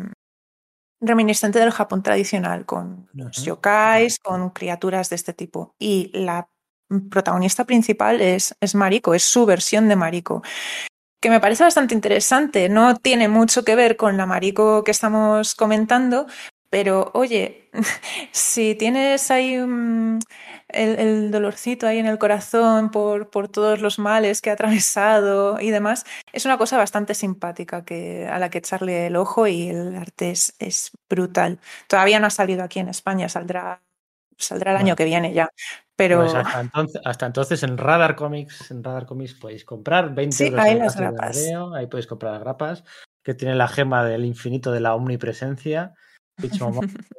[1.02, 5.76] reminiscente del Japón tradicional, con los yokais, con criaturas de este tipo.
[5.80, 6.50] Y la
[7.10, 10.42] protagonista principal es, es Mariko, es su versión de Mariko
[11.22, 12.70] que me parece bastante interesante.
[12.70, 16.28] No tiene mucho que ver con la Mariko que estamos comentando,
[16.70, 17.70] pero oye,
[18.32, 20.20] si tienes ahí un-
[20.70, 25.60] el, el dolorcito ahí en el corazón por, por todos los males que ha atravesado
[25.60, 29.70] y demás, es una cosa bastante simpática que, a la que echarle el ojo y
[29.70, 31.60] el arte es, es brutal.
[31.88, 33.82] Todavía no ha salido aquí en España, saldrá,
[34.38, 35.50] saldrá el año que viene ya.
[35.96, 40.36] Pero Pues hasta, entonces, hasta entonces en Radar Comics, en Radar Comics podéis comprar 20
[40.38, 41.38] Sí, euros el las grapas.
[41.76, 42.84] ahí podéis comprar las grapas,
[43.24, 45.94] que tienen la gema del infinito de la omnipresencia.
[46.40, 46.72] Dicho,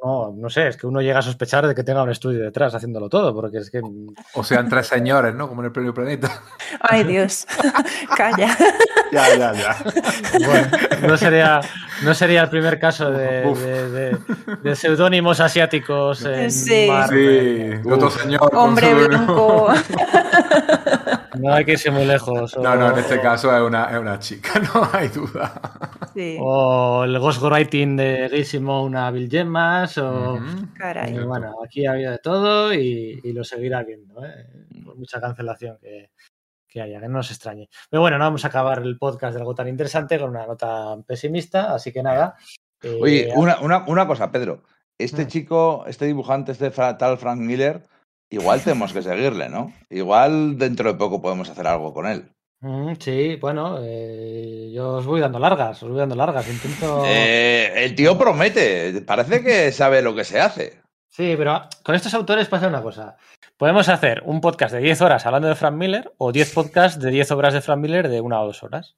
[0.03, 2.73] no, no sé, es que uno llega a sospechar de que tenga un estudio detrás
[2.73, 3.81] haciéndolo todo, porque es que.
[4.33, 5.47] O sean tres señores, ¿no?
[5.47, 6.41] Como en el Premio Planeta.
[6.81, 7.45] Ay, Dios.
[8.17, 8.57] Calla.
[9.11, 9.77] Ya, ya, ya.
[10.45, 10.67] Bueno,
[11.07, 11.61] no sería,
[12.03, 14.17] no sería el primer caso de, de- de-
[14.63, 16.87] de seudónimos asiáticos en Sí.
[16.89, 17.81] Marvel.
[17.83, 18.49] Sí, otro señor.
[18.53, 19.67] Hombre blanco.
[21.39, 22.57] No hay que irse muy lejos.
[22.57, 25.53] No, no, en este caso es una, es una chica, no hay duda.
[26.13, 26.37] Sí.
[26.41, 30.39] O el ghostwriting de Gail Simone a Bill Gemas, o...
[30.77, 31.15] Caray.
[31.15, 34.47] Eh, bueno, aquí ha habido de todo y, y lo seguirá habiendo, ¿eh?
[34.83, 36.11] por mucha cancelación que,
[36.67, 37.69] que haya, que no nos extrañe.
[37.89, 40.97] Pero bueno, no vamos a acabar el podcast de algo tan interesante con una nota
[41.07, 42.35] pesimista, así que nada.
[42.83, 44.63] eh, Oye, una, una, una cosa, Pedro.
[44.97, 45.27] Este Mm.
[45.27, 47.83] chico, este dibujante, este tal Frank Miller,
[48.31, 49.71] igual tenemos que seguirle, ¿no?
[49.89, 52.31] Igual dentro de poco podemos hacer algo con él.
[52.61, 56.47] mm, sí, bueno, eh, yo os voy dando largas, os voy dando largas.
[56.49, 57.03] Intento.
[57.07, 60.81] Eh, el tío promete, parece que sabe lo que se hace.
[61.09, 63.17] Sí, pero con estos autores pasa una cosa.
[63.57, 67.11] Podemos hacer un podcast de 10 horas hablando de Frank Miller o 10 podcasts de
[67.11, 68.95] 10 obras de Frank Miller de una o dos horas.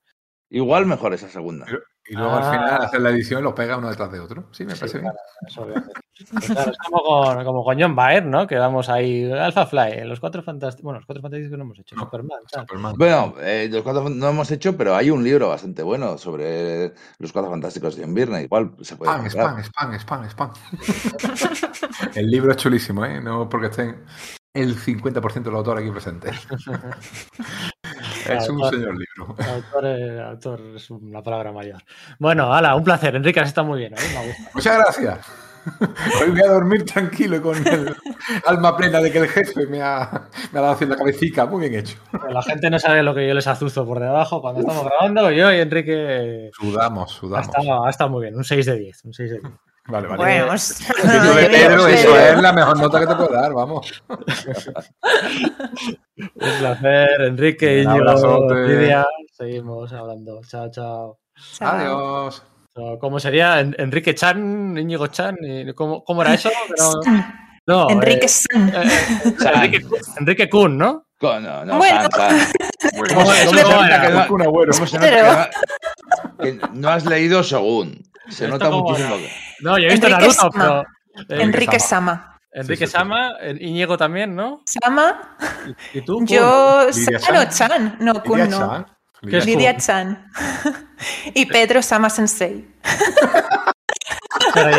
[0.50, 1.66] Igual mejor esa segunda.
[2.06, 2.38] Y luego Ah.
[2.52, 4.46] al final hacer la edición y los pega uno detrás de otro.
[4.52, 5.12] Sí, me Sí, parece bien.
[5.12, 5.94] claro, eso obviamente.
[6.32, 8.46] Pues claro, es como con, como con John Byrne, ¿no?
[8.46, 10.84] Que vamos ahí, Alpha Fly, los cuatro fantásticos.
[10.84, 12.40] Bueno, los cuatro fantásticos no hemos hecho, No, Superman.
[12.48, 12.94] Superman.
[12.98, 17.32] Bueno, eh, los cuatro no hemos hecho, pero hay un libro bastante bueno sobre los
[17.32, 18.44] cuatro fantásticos de John Byrne.
[18.44, 19.64] Igual se puede Spam, comprar.
[19.64, 20.52] spam, spam, spam, spam.
[22.16, 23.20] El libro es chulísimo, ¿eh?
[23.22, 24.04] No porque estén
[24.54, 26.48] el 50% de los autores aquí presentes.
[28.30, 29.36] es un señor libro.
[29.54, 31.82] Autor, eh, autor es una palabra mayor.
[32.20, 33.16] Bueno, ala, un placer.
[33.16, 33.98] Enrique, has estado muy bien, ¿eh?
[34.14, 34.52] Me gusta.
[34.54, 35.28] Muchas gracias.
[36.22, 37.96] Hoy voy a dormir tranquilo con el
[38.46, 41.46] alma plena de que el jefe me ha, me ha dado haciendo cabecita.
[41.46, 41.98] Muy bien hecho.
[42.30, 45.32] La gente no sabe lo que yo les azuzo por debajo cuando estamos grabando.
[45.32, 47.48] Yo y Enrique Sudamos, ha sudamos.
[47.48, 48.36] estado, ha estado muy bien.
[48.36, 49.06] Un 6 de 10.
[49.06, 49.54] Un 6 de 10.
[49.86, 50.18] Vale, vale.
[50.18, 54.04] Bueno, de Pedro, eso es la mejor nota que te puedo dar, vamos.
[56.18, 58.56] Un placer, Enrique, Un Íñigo, abrazote.
[58.68, 59.06] Lidia.
[59.32, 60.40] Seguimos hablando.
[60.48, 61.20] Chao, chao.
[61.54, 61.70] Chao.
[61.70, 62.44] Adiós.
[63.00, 63.60] ¿Cómo sería?
[63.60, 65.36] En- Enrique Chan, Íñigo Chan.
[65.42, 66.50] y ¿Cómo, cómo era eso?
[67.66, 68.68] No, no, Enrique eh, San.
[68.76, 69.86] eh, o sea, Enrique,
[70.20, 71.06] Enrique Kun, ¿no?
[71.18, 72.02] Co- No, no, Bueno.
[72.12, 72.52] San, San.
[72.98, 73.26] Bueno, ¿Cómo-
[74.28, 75.50] ¿cómo cómo se nota era?
[76.42, 78.04] que no- no, no has leído según?
[78.28, 79.16] Se ¿Esto nota muchísimo.
[79.16, 79.32] que-
[79.64, 80.52] No, yo he visto Enrique Naruto, Sama.
[80.54, 80.82] pero.
[81.40, 82.12] eh, Enrique Sama.
[82.14, 82.30] Sama.
[82.56, 82.98] Enrique Sí, sí.
[82.98, 84.62] Sama, Íñigo también, ¿no?
[84.66, 85.38] Sama.
[85.94, 86.18] ¿Y tú?
[86.18, 86.28] Kun?
[86.28, 86.88] Yo.
[86.94, 87.96] Lidia Ah, no, Chan.
[88.00, 88.68] No, Kun Lidia no.
[88.70, 88.86] Chan.
[89.30, 89.82] ¿Qué es Lidia Kun?
[89.82, 90.28] Chan.
[91.34, 92.68] y Pedro Sama Sensei.
[94.54, 94.78] Pero,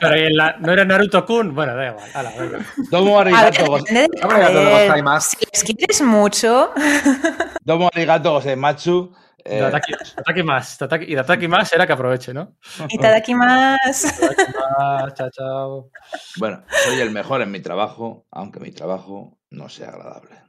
[0.00, 1.54] pero ¿y en la- ¿no era Naruto Kun?
[1.54, 2.10] Bueno, da igual.
[2.14, 2.58] Ala, venga.
[2.90, 5.24] Domo arigato, más.
[5.30, 6.72] si les quieres mucho,
[7.64, 9.12] domo arigato gozaimatsu.
[9.46, 10.78] Eh, Tataki, tataki más.
[10.78, 12.56] Tataki, y Tataki más era que aproveche, ¿no?
[14.78, 15.90] Ah, chao, chao.
[16.38, 20.43] bueno, soy el mejor en mi trabajo, aunque mi trabajo no sea agradable.